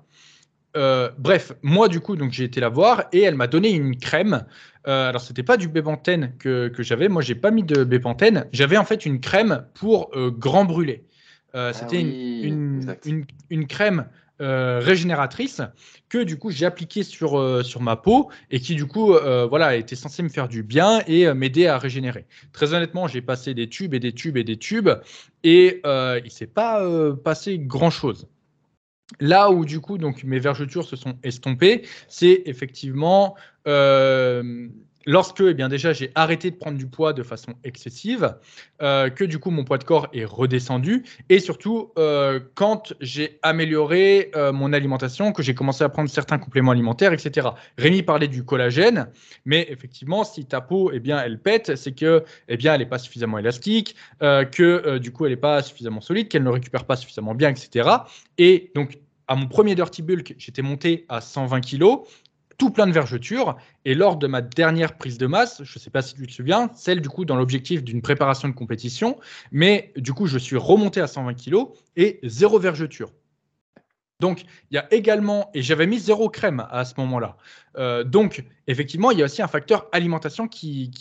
[1.17, 4.45] bref, moi du coup, donc j'ai été la voir et elle m'a donné une crème.
[4.85, 8.47] Alors c'était pas du bépantène que, que j'avais, moi j'ai pas mis de bépantène.
[8.51, 11.05] J'avais en fait une crème pour grand brûlé.
[11.53, 13.05] Ah c'était oui, une, exact.
[13.05, 14.05] une, une crème
[14.41, 15.61] euh, régénératrice
[16.09, 19.45] que du coup j'ai appliquée sur, euh, sur ma peau et qui du coup euh,
[19.45, 22.25] voilà était censée me faire du bien et euh, m'aider à régénérer.
[22.51, 24.89] Très honnêtement, j'ai passé des tubes et des tubes et des tubes
[25.43, 28.27] et euh, il s'est pas euh, passé grand chose.
[29.19, 33.35] Là où du coup donc mes vergetures se sont estompées, c'est effectivement
[33.67, 34.67] euh,
[35.05, 38.35] lorsque eh bien déjà j'ai arrêté de prendre du poids de façon excessive,
[38.81, 43.39] euh, que du coup mon poids de corps est redescendu et surtout euh, quand j'ai
[43.41, 47.49] amélioré euh, mon alimentation, que j'ai commencé à prendre certains compléments alimentaires, etc.
[47.77, 49.07] Rémi parlait du collagène,
[49.45, 52.85] mais effectivement si ta peau eh bien elle pète, c'est que eh bien elle n'est
[52.85, 56.95] pas suffisamment élastique, que du coup elle n'est pas suffisamment solide, qu'elle ne récupère pas
[56.95, 57.89] suffisamment bien, etc.
[58.37, 62.01] Et donc à mon premier Dirty Bulk, j'étais monté à 120 kg,
[62.61, 63.57] tout plein de vergetures.
[63.85, 66.31] Et lors de ma dernière prise de masse, je ne sais pas si tu te
[66.31, 69.17] souviens, celle du coup dans l'objectif d'une préparation de compétition,
[69.51, 71.55] mais du coup je suis remonté à 120 kg
[71.95, 73.09] et zéro vergeture.
[74.19, 77.37] Donc, il y a également, et j'avais mis zéro crème à ce moment-là.
[77.79, 80.91] Euh, donc, effectivement, il y a aussi un facteur alimentation qui,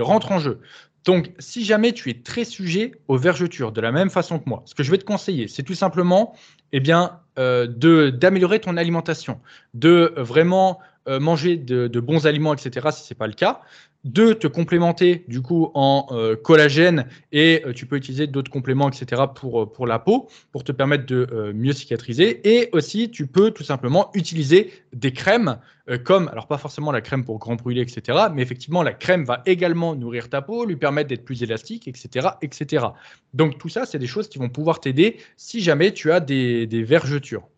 [0.00, 0.60] rentre en jeu.
[1.08, 4.62] Donc, si jamais tu es très sujet aux vergetures, de la même façon que moi,
[4.66, 6.34] ce que je vais te conseiller, c'est tout simplement
[6.72, 7.66] eh bien, euh,
[8.10, 9.40] d'améliorer ton alimentation,
[9.72, 13.60] de vraiment euh, manger de, bons aliments, etc., si ce n'est pas le cas,
[14.04, 18.88] de te complémenter du coup en euh, collagène et euh, tu peux utiliser d'autres compléments,
[18.88, 22.40] etc., pour, pour la peau, pour te permettre de mieux cicatriser.
[22.48, 25.58] Et aussi, tu peux tout simplement utiliser des crèmes
[26.04, 29.42] comme, alors pas forcément la crème pour grand brûlé, etc., mais effectivement, la crème va
[29.46, 32.86] également nourrir ta peau, lui permettre d'être plus élastique, etc., etc.
[33.32, 36.82] Donc tout ça, c'est des choses qui vont pouvoir t'aider si jamais tu as des
[36.82, 37.48] vergetures.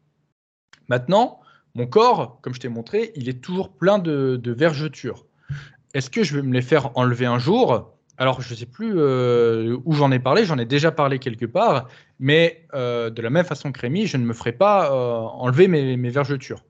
[0.89, 1.40] Maintenant,
[1.75, 5.27] mon corps, comme je t'ai montré, il est toujours plein de, vergetures.
[5.95, 7.93] Est-ce que je vais me les faire enlever un jour?
[8.19, 11.47] Alors, je ne sais plus euh, où j'en ai parlé, j'en ai déjà parlé quelque
[11.47, 11.89] part,
[12.19, 15.69] mais euh, de la même façon que Rémi, je ne me ferai pas euh, enlever
[15.69, 16.65] mes, vergetures.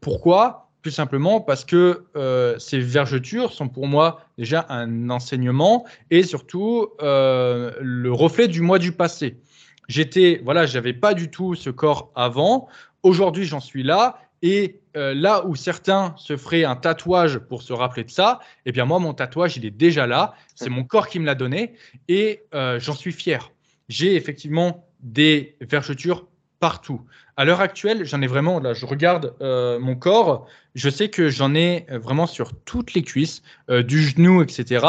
[0.00, 0.70] Pourquoi?
[0.82, 2.04] Tout simplement parce que
[2.58, 8.92] ces vergetures sont pour moi déjà un enseignement et surtout le reflet du mois du
[8.92, 9.40] passé.
[9.88, 12.68] J'étais, voilà, j'avais pas du tout ce corps avant.
[13.02, 14.20] Aujourd'hui, j'en suis là.
[14.40, 18.72] Et euh, là où certains se feraient un tatouage pour se rappeler de ça, eh
[18.72, 20.34] bien moi, mon tatouage, il est déjà là.
[20.54, 21.74] C'est mon corps qui me l'a donné
[22.06, 23.50] et euh, j'en suis fier.
[23.88, 26.26] J'ai effectivement des vergetures
[26.60, 27.00] partout.
[27.36, 31.28] À l'heure actuelle, j'en ai vraiment, là, je regarde euh, mon corps, je sais que
[31.28, 34.84] j'en ai euh, vraiment sur toutes les cuisses, euh, du genou, etc.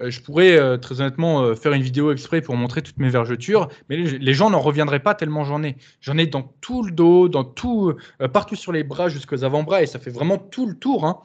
[0.00, 4.32] Je pourrais très honnêtement faire une vidéo exprès pour montrer toutes mes vergetures, mais les,
[4.32, 5.76] gens n'en reviendraient pas tellement j'en ai.
[6.00, 7.94] J'en ai dans tout le dos, dans tout,
[8.32, 11.04] partout sur les bras jusqu'aux avant-bras, et ça fait vraiment tout le tour.
[11.04, 11.18] hein.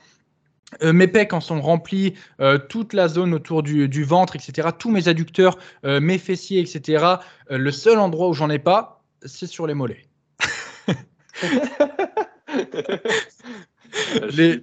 [0.92, 2.16] Mes pecs en sont remplis,
[2.68, 4.70] toute la zone autour du, ventre, etc.
[4.76, 7.06] Tous mes adducteurs, mes fessiers, etc.
[7.52, 10.06] Le seul endroit où j'en ai pas, c'est sur les mollets.
[14.32, 14.62] Les-.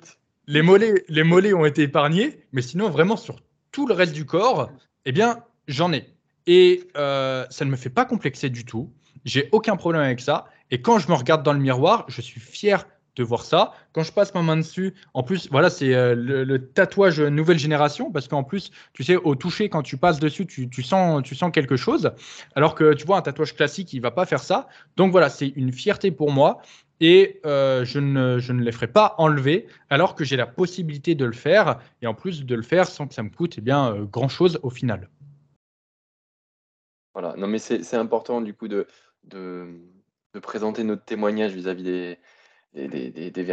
[0.51, 3.37] Les mollets, les mollets ont été épargnés, mais sinon, vraiment, sur
[3.71, 4.69] tout le reste du corps,
[5.05, 6.13] eh bien, j'en ai.
[6.49, 8.93] Et euh, ça ne me fait pas complexer du tout.
[9.25, 10.47] J'ai aucun problème avec ça.
[10.73, 12.85] Et quand je me regarde dans le miroir, je suis fier
[13.17, 13.73] de voir ça.
[13.93, 18.11] Quand je passe ma main dessus, en plus, voilà, c'est euh, le, tatouage nouvelle génération,
[18.11, 21.51] parce qu'en plus, tu sais, au toucher, quand tu passes dessus, tu, sens, tu sens
[21.53, 22.13] quelque chose.
[22.55, 24.69] Alors que, tu vois, un tatouage classique, il va pas faire ça.
[24.97, 26.61] Donc voilà, c'est une fierté pour moi.
[27.03, 31.15] Et euh, je, ne, je ne les ferai pas enlever alors que j'ai la possibilité
[31.15, 33.63] de le faire et en plus de le faire sans que ça me coûte eh
[33.63, 35.09] bien, euh, grand chose au final.
[37.15, 38.87] Voilà, non mais c'est c'est important du coup de,
[39.25, 39.81] de,
[40.35, 42.19] de présenter notre témoignage vis-à-vis des,
[42.73, 43.45] des, des, des- des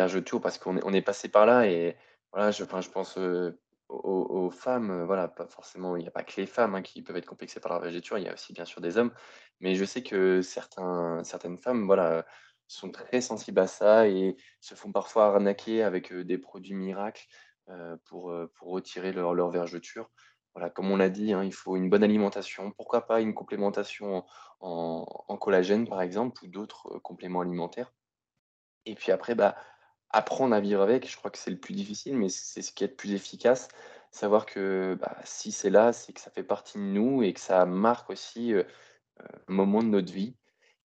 [0.41, 1.97] parce qu'on est, on est passé par là et
[2.31, 6.23] voilà, je, je pense euh, aux, femmes, euh, voilà, pas forcément, il n'y a pas
[6.23, 8.53] que les femmes hein, qui peuvent être complexées par leur vergeture, il y a aussi
[8.53, 9.13] bien sûr des hommes,
[9.59, 12.25] mais je sais que certains, certaines femmes, voilà,
[12.67, 17.25] sont très sensibles à ça et se font parfois arnaquer avec euh, des produits miracles
[18.05, 20.09] pour, pour retirer leur, leur vergeture.
[20.55, 22.71] Voilà, comme on l'a dit, hein, il faut une bonne alimentation.
[22.71, 24.23] Pourquoi pas une complémentation
[24.61, 25.05] en,
[25.37, 27.91] collagène, par exemple, ou d'autres compléments alimentaires.
[28.87, 29.55] Et puis après, bah,
[30.09, 32.83] apprendre à vivre avec, je crois que c'est le plus difficile, mais c'est ce qui
[32.83, 33.67] est le plus efficace.
[34.11, 37.39] Savoir que bah, si c'est là, c'est que ça fait partie de nous et que
[37.39, 38.63] ça marque aussi euh,
[39.21, 40.35] euh, un moment de notre vie.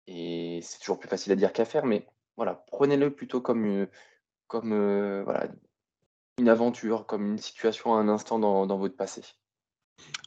[0.07, 2.07] Et c'est toujours plus facile à dire qu'à faire, mais
[2.37, 3.89] voilà, prenez-le plutôt comme, une-
[4.49, 5.49] comme euh, voilà,
[6.39, 9.23] une aventure, comme une situation à un instant dans votre passé.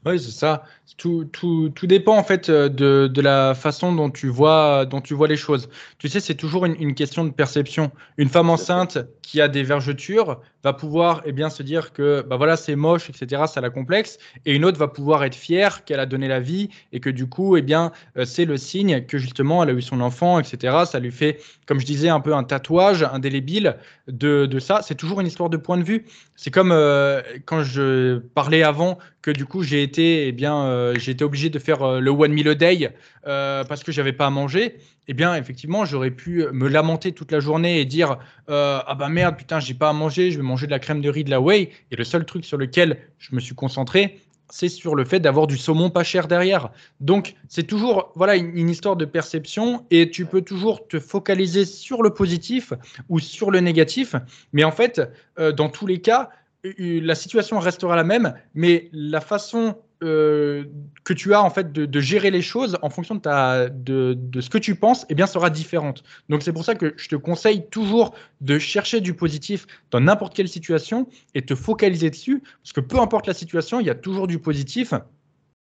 [0.05, 0.63] Oui, c'est ça.
[0.97, 4.99] Tout, tout, tout, dépend en fait euh, de, de, la façon dont tu vois, dont
[4.99, 5.69] tu vois les choses.
[5.99, 7.91] Tu sais, c'est toujours une, une, question de perception.
[8.17, 12.37] Une femme enceinte qui a des vergetures va pouvoir eh bien, se dire que bah
[12.37, 14.17] voilà, c'est moche, etc., ça la complexe.
[14.45, 17.27] Et une autre va pouvoir être fière qu'elle a donné la vie et que du
[17.27, 20.85] coup, eh bien, euh, c'est le signe que justement, elle a eu son enfant, etc.
[20.85, 23.77] Ça lui fait, comme je disais, un peu un tatouage indélébile
[24.07, 24.81] de, de ça.
[24.83, 26.05] C'est toujours une histoire de point de vue.
[26.43, 30.95] C'est comme euh, quand je parlais avant que du coup, j'ai été, eh bien, euh,
[31.21, 32.89] obligé de faire euh, le one meal a day
[33.23, 34.77] parce que j'avais pas à manger,
[35.07, 38.17] eh bien, effectivement, j'aurais pu me lamenter toute la journée et dire
[38.47, 41.09] ah bah merde, putain, j'ai pas à manger, je vais manger de la crème de
[41.09, 41.69] riz de la whey.
[41.91, 44.19] Et le seul truc sur lequel je me suis concentré,
[44.49, 46.71] c'est sur le fait d'avoir du saumon pas cher derrière.
[46.99, 52.03] Donc, c'est toujours voilà une, histoire de perception et tu peux toujours te focaliser sur
[52.03, 52.73] le positif
[53.07, 54.13] ou sur le négatif.
[54.51, 55.01] Mais en fait,
[55.37, 56.29] dans tous les cas,
[56.77, 60.65] la situation restera la même, mais la façon euh,
[61.03, 64.75] que tu as en fait de, gérer les choses en fonction de, ce que tu
[64.75, 66.03] penses, eh bien, sera différente.
[66.29, 70.35] Donc c'est pour ça que je te conseille toujours de chercher du positif dans n'importe
[70.35, 73.95] quelle situation et te focaliser dessus, parce que peu importe la situation, il y a
[73.95, 74.93] toujours du positif.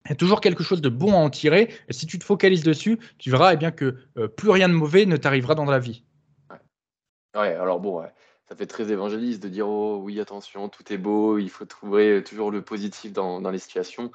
[0.05, 1.69] Il y a toujours quelque chose de bon à en tirer.
[1.89, 4.73] Et si tu te focalises dessus, tu verras eh bien, que euh, plus rien de
[4.73, 6.03] mauvais ne t'arrivera dans la vie.
[7.35, 8.13] Ouais, alors bon, ouais
[8.49, 12.23] ça fait très évangéliste de dire oh oui attention tout est beau il faut trouver
[12.23, 14.11] toujours le positif dans, dans les situations.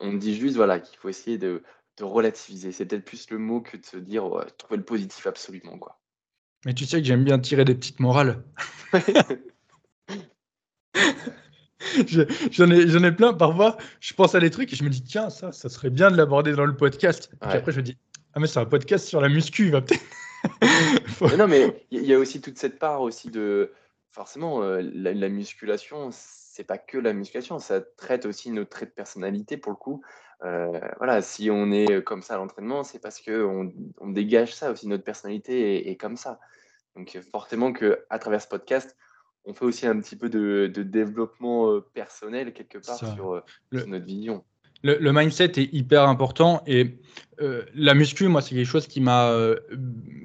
[0.00, 1.62] On dit juste voilà qu'il faut essayer de,
[1.96, 2.72] de relativiser.
[2.72, 4.24] C'est peut-être plus le mot que de se dire
[4.58, 5.98] trouver le positif absolument quoi.
[6.64, 8.42] Mais tu sais que j'aime bien tirer des petites morales.
[12.50, 13.32] J'en ai, ai plein.
[13.32, 16.10] Parfois, je pense à des trucs et je me dis, tiens, ça, ça serait bien
[16.10, 17.30] de l'aborder dans le podcast.
[17.32, 17.96] Et puis après, je me dis,
[18.34, 20.02] ah, mais c'est un podcast sur la muscu, il va peut-être
[21.38, 23.72] non, mais il y a aussi toute cette part aussi de.
[24.10, 28.94] Forcément, euh, la, musculation, c'est pas que la musculation, ça traite aussi nos traits de
[28.94, 30.02] personnalité pour le coup.
[30.42, 33.70] Euh, voilà, si on est comme ça à l'entraînement, c'est parce qu'on
[34.00, 36.40] on dégage ça aussi, notre personnalité est, comme ça.
[36.94, 38.96] Donc, forcément, que à travers ce podcast,
[39.44, 44.44] on fait aussi un petit peu de, développement euh, personnel quelque part sur, notre vision
[44.94, 46.98] le, mindset est hyper important et
[47.40, 49.56] euh, la muscu, moi, c'est quelque chose qui m'a euh,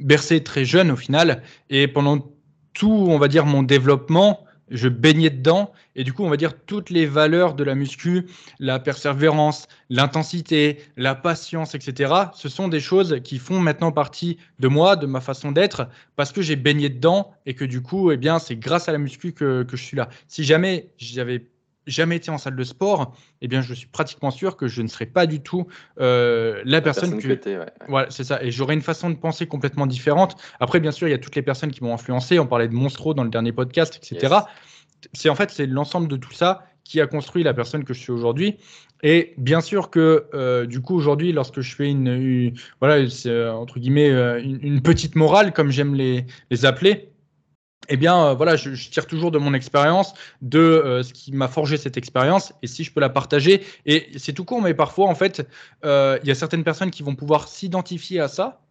[0.02, 1.44] bercé très jeune au final.
[1.70, 2.32] Et pendant
[2.74, 5.74] tout, on va dire, mon développement, je baignais dedans.
[5.96, 8.28] Et du coup, on va dire toutes les valeurs de la muscu,
[8.60, 12.14] la persévérance, l'intensité, la patience, etc.
[12.34, 16.32] Ce sont des choses qui font maintenant partie de moi, de ma façon d'être, parce
[16.32, 19.34] que j'ai baigné dedans et que du coup, eh bien, c'est grâce à la muscu
[19.34, 20.08] que, que je suis là.
[20.30, 21.46] Si jamais j'avais
[21.88, 24.88] jamais été en salle de sport, eh bien, je suis pratiquement sûr que je ne
[24.88, 25.68] serais pas du tout
[26.00, 27.40] euh, la, personne, que.
[27.88, 28.44] Voilà, c'est ça.
[28.44, 30.36] Et j'aurais une façon de penser complètement différente.
[30.60, 32.40] Après, bien sûr, il y a toutes les personnes qui m'ont influencé.
[32.40, 34.36] On parlait de Monstro dans le dernier podcast, etc.
[35.14, 38.00] C'est en fait, c'est l'ensemble de tout ça qui a construit la personne que je
[38.00, 38.58] suis aujourd'hui.
[39.04, 43.80] Et bien sûr que euh, du coup aujourd'hui, lorsque je fais une, voilà, c'est entre
[43.80, 47.11] guillemets euh, une, petite morale comme j'aime les, les appeler,
[47.90, 51.48] eh bien, euh, voilà, je, tire toujours de mon expérience, de euh, ce qui m'a
[51.48, 53.64] forgé cette expérience, et si je peux la partager.
[53.86, 55.48] Et c'est tout court, mais parfois, en fait,
[55.84, 58.62] euh, il y a certaines personnes qui vont pouvoir s'identifier à ça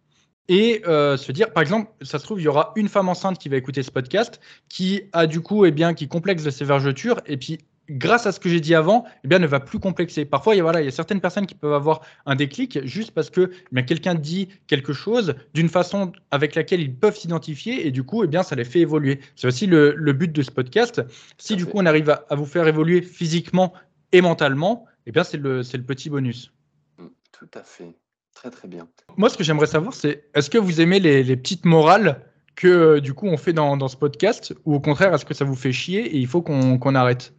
[0.47, 3.47] et se dire, par exemple, ça se trouve, il y aura une femme enceinte qui
[3.47, 7.21] va écouter ce podcast, qui a du coup, eh bien, qui complexe de ses vergetures,
[7.25, 7.59] et puis
[7.91, 10.25] grâce à ce que j'ai dit avant, eh bien, ne va plus complexer.
[10.25, 12.85] Parfois, il y, a, voilà, il y a certaines personnes qui peuvent avoir un déclic
[12.85, 17.87] juste parce que eh quelqu'un dit quelque chose d'une façon avec laquelle ils peuvent s'identifier
[17.87, 19.19] et du coup, eh bien, ça les fait évoluer.
[19.35, 21.01] C'est aussi le, but de ce podcast.
[21.37, 23.73] Si du coup, on arrive à, vous faire évoluer physiquement
[24.11, 26.51] et mentalement, eh bien, c'est le, le petit bonus.
[26.97, 27.95] Mm, tout à fait.
[28.33, 28.87] Très, très bien.
[29.17, 33.13] Moi, ce que j'aimerais savoir, c'est est-ce que vous aimez les, petites morales que du
[33.13, 36.05] coup on fait dans, ce podcast ou au contraire, est-ce que ça vous fait chier
[36.05, 37.33] et il faut qu'on arrête?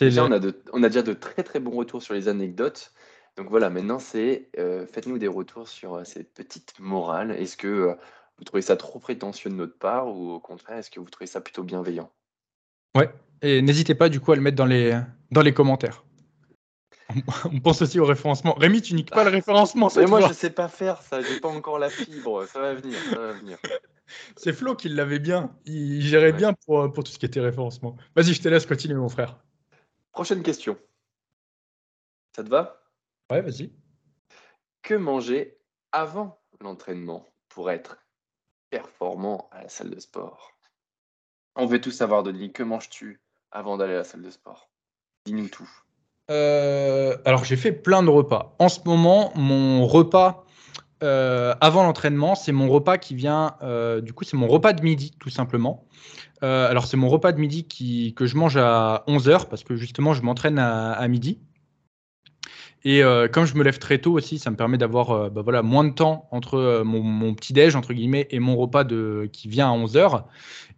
[0.00, 0.40] On, a
[0.72, 2.92] on a déjà de très très bons retours sur les anecdotes.
[3.36, 7.32] Donc voilà, maintenant c'est euh, faites-nous des retours sur euh, ces petites morales.
[7.32, 7.94] Est-ce que euh,
[8.38, 11.26] vous trouvez ça trop prétentieux de notre part ou au contraire, est-ce que vous trouvez
[11.26, 12.10] ça plutôt bienveillant?
[12.96, 13.10] Ouais,
[13.42, 14.98] et n'hésitez pas du coup à le mettre dans les,
[15.30, 16.02] dans les commentaires.
[17.44, 18.54] On pense aussi au référencement.
[18.54, 19.90] Rémi, tu niques pas le référencement.
[19.96, 21.20] Mais moi, je sais pas faire ça.
[21.20, 22.46] J'ai pas encore la fibre.
[22.46, 22.98] Ça va venir.
[23.10, 23.58] Ça va venir.
[24.36, 25.50] C'est Flo qui l'avait bien.
[25.66, 27.96] Il gérait bien pour, pour tout ce qui était référencement.
[28.14, 29.36] Vas-y, je te laisse continuer, mon frère.
[30.16, 30.78] Prochaine question.
[32.34, 32.80] Ça te va?
[33.30, 33.70] Ouais, vas-y.
[34.80, 35.58] Que manger
[35.92, 37.98] avant l'entraînement pour être
[38.70, 40.52] performant à la salle de sport?
[41.54, 42.50] On veut tout savoir, Denis.
[42.50, 43.20] Que manges-tu
[43.50, 44.70] avant d'aller à la salle de sport?
[45.26, 45.68] Dis-nous tout.
[46.30, 48.56] Euh, alors, j'ai fait plein de repas.
[48.58, 50.45] En ce moment, mon repas
[51.02, 54.82] euh, avant l'entraînement, c'est mon repas qui vient, euh, du coup, c'est mon repas de
[54.82, 55.84] midi, tout simplement.
[56.42, 59.76] Euh, alors, c'est mon repas de midi qui, que je mange à 11h parce que
[59.76, 61.38] justement, je m'entraîne à, midi.
[62.84, 63.02] Et
[63.32, 65.92] comme je me lève très tôt aussi, ça me permet d'avoir bah voilà, moins de
[65.92, 70.22] temps entre mon, petit-déj, entre guillemets, et mon repas de, qui vient à 11h.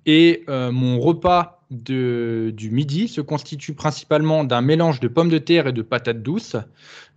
[0.07, 5.67] Et mon repas de, du midi se constitue principalement d'un mélange de pommes de terre
[5.67, 6.57] et de patates douces,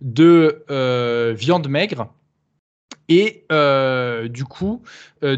[0.02, 0.62] de
[1.38, 2.12] viande maigre,
[3.08, 3.46] et
[4.28, 4.82] du coup
[5.22, 5.36] de,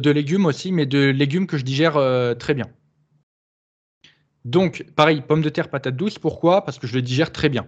[0.00, 1.94] de, légumes aussi, mais de légumes que je digère
[2.38, 2.66] très bien.
[4.46, 6.20] Donc, pareil, pommes de terre, patates douces.
[6.20, 6.64] Pourquoi?
[6.64, 7.66] Parce que je le digère très bien.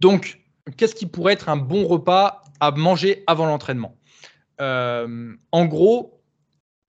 [0.00, 0.40] Donc,
[0.76, 3.96] qu'est-ce qui pourrait être un bon repas à manger avant l'entraînement?
[4.60, 6.20] Euh, En gros,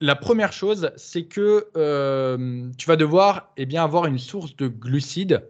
[0.00, 5.48] la première chose, c'est que euh, tu vas devoir eh avoir une source de glucides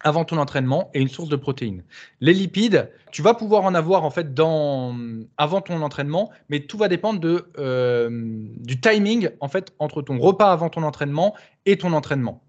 [0.00, 1.84] avant ton entraînement et une source de protéines.
[2.20, 4.96] Les lipides, tu vas pouvoir en avoir en fait dans,
[5.36, 10.18] avant ton entraînement, mais tout va dépendre de, euh, du timing en fait entre ton
[10.18, 11.34] repas avant ton entraînement
[11.66, 12.42] et ton entraînement.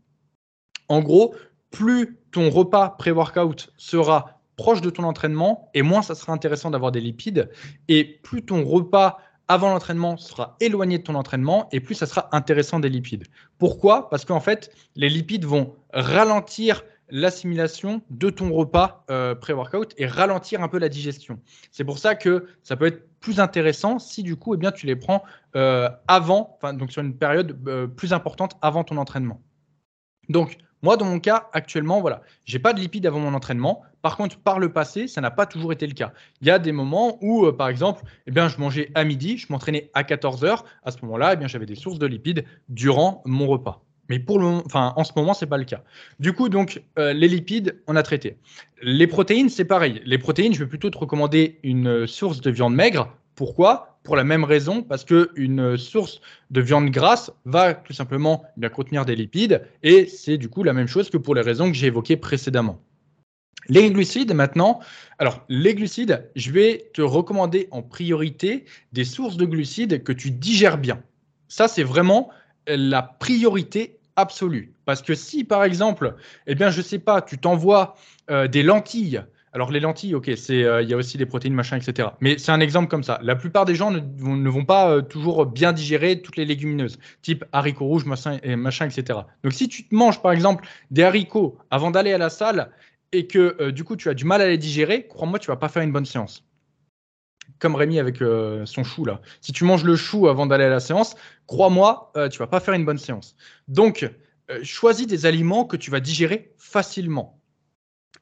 [0.88, 1.36] En gros,
[1.72, 6.92] plus ton repas pré-workout sera proche de ton entraînement et moins ça sera intéressant d'avoir
[6.92, 7.50] des lipides
[7.88, 9.18] et plus ton repas
[9.48, 13.26] avant l'entraînement sera éloigné de ton entraînement et plus ça sera intéressant des lipides.
[13.58, 14.10] Pourquoi?
[14.10, 20.64] Parce qu'en fait, les lipides vont ralentir l'assimilation de ton repas euh, pré-workout et ralentir
[20.64, 21.40] un peu la digestion.
[21.72, 24.96] C'est pour ça que ça peut être plus intéressant si du coup eh tu les
[24.96, 25.24] prends
[25.56, 29.42] euh, avant, donc sur une période euh, plus importante avant ton entraînement.
[30.30, 33.84] Donc moi dans mon cas actuellement, voilà, j'ai pas de lipides avant mon entraînement.
[34.02, 36.12] Par contre, par le passé, ça n'a pas toujours été le cas.
[36.42, 39.46] Il y a des moments où, par exemple, eh bien, je mangeais à midi, je
[39.52, 40.66] m'entraînais à 14 heures.
[40.82, 43.84] À ce moment-là, eh j'avais des sources de lipides durant mon repas.
[44.12, 45.86] Mais pour le enfin, en ce moment, ce n'est pas le cas.
[46.20, 48.36] Du coup, donc, euh, les lipides, on a traité.
[48.82, 50.02] Les protéines, c'est pareil.
[50.04, 53.16] Les protéines, je vais plutôt te recommander une source de viande maigre.
[53.36, 54.00] Pourquoi?
[54.04, 56.20] Pour la même raison, parce qu'une source
[56.50, 60.74] de viande grasse va tout simplement bien contenir des lipides, et c'est du coup la
[60.74, 62.82] même chose que pour les raisons que j'ai évoquées précédemment.
[63.70, 64.82] Les glucides, maintenant,
[65.20, 70.32] alors les glucides, je vais te recommander en priorité des sources de glucides que tu
[70.32, 71.02] digères bien.
[71.48, 72.30] Ça, c'est vraiment
[72.68, 74.74] la priorité absolue.
[74.86, 76.16] Parce que si, par exemple,
[76.48, 77.96] eh bien, je sais pas, tu t'envoies
[78.30, 79.24] euh, des lentilles.
[79.54, 82.10] Alors les lentilles, ok, c'est, euh, il y a aussi des protéines, machin, etc.
[82.22, 83.20] Mais c'est un exemple comme ça.
[83.22, 87.44] La plupart des gens ne, vont, pas euh, toujours bien digérer toutes les légumineuses, type
[87.52, 88.38] haricots rouges, machin,
[88.86, 89.20] etc.
[89.44, 92.72] Donc si tu te manges, par exemple, des haricots avant d'aller à la salle
[93.12, 95.68] et que du coup tu as du mal à les digérer, crois-moi, tu vas pas
[95.68, 96.46] faire une bonne séance
[97.62, 99.22] comme Rémi avec euh, son chou là.
[99.40, 101.16] Si tu manges le chou avant d'aller à la séance,
[101.48, 103.36] crois-moi, euh, tu vas pas faire une bonne séance.
[103.68, 104.10] Donc,
[104.50, 107.38] euh, choisis des aliments que tu vas digérer facilement.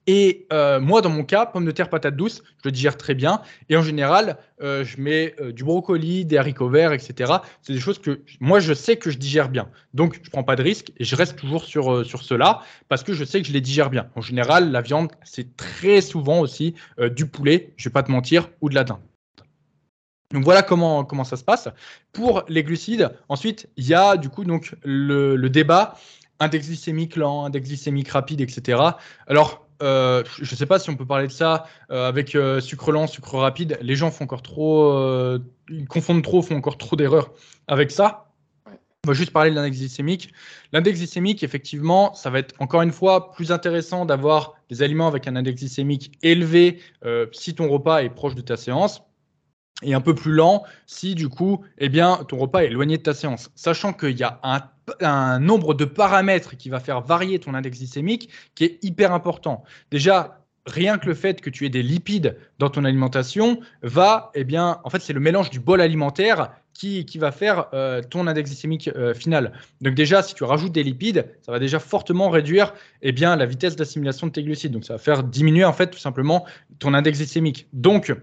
[0.07, 0.47] Et
[0.81, 3.43] moi, dans mon cas, pommes de terre, patates douces, je le digère très bien.
[3.69, 7.31] Et en général, je mets du brocoli, des haricots verts, etc.
[7.61, 9.69] C'est des choses que moi, je sais que je digère bien.
[9.93, 13.13] Donc, je prends pas de risque et je reste toujours sur, sur cela parce que
[13.13, 14.09] je sais que je les digère bien.
[14.15, 16.73] En général, la viande, c'est très souvent aussi
[17.11, 19.08] du poulet, je vais pas te mentir, ou de la dinde.
[20.31, 21.69] Donc voilà comment, comment ça se passe.
[22.13, 25.95] Pour les glucides, ensuite, il y a du coup donc le, débat
[26.39, 28.79] index glycémique lent, index glycémique rapide, etc.
[29.27, 32.61] Alors, euh, je ne sais pas si on peut parler de ça euh, avec euh,
[32.61, 33.79] sucre lent, sucre rapide.
[33.81, 35.37] Les gens font encore trop,
[35.69, 37.31] ils confondent trop, font encore trop d'erreurs
[37.67, 38.27] avec ça.
[39.05, 40.31] On va juste parler de l'index glycémique.
[40.73, 45.27] L'index glycémique, effectivement, ça va être encore une fois plus intéressant d'avoir des aliments avec
[45.27, 46.81] un index glycémique élevé
[47.31, 49.01] si ton repas est proche de ta séance
[49.83, 53.03] et un peu plus lent si du coup, eh bien, ton repas est éloigné de
[53.03, 53.49] ta séance.
[53.55, 58.29] Sachant qu'il y a un, nombre de paramètres qui va faire varier ton index glycémique
[58.55, 59.63] qui est hyper important.
[59.91, 64.43] Déjà, rien que le fait que tu aies des lipides dans ton alimentation va, eh
[64.43, 68.25] bien, en fait, c'est le mélange du bol alimentaire qui, qui va faire euh, ton
[68.25, 69.51] index glycémique euh, final.
[69.81, 73.45] Donc déjà, si tu rajoutes des lipides, ça va déjà fortement réduire eh bien, la
[73.45, 74.71] vitesse d'assimilation de tes glucides.
[74.71, 76.45] Donc ça va faire diminuer en fait tout simplement
[76.79, 77.67] ton index glycémique.
[77.73, 78.15] Donc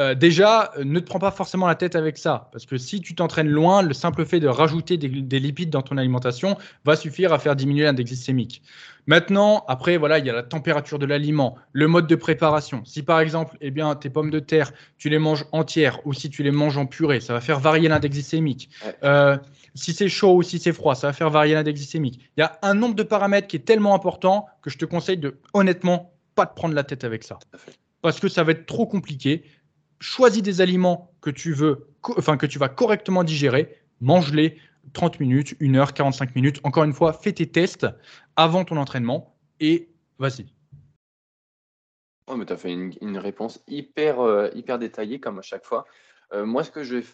[0.00, 3.14] euh, déjà, ne te prends pas forcément la tête avec ça, parce que si tu
[3.14, 6.56] t'entraînes loin, le simple fait de rajouter des, lipides dans ton alimentation
[6.86, 8.62] va suffire à faire diminuer l'index glycémique.
[9.06, 12.82] Maintenant, après, voilà, il y a la température de l'aliment, le mode de préparation.
[12.84, 16.30] Si par exemple, eh bien, tes pommes de terre, tu les manges entières ou si
[16.30, 18.70] tu les manges en purée, ça va faire varier l'index glycémique.
[19.04, 19.36] Euh,
[19.74, 22.20] si c'est chaud ou si c'est froid, ça va faire varier l'index glycémique.
[22.36, 25.18] Il y a un nombre de paramètres qui est tellement important que je te conseille
[25.18, 27.38] de, honnêtement, pas te prendre la tête avec ça.
[28.02, 29.44] Parce que ça va être trop compliqué
[30.00, 34.58] choisis des aliments que tu veux, enfin que tu vas correctement digérer, mange-les
[34.92, 36.60] 30 minutes, 1 heure, 45 minutes.
[36.64, 37.86] Encore une fois, fais tes tests
[38.36, 40.46] avant ton entraînement et vas-y.
[42.26, 45.84] Oh, mais tu as fait une, réponse hyper, euh, hyper détaillée comme à chaque fois.
[46.32, 47.04] Euh, moi, ce que je vais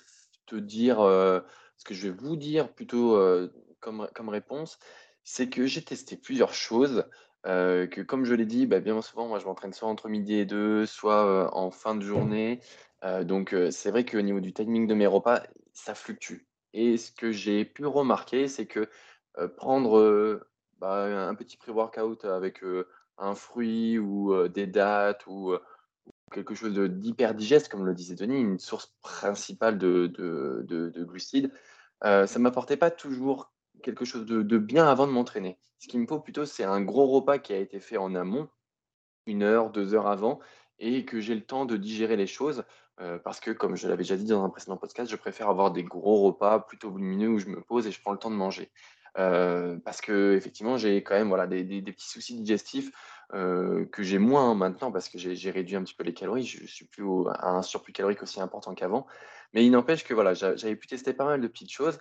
[0.47, 1.41] te dire, euh,
[1.79, 3.19] ce que je vais vous dire plutôt
[3.81, 4.79] comme, comme réponse,
[5.25, 7.05] c'est que j'ai testé plusieurs choses.
[7.47, 10.47] Que comme je l'ai dit, bah, bien souvent, moi, je m'entraîne soit entre midi et
[10.47, 12.61] deux, soit en fin de journée.
[13.23, 15.43] donc, c'est vrai qu'au niveau du timing de mes repas,
[15.73, 16.47] ça fluctue.
[16.73, 18.89] Et ce que j'ai pu remarquer, c'est que
[19.57, 20.45] prendre
[20.79, 22.63] bah, un petit pré-workout avec
[23.19, 25.57] un fruit ou des dates ou
[26.33, 31.53] quelque chose d'hyper digeste, comme le disait Denis, une source principale de, de, glucides,
[32.03, 33.53] ça ne m'apportait pas toujours
[33.83, 35.59] quelque chose de, bien avant de m'entraîner.
[35.79, 38.49] Ce qu'il me faut plutôt, c'est un gros repas qui a été fait en amont,
[39.27, 40.41] une heure, deux heures avant,
[40.79, 42.65] et que j'ai le temps de digérer les choses.
[43.25, 45.85] parce que, comme je l'avais déjà dit dans un précédent podcast, je préfère avoir des
[45.85, 48.71] gros repas plutôt volumineux où je me pose et je prends le temps de manger.
[49.15, 52.91] parce que effectivement, j'ai quand même voilà, des, petits soucis digestifs
[53.33, 56.45] que j'ai moins maintenant parce que j'ai réduit un petit peu les calories.
[56.45, 59.07] Je suis plus à un surplus calorique aussi important qu'avant.
[59.53, 61.99] Mais il n'empêche que voilà, j'avais pu tester pas mal de petites choses.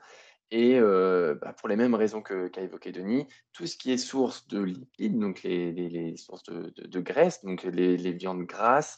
[0.58, 4.62] Et bah, pour les mêmes raisons qu'a évoqué Denis, tout ce qui est source de
[4.62, 8.98] lipides, donc les, sources de, graisse, donc les, viandes grasses,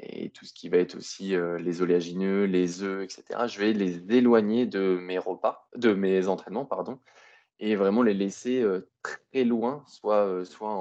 [0.00, 4.12] et tout ce qui va être aussi les oléagineux, les œufs, etc., je vais les
[4.12, 6.98] éloigner de mes repas, de mes entraînements, pardon,
[7.60, 8.66] et vraiment les laisser
[9.04, 10.72] très loin, soit, soit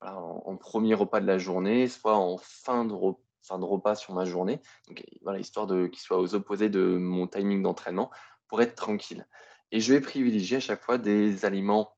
[0.00, 2.94] en, premier repas de la journée, soit en fin de,
[3.42, 4.60] fin de repas sur ma journée.
[4.88, 8.10] Donc voilà, histoire qu'ils soient aux opposés de mon timing d'entraînement
[8.52, 9.26] pour être tranquille.
[9.70, 11.96] Et je vais privilégier à chaque fois des aliments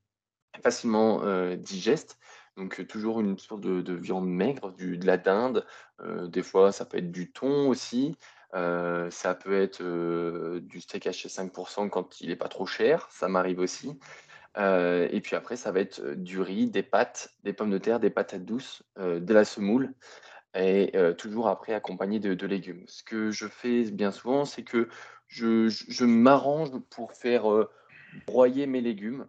[0.63, 2.17] facilement euh, digestes.
[2.57, 5.67] Donc euh, toujours une sorte de, viande maigre, du, de la dinde.
[6.01, 8.17] Euh, des fois, ça peut être du thon aussi.
[8.53, 9.83] ça peut être
[10.61, 13.09] du steak haché 5% quand il n'est pas trop cher.
[13.11, 13.99] Ça m'arrive aussi.
[14.57, 18.11] et puis après, ça va être du riz, des pâtes, des pommes de terre, des
[18.11, 19.93] patates douces, de la semoule
[20.57, 22.85] et toujours après accompagné de, légumes.
[22.87, 24.89] Ce que je fais bien souvent, c'est que
[25.29, 27.45] je, m'arrange pour faire
[28.27, 29.27] broyer mes légumes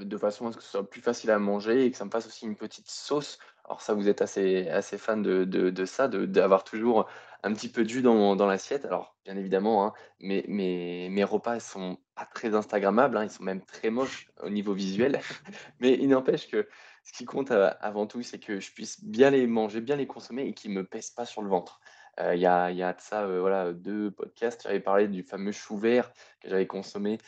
[0.00, 2.10] de façon à ce que ce soit plus facile à manger et que ça me
[2.10, 3.38] fasse aussi une petite sauce.
[3.64, 7.08] Alors ça, vous êtes assez, assez fan de, de, ça, d'avoir toujours
[7.42, 8.84] un petit peu de jus dans, dans l'assiette.
[8.84, 13.42] Alors bien évidemment, hein, mes, mes, repas ne sont pas très Instagrammables, hein, ils sont
[13.42, 15.20] même très moches au niveau visuel.
[15.80, 16.68] Mais il n'empêche que
[17.04, 20.46] ce qui compte avant tout, c'est que je puisse bien les manger, bien les consommer
[20.46, 21.80] et qu'ils ne me pèsent pas sur le ventre.
[22.20, 25.52] Euh, il y, a, y, a, de ça voilà, deux podcasts, j'avais parlé du fameux
[25.52, 26.10] chou vert
[26.40, 27.18] que j'avais consommé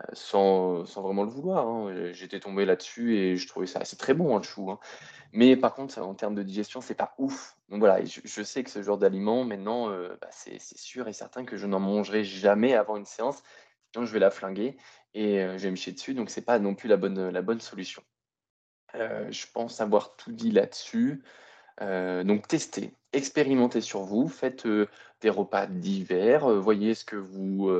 [0.00, 1.66] euh, sans, sans, vraiment le vouloir.
[1.68, 2.12] Hein.
[2.12, 4.70] J'étais tombé là-dessus et je trouvais ça assez très bon, hein, le chou.
[4.70, 4.80] Hein.
[5.32, 7.56] Mais par contre, en termes de digestion, c'est pas ouf.
[7.68, 11.44] Donc voilà, je, sais que ce genre d'aliment, maintenant, euh, bah, c'est sûr et certain
[11.44, 13.42] que je n'en mangerai jamais avant une séance.
[13.92, 14.76] Sinon, je vais la flinguer
[15.14, 16.14] et je vais me chier dessus.
[16.14, 18.02] Donc, c'est pas non plus la bonne, la bonne solution.
[18.94, 21.22] je pense avoir tout dit là-dessus.
[21.80, 24.88] Euh, donc testez, expérimentez sur vous, faites euh,
[25.20, 27.70] des repas divers, euh, voyez ce que vous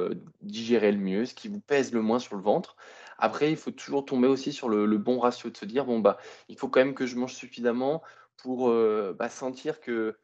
[0.40, 2.76] digérez le mieux, ce qui vous pèse le moins sur le ventre.
[3.18, 6.18] Après, il faut toujours tomber aussi sur le, bon ratio de se dire bon bah
[6.48, 8.02] il faut quand même que je mange suffisamment
[8.36, 8.72] pour
[9.14, 10.16] bah, sentir que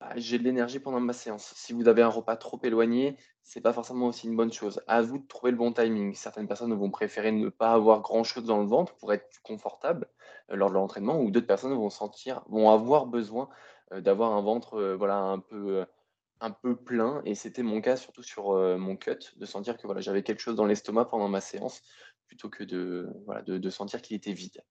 [0.00, 1.52] bah, j'ai de l'énergie pendant ma séance.
[1.56, 4.80] Si vous avez un repas trop éloigné, c'est pas forcément aussi une bonne chose.
[4.86, 6.14] À vous de trouver le bon timing.
[6.14, 10.08] Certaines personnes vont préférer ne pas avoir grand chose dans le ventre pour être confortable
[10.50, 13.48] lors de l'entraînement, ou d'autres personnes vont avoir besoin
[13.92, 15.38] euh, d'avoir un ventre euh, voilà un
[16.50, 17.22] peu plein.
[17.24, 20.56] Et c'était mon cas surtout sur mon cut, de sentir que voilà j'avais quelque chose
[20.56, 21.82] dans l'estomac pendant ma séance,
[22.26, 24.62] plutôt que de sentir qu'il était vide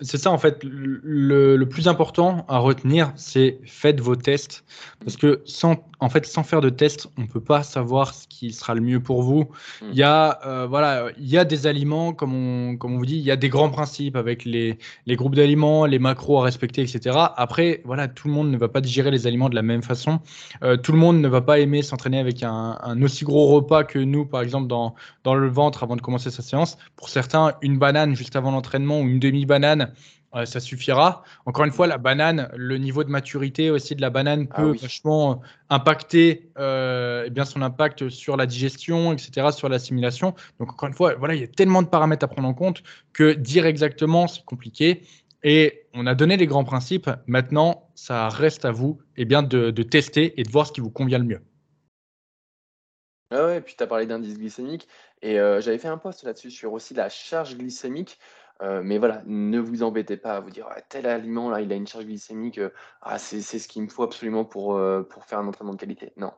[0.00, 0.60] c'est ça en fait.
[0.62, 4.64] Le, plus important à retenir, c'est faites vos tests.
[5.00, 8.26] Parce que sans, en fait, sans faire de tests, on ne peut pas savoir ce
[8.28, 9.48] qui sera le mieux pour vous.
[9.82, 9.86] Hmm.
[9.90, 13.06] Il y a, euh, voilà, il y a des aliments, comme on, comme on vous
[13.06, 16.44] dit, il y a des grands principes avec les, les groupes d'aliments, les macros à
[16.44, 17.16] respecter, etc.
[17.36, 20.20] Après, voilà, tout le monde ne va pas digérer les aliments de la même façon.
[20.62, 23.84] Euh, tout le monde ne va pas aimer s'entraîner avec un, un, aussi gros repas
[23.84, 24.94] que nous, par exemple, dans,
[25.24, 26.78] dans le ventre avant de commencer sa séance.
[26.96, 29.92] Pour certains, une banane juste avant l'entraînement ou une demi-banane,
[30.34, 31.22] euh, ça suffira.
[31.46, 34.76] Encore une fois, la banane, le niveau de maturité aussi de la banane ah peut
[34.76, 35.40] vachement
[35.70, 40.34] impacter euh, eh bien son impact sur la digestion, etc., sur l'assimilation.
[40.58, 42.82] Donc encore une fois, voilà, il y a tellement de paramètres à prendre en compte
[43.12, 45.02] que dire exactement, c'est compliqué.
[45.44, 47.10] Et on a donné les grands principes.
[47.26, 50.90] Maintenant, ça reste à vous eh bien, de, tester et de voir ce qui vous
[50.90, 51.42] convient le mieux.
[53.30, 54.88] Ah ouais, et puis tu as parlé d'indice glycémique.
[55.22, 58.18] Et euh, j'avais fait un post là-dessus sur aussi la charge glycémique.
[58.62, 61.74] Euh, mais voilà, ne vous embêtez pas à vous dire: tel aliment là, il a
[61.74, 62.70] une charge glycémique, euh,
[63.02, 66.12] ah c'est ce qu'il me faut absolument pour, euh, pour faire un entraînement de qualité».
[66.16, 66.32] Non,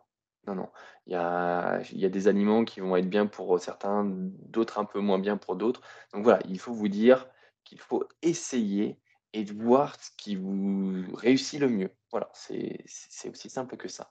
[0.47, 0.68] non, non.
[1.06, 4.84] Il y a y a des aliments qui vont être bien pour, certains, d'autres un
[4.84, 5.82] peu moins bien pour d'autres.
[6.12, 7.26] Donc voilà, il faut vous dire
[7.64, 8.98] qu'il faut essayer
[9.32, 11.90] et de voir ce qui vous réussit le mieux.
[12.10, 12.84] Voilà, c'est
[13.30, 14.10] aussi simple que ça.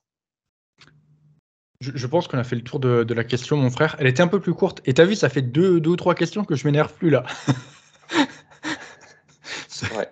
[1.81, 3.95] Je, pense qu'on a fait le tour de la question, mon frère.
[3.99, 5.95] Elle était un peu plus courte et tu as vu, ça fait deux deux ou
[5.95, 7.25] trois questions que je m'énerve plus là.
[9.97, 10.09] ouais.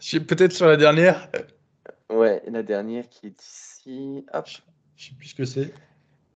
[0.00, 1.28] Je suis peut-être sur la dernière.
[2.10, 4.24] Ouais, la dernière qui est ici.
[4.32, 4.48] Hop.
[4.96, 5.72] Je sais plus ce que c'est.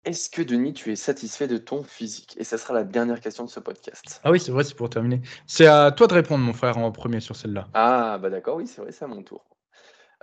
[0.05, 2.35] Est-ce que Denis, tu es satisfait de ton physique?
[2.37, 4.21] Et ça sera la dernière question de ce podcast.
[4.23, 5.21] Ah oui, c'est vrai, c'est pour terminer.
[5.47, 7.67] C'est à toi de répondre, mon frère, en premier sur celle-là.
[7.73, 9.43] Ah, bah d'accord, oui, c'est vrai, c'est à mon tour.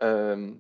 [0.03, 0.53] Euh,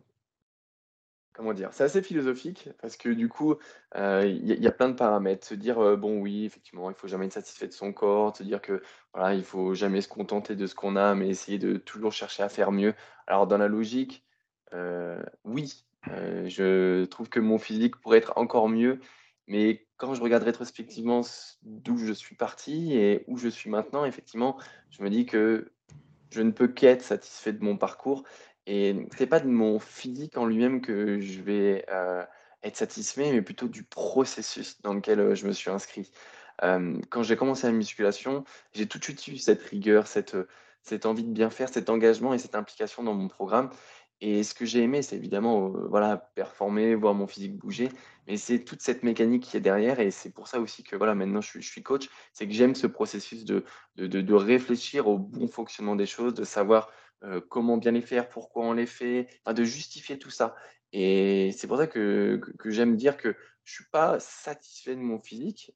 [1.32, 3.56] comment dire C'est assez philosophique parce que du coup,
[3.96, 5.46] euh, il y, a plein de paramètres.
[5.46, 8.36] Se dire, euh, bon, oui, effectivement, il faut jamais être satisfait de son corps.
[8.36, 8.82] Se dire que
[9.14, 12.42] voilà, il faut jamais se contenter de ce qu'on a, mais essayer de toujours chercher
[12.42, 12.94] à faire mieux.
[13.26, 14.24] Alors, dans la logique,
[15.44, 19.00] oui, euh, je trouve que mon physique pourrait être encore mieux,
[19.46, 21.22] mais quand je regarde rétrospectivement
[21.62, 24.58] d'où je suis parti et où je suis maintenant, effectivement,
[24.90, 25.72] je me dis que
[26.30, 28.24] je ne peux qu'être satisfait de mon parcours.
[28.66, 32.24] Et c'est pas de mon physique en lui-même que je vais euh,
[32.62, 36.10] être satisfait, mais plutôt du processus dans lequel euh, je me suis inscrit.
[36.60, 40.36] quand j'ai commencé la musculation, j'ai tout de suite eu cette rigueur, cette,
[40.82, 43.70] cette envie de bien faire, cet engagement et cette implication dans mon programme.
[44.24, 47.88] Et ce que j'ai aimé, c'est évidemment euh, voilà, performer, voir mon physique bouger,
[48.28, 49.98] mais c'est toute cette mécanique qui est derrière.
[49.98, 52.86] Et c'est pour ça aussi que voilà, maintenant je suis, coach, c'est que j'aime ce
[52.86, 53.64] processus de,
[53.96, 56.88] de, de, réfléchir au bon fonctionnement des choses, de savoir
[57.24, 60.54] euh, comment bien les faire, pourquoi on les fait, de justifier tout ça.
[60.92, 65.00] Et c'est pour ça que, que, j'aime dire que je ne suis pas satisfait de
[65.00, 65.72] mon physique,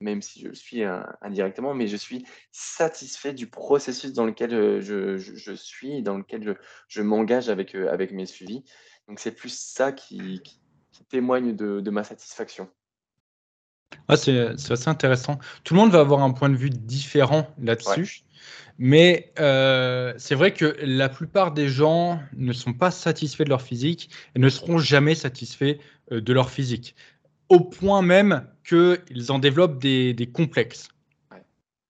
[0.00, 0.82] même si je le suis
[1.22, 6.58] indirectement, mais je suis satisfait du processus dans lequel je, suis, dans lequel
[6.88, 8.64] je, m'engage avec, avec mes suivis.
[9.08, 10.42] Donc c'est plus ça qui,
[11.08, 12.68] témoigne de, ma satisfaction.
[14.08, 15.38] Ah, c'est assez intéressant.
[15.64, 18.22] Tout le monde va avoir un point de vue différent là-dessus.
[18.78, 24.10] Mais c'est vrai que la plupart des gens ne sont pas satisfaits de leur physique
[24.34, 25.78] et ne seront jamais satisfaits
[26.10, 26.94] de leur physique
[27.48, 30.88] au point même qu'ils en développent des, complexes.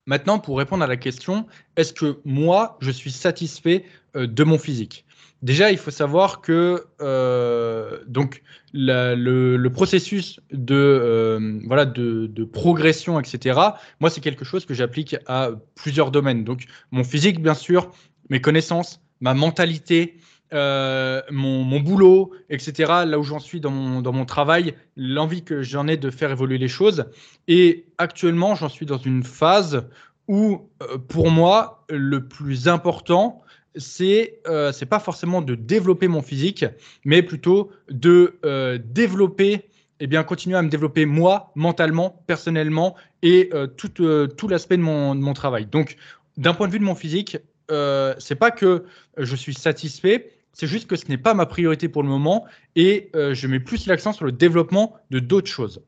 [0.06, 1.46] Maintenant, pour répondre à la question,
[1.76, 3.84] est-ce que moi, je suis satisfait
[4.16, 5.04] euh, de mon physique?
[5.42, 8.42] Déjà, il faut savoir que euh, donc
[8.72, 13.60] le, processus de, euh, voilà, de, progression, etc.,
[14.00, 16.42] moi, c'est quelque chose que j'applique à plusieurs domaines.
[16.42, 17.92] Donc, mon physique, bien sûr,
[18.30, 20.16] mes connaissances, ma mentalité,
[20.52, 25.96] euh, mon, boulot, etc., là où j'en suis dans mon, travail, l'envie que j'en ai
[25.96, 27.04] de faire évoluer les choses.
[27.46, 29.86] Et actuellement, j'en suis dans une phase
[30.26, 30.68] où,
[31.08, 33.44] pour moi, le plus important,
[33.78, 36.64] c'est euh, pas forcément de développer mon physique,
[37.04, 38.38] mais plutôt de
[38.84, 39.52] développer,
[40.00, 44.82] et eh bien, continuer à me développer moi, mentalement, personnellement, et tout, tout l'aspect de
[44.82, 45.66] mon, travail.
[45.66, 45.96] Donc,
[46.36, 47.38] d'un point de vue de mon physique,
[47.68, 48.84] c'est pas que
[49.16, 52.44] je suis satisfait, c'est juste que ce n'est pas ma priorité pour le moment
[52.74, 55.84] et euh, je mets plus l'accent sur le développement de d'autres choses.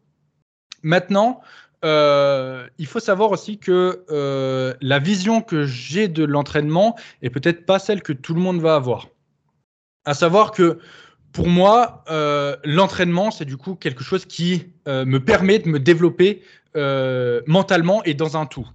[0.84, 1.40] Maintenant,
[1.84, 7.64] euh, il faut savoir aussi que euh, la vision que j'ai de l'entraînement est peut-être
[7.66, 9.08] pas celle que tout le monde va avoir.
[10.04, 10.78] À savoir que
[11.32, 12.04] pour moi,
[12.64, 16.42] l'entraînement, c'est du coup quelque chose qui me permet de me développer
[17.46, 18.66] mentalement et dans un tout.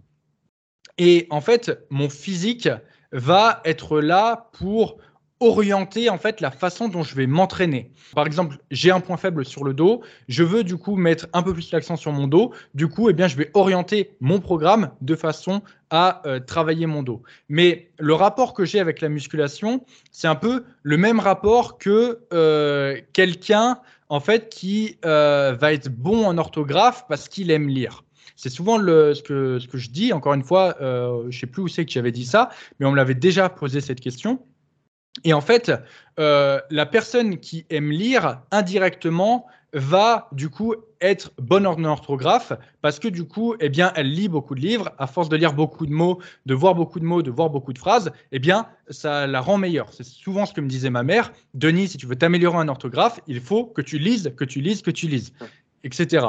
[0.97, 2.69] Et en fait, mon physique
[3.11, 4.97] va être là pour
[5.39, 7.91] orienter en fait la façon dont je vais m'entraîner.
[8.13, 11.43] Par exemple, j'ai un point faible sur le dos, je veux du coup mettre un
[11.43, 12.53] peu plus l'accent sur mon dos.
[12.73, 17.03] Du coup, eh bien, je vais orienter mon programme de façon à euh, travailler mon
[17.03, 17.21] dos.
[17.49, 22.19] Mais le rapport que j'ai avec la musculation, c'est un peu le même rapport que
[22.33, 28.03] euh, quelqu'un en fait qui euh, va être bon en orthographe parce qu'il aime lire.
[28.37, 30.11] C'est souvent le, ce, que, ce que je dis.
[30.11, 32.49] Encore une fois, je ne sais plus où c'est que j'avais dit ça,
[32.79, 34.41] mais on me l'avait déjà posé cette question.
[35.23, 35.71] Et en fait,
[36.19, 42.97] euh, la personne qui aime lire indirectement va du coup être bonne en orthographe parce
[42.97, 44.91] que du coup, eh bien, elle lit beaucoup de livres.
[44.97, 47.73] À force de lire beaucoup de mots, de voir beaucoup de mots, de voir beaucoup
[47.73, 49.91] de phrases, eh bien, ça la rend meilleure.
[49.91, 51.33] C'est souvent ce que me disait ma mère.
[51.53, 54.81] Denis, si tu veux t'améliorer en orthographe, il faut que tu lises, que tu lises,
[54.81, 55.33] que tu lises,
[55.83, 56.25] etc.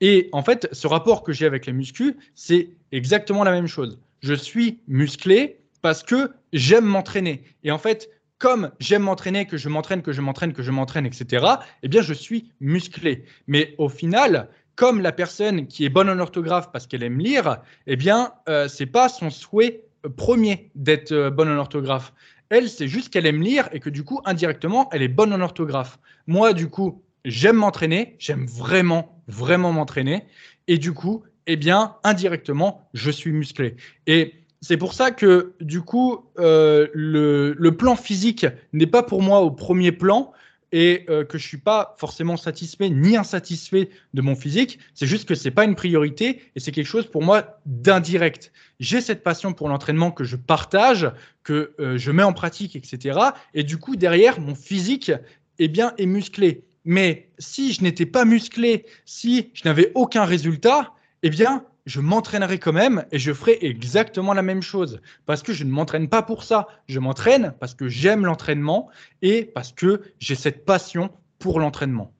[0.00, 3.98] Et en fait, ce rapport que j'ai avec les muscles, c'est exactement la même chose.
[4.20, 7.44] Je suis musclé parce que j'aime m'entraîner.
[7.62, 11.06] Et en fait, comme j'aime m'entraîner, que je m'entraîne, que je m'entraîne, que je m'entraîne,
[11.06, 11.46] etc.,
[11.82, 13.24] eh bien, je suis musclé.
[13.46, 17.62] Mais au final, comme la personne qui est bonne en orthographe parce qu'elle aime lire,
[17.86, 19.82] eh bien, euh, c'est pas son souhait
[20.16, 22.12] premier d'être euh, bonne en orthographe.
[22.50, 25.40] Elle, c'est juste qu'elle aime lire et que du coup, indirectement, elle est bonne en
[25.40, 25.98] orthographe.
[26.26, 30.24] Moi, du coup, j'aime m'entraîner, j'aime vraiment, vraiment m'entraîner.
[30.66, 33.76] Et du coup, eh bien, indirectement, je suis musclé.
[34.06, 39.40] Et c'est pour ça que, du coup, euh, le, plan physique n'est pas pour moi
[39.40, 40.32] au premier plan.
[40.70, 44.78] et euh, que je suis pas forcément satisfait ni insatisfait de mon physique.
[44.92, 48.52] C'est juste que c'est pas une priorité et c'est quelque chose pour moi d'indirect.
[48.78, 51.10] J'ai cette passion pour l'entraînement que je partage,
[51.42, 53.18] que euh, je mets en pratique, etc.
[53.54, 55.10] Et du coup, derrière, mon physique
[55.58, 56.64] eh bien, est musclé.
[56.84, 62.58] Mais si je n'étais pas musclé, si je n'avais aucun résultat, eh bien, je m'entraînerai
[62.58, 65.00] quand même et je ferai exactement la même chose.
[65.24, 66.68] Parce que je ne m'entraîne pas pour ça.
[66.86, 68.90] Je m'entraîne parce que j'aime l'entraînement
[69.22, 72.12] et parce que j'ai cette passion pour l'entraînement.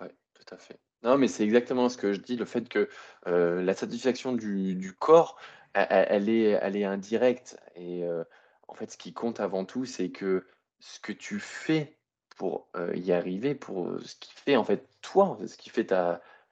[0.00, 0.80] Oui, tout à fait.
[1.04, 2.88] Non, mais c'est exactement ce que je dis, le fait que
[3.28, 5.38] euh, la satisfaction du, corps,
[5.72, 7.60] elle, est, indirecte.
[7.76, 8.24] Et euh,
[8.66, 10.44] en fait, ce qui compte avant tout, c'est que
[10.80, 11.96] ce que tu fais
[12.36, 15.94] pour euh, y arriver, pour ce qui fait en fait toi, ce qui fait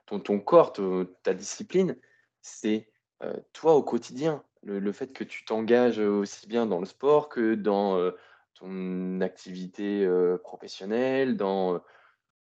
[0.06, 0.72] ton corps,
[1.24, 1.96] ta discipline,
[2.42, 2.88] c'est
[3.52, 4.42] toi au quotidien.
[4.62, 8.12] Le, fait que tu t'engages aussi bien dans le sport que dans
[8.54, 10.08] ton activité
[10.42, 11.80] professionnelle, dans,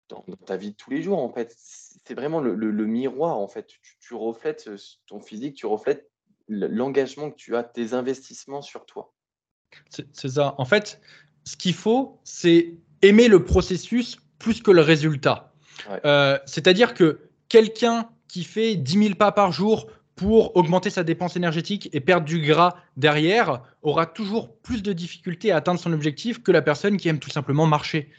[0.10, 1.54] dans, ta vie de tous les jours, en fait.
[1.58, 3.68] C'est vraiment le, miroir, en fait.
[4.00, 4.70] Tu, reflètes
[5.08, 6.10] ton physique, tu reflètes
[6.48, 9.14] l'engagement que tu as, tes investissements sur toi.
[9.90, 10.56] C'est ça.
[10.58, 11.02] En fait,
[11.44, 15.54] ce qu'il faut, c'est aimer le processus plus que le résultat.
[16.46, 19.88] C'est-à-dire que quelqu'un qui fait 10 000 pas par jour
[20.18, 25.54] pour augmenter sa dépense énergétique et perdre du gras derrière aura toujours plus de difficultés
[25.54, 28.10] à atteindre son objectif que la personne qui aime tout simplement marcher.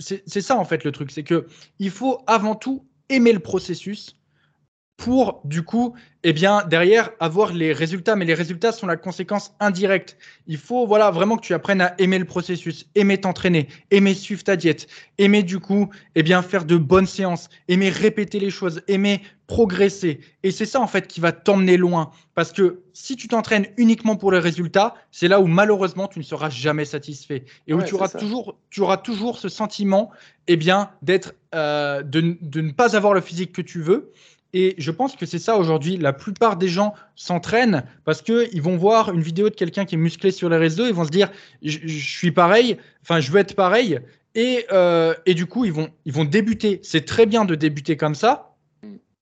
[0.00, 1.46] C'est ça en fait le truc, c'est que
[1.78, 4.16] il faut avant tout aimer le processus
[5.00, 5.94] pour du coup,
[6.24, 10.18] eh bien derrière avoir les résultats, mais les résultats sont la conséquence indirecte.
[10.46, 14.44] Il faut voilà vraiment que tu apprennes à aimer le processus, aimer t'entraîner, aimer suivre
[14.44, 18.82] ta diète, aimer du coup, eh bien faire de bonnes séances, aimer répéter les choses,
[18.88, 20.20] aimer progresser.
[20.42, 24.16] Et c'est ça en fait qui va t'emmener loin, parce que si tu t'entraînes uniquement
[24.16, 27.46] pour les résultats, c'est là où malheureusement tu ne seras jamais satisfait.
[27.66, 30.10] Et où tu auras toujours, tu auras toujours ce sentiment,
[30.46, 34.12] eh bien d'être, euh, de, de ne pas avoir le physique que tu veux
[34.52, 35.96] et je pense que c'est ça aujourd'hui.
[35.96, 39.98] La plupart des gens s'entraînent parce qu'ils vont voir une vidéo de quelqu'un qui est
[39.98, 41.30] musclé sur les réseaux, ils vont se dire
[41.62, 44.00] je, suis pareil, enfin je veux être pareil.
[44.34, 46.80] Et, euh, et du coup, ils vont, ils vont débuter.
[46.82, 48.50] C'est très bien de débuter comme ça,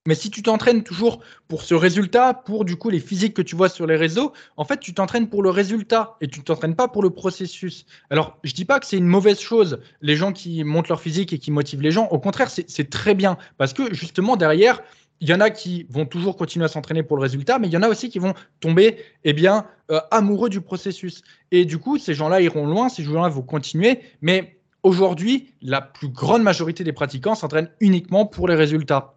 [0.09, 3.55] mais si tu t'entraînes toujours pour ce résultat, pour du coup les physiques que tu
[3.55, 6.75] vois sur les réseaux, en fait, tu t'entraînes pour le résultat et tu ne t'entraînes
[6.75, 7.85] pas pour le processus.
[8.09, 11.35] Alors, je dis pas que c'est une mauvaise chose, les gens qui montent leur physique
[11.35, 12.07] et qui motivent les gens.
[12.07, 14.81] Au contraire, c'est très bien parce que justement derrière,
[15.21, 17.73] il y en a qui vont toujours continuer à s'entraîner pour le résultat, mais il
[17.73, 21.23] y en a aussi qui vont tomber eh bien, euh, amoureux du processus.
[21.51, 26.09] Et du coup, ces gens-là iront loin, ces gens-là vont continuer, mais aujourd'hui, la plus
[26.09, 29.15] grande majorité des pratiquants s'entraînent uniquement pour les résultats.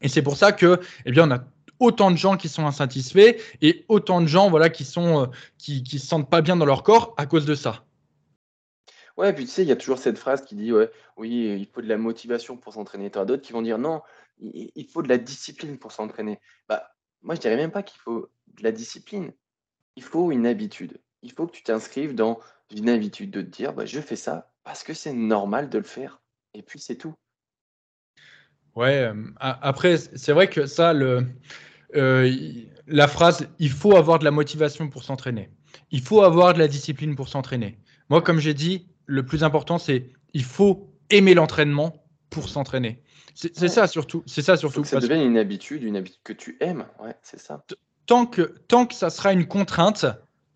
[0.00, 1.44] Et c'est pour ça que, eh bien, on a
[1.80, 5.26] autant de gens qui sont insatisfaits et autant de gens voilà, qui ne euh,
[5.58, 7.84] qui, qui se sentent pas bien dans leur corps à cause de ça.
[9.16, 11.66] Ouais, puis tu sais, il y a toujours cette phrase qui dit ouais, oui, il
[11.66, 13.10] faut de la motivation pour s'entraîner.
[13.10, 14.00] Tu as d'autres qui vont dire non,
[14.40, 16.40] il faut de la discipline pour s'entraîner.
[16.68, 16.90] Bah,
[17.22, 19.32] moi, je dirais même pas qu'il faut de la discipline.
[19.96, 21.00] Il faut une habitude.
[21.22, 22.38] Il faut que tu t'inscrives dans
[22.74, 25.84] une habitude de te dire bah, je fais ça parce que c'est normal de le
[25.84, 26.20] faire.
[26.54, 27.14] Et puis, c'est tout.
[28.74, 31.26] Ouais, euh, après, c'est vrai que ça, le,
[31.96, 32.32] euh,
[32.86, 35.50] la phrase il faut avoir de la motivation pour s'entraîner.
[35.90, 37.78] Il faut avoir de la discipline pour s'entraîner.
[38.08, 43.02] Moi, comme j'ai dit, le plus important, c'est il faut aimer l'entraînement pour s'entraîner.
[43.34, 44.22] C'est ça surtout.
[44.26, 44.82] C'est ça surtout.
[44.82, 46.86] que ça devienne une habitude, une habitude que tu aimes.
[47.00, 47.62] Ouais, c'est ça.
[48.06, 50.06] Tant que, tant que ça sera une contrainte,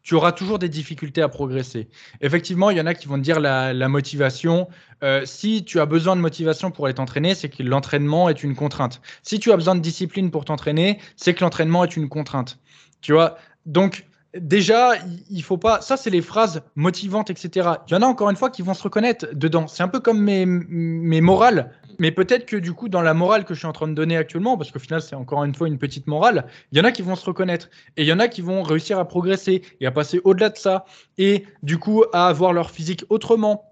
[0.03, 1.89] tu auras toujours des difficultés à progresser.
[2.21, 4.69] Effectivement, il y en a qui vont te dire la, motivation.
[5.03, 8.57] Euh, si tu as besoin de motivation pour aller t'entraîner, c'est que l'entraînement est une
[8.57, 9.01] contrainte.
[9.23, 12.59] Si tu as besoin de discipline pour t'entraîner, c'est que l'entraînement est une contrainte.
[13.01, 14.07] Tu vois Donc,
[14.39, 14.95] déjà,
[15.31, 15.81] il faut pas.
[15.81, 17.71] Ça, c'est les phrases motivantes, etc.
[17.87, 19.67] Il y en a encore une fois qui vont se reconnaître dedans.
[19.67, 21.73] C'est un peu comme mes, mes morales.
[21.99, 24.17] Mais peut-être que du coup, dans la morale que je suis en train de donner
[24.17, 26.93] actuellement, parce qu'au final, c'est encore une fois une petite morale, il y en a
[26.93, 27.69] qui vont se reconnaître.
[27.97, 30.57] Et il y en a qui vont réussir à progresser et à passer au-delà de
[30.57, 30.85] ça.
[31.19, 33.72] Et du coup, à avoir leur physique autrement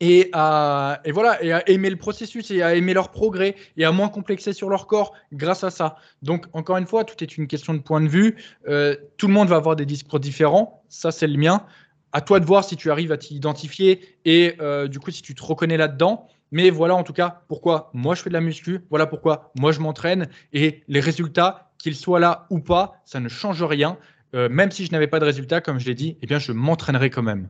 [0.00, 3.84] et à, et voilà, et à aimer le processus et à aimer leur progrès et
[3.84, 5.96] à moins complexer sur leur corps grâce à ça.
[6.22, 8.36] Donc, encore une fois, tout est une question de point de vue.
[8.68, 10.82] Euh, tout le monde va avoir des discours différents.
[10.88, 11.64] Ça, c'est le mien.
[12.12, 15.34] À toi de voir si tu arrives à t'identifier et euh, du coup, si tu
[15.34, 16.28] te reconnais là-dedans.
[16.52, 18.80] Mais voilà, en tout cas, pourquoi moi je fais de la muscu.
[18.90, 20.28] Voilà pourquoi moi je m'entraîne.
[20.52, 23.98] Et les résultats, qu'ils soient là ou pas, ça ne change rien.
[24.34, 26.52] Euh, même si je n'avais pas de résultats, comme je l'ai dit, eh bien, je
[26.52, 27.48] m'entraînerai quand même.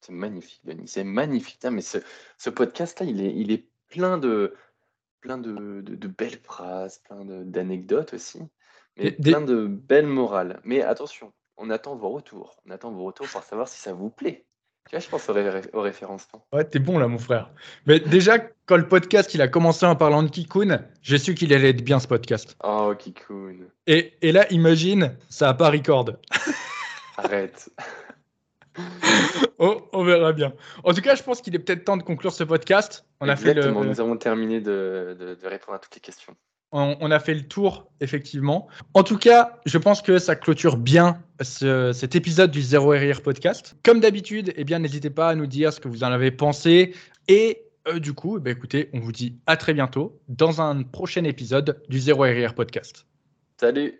[0.00, 0.88] C'est magnifique, Denis.
[0.88, 1.64] C'est magnifique.
[1.70, 1.98] mais ce,
[2.38, 4.54] ce podcast-là, il est, il est plein de,
[5.20, 8.40] plein de, de, belles phrases, plein d'anecdotes aussi,
[8.96, 10.60] mais plein de belles morales.
[10.64, 12.62] Mais attention, on attend vos retours.
[12.66, 14.46] On attend vos retours pour savoir si ça vous plaît.
[14.88, 16.46] Tu vois, je pense aux, ré aux référencements.
[16.52, 17.52] Ouais, t'es bon là, mon frère.
[17.86, 21.52] Mais déjà, quand le podcast il a commencé en parlant de Kikun, j'ai su qu'il
[21.52, 22.56] allait être bien ce podcast.
[22.64, 23.66] Oh, Kikun.
[23.86, 26.10] Et, et là, imagine, ça n'a pas record.
[27.18, 27.70] Arrête.
[29.60, 30.52] on, on verra bien.
[30.82, 33.04] En tout cas, je pense qu'il est peut-être temps de conclure ce podcast.
[33.20, 36.34] On a fait le, nous avons terminé de, de- de répondre à toutes les questions.
[36.72, 38.66] on, on a fait le tour, effectivement.
[38.94, 43.22] En tout cas, je pense que ça clôture bien ce- cet épisode du Zéro RR
[43.22, 43.76] podcast.
[43.84, 46.94] Comme d'habitude, eh bien, n'hésitez pas à nous dire ce que vous en avez pensé.
[47.28, 50.82] Et euh, du coup, eh bien, écoutez, on vous dit à très bientôt dans un
[50.82, 53.06] prochain épisode du Zéro RR podcast.
[53.58, 53.94] Salut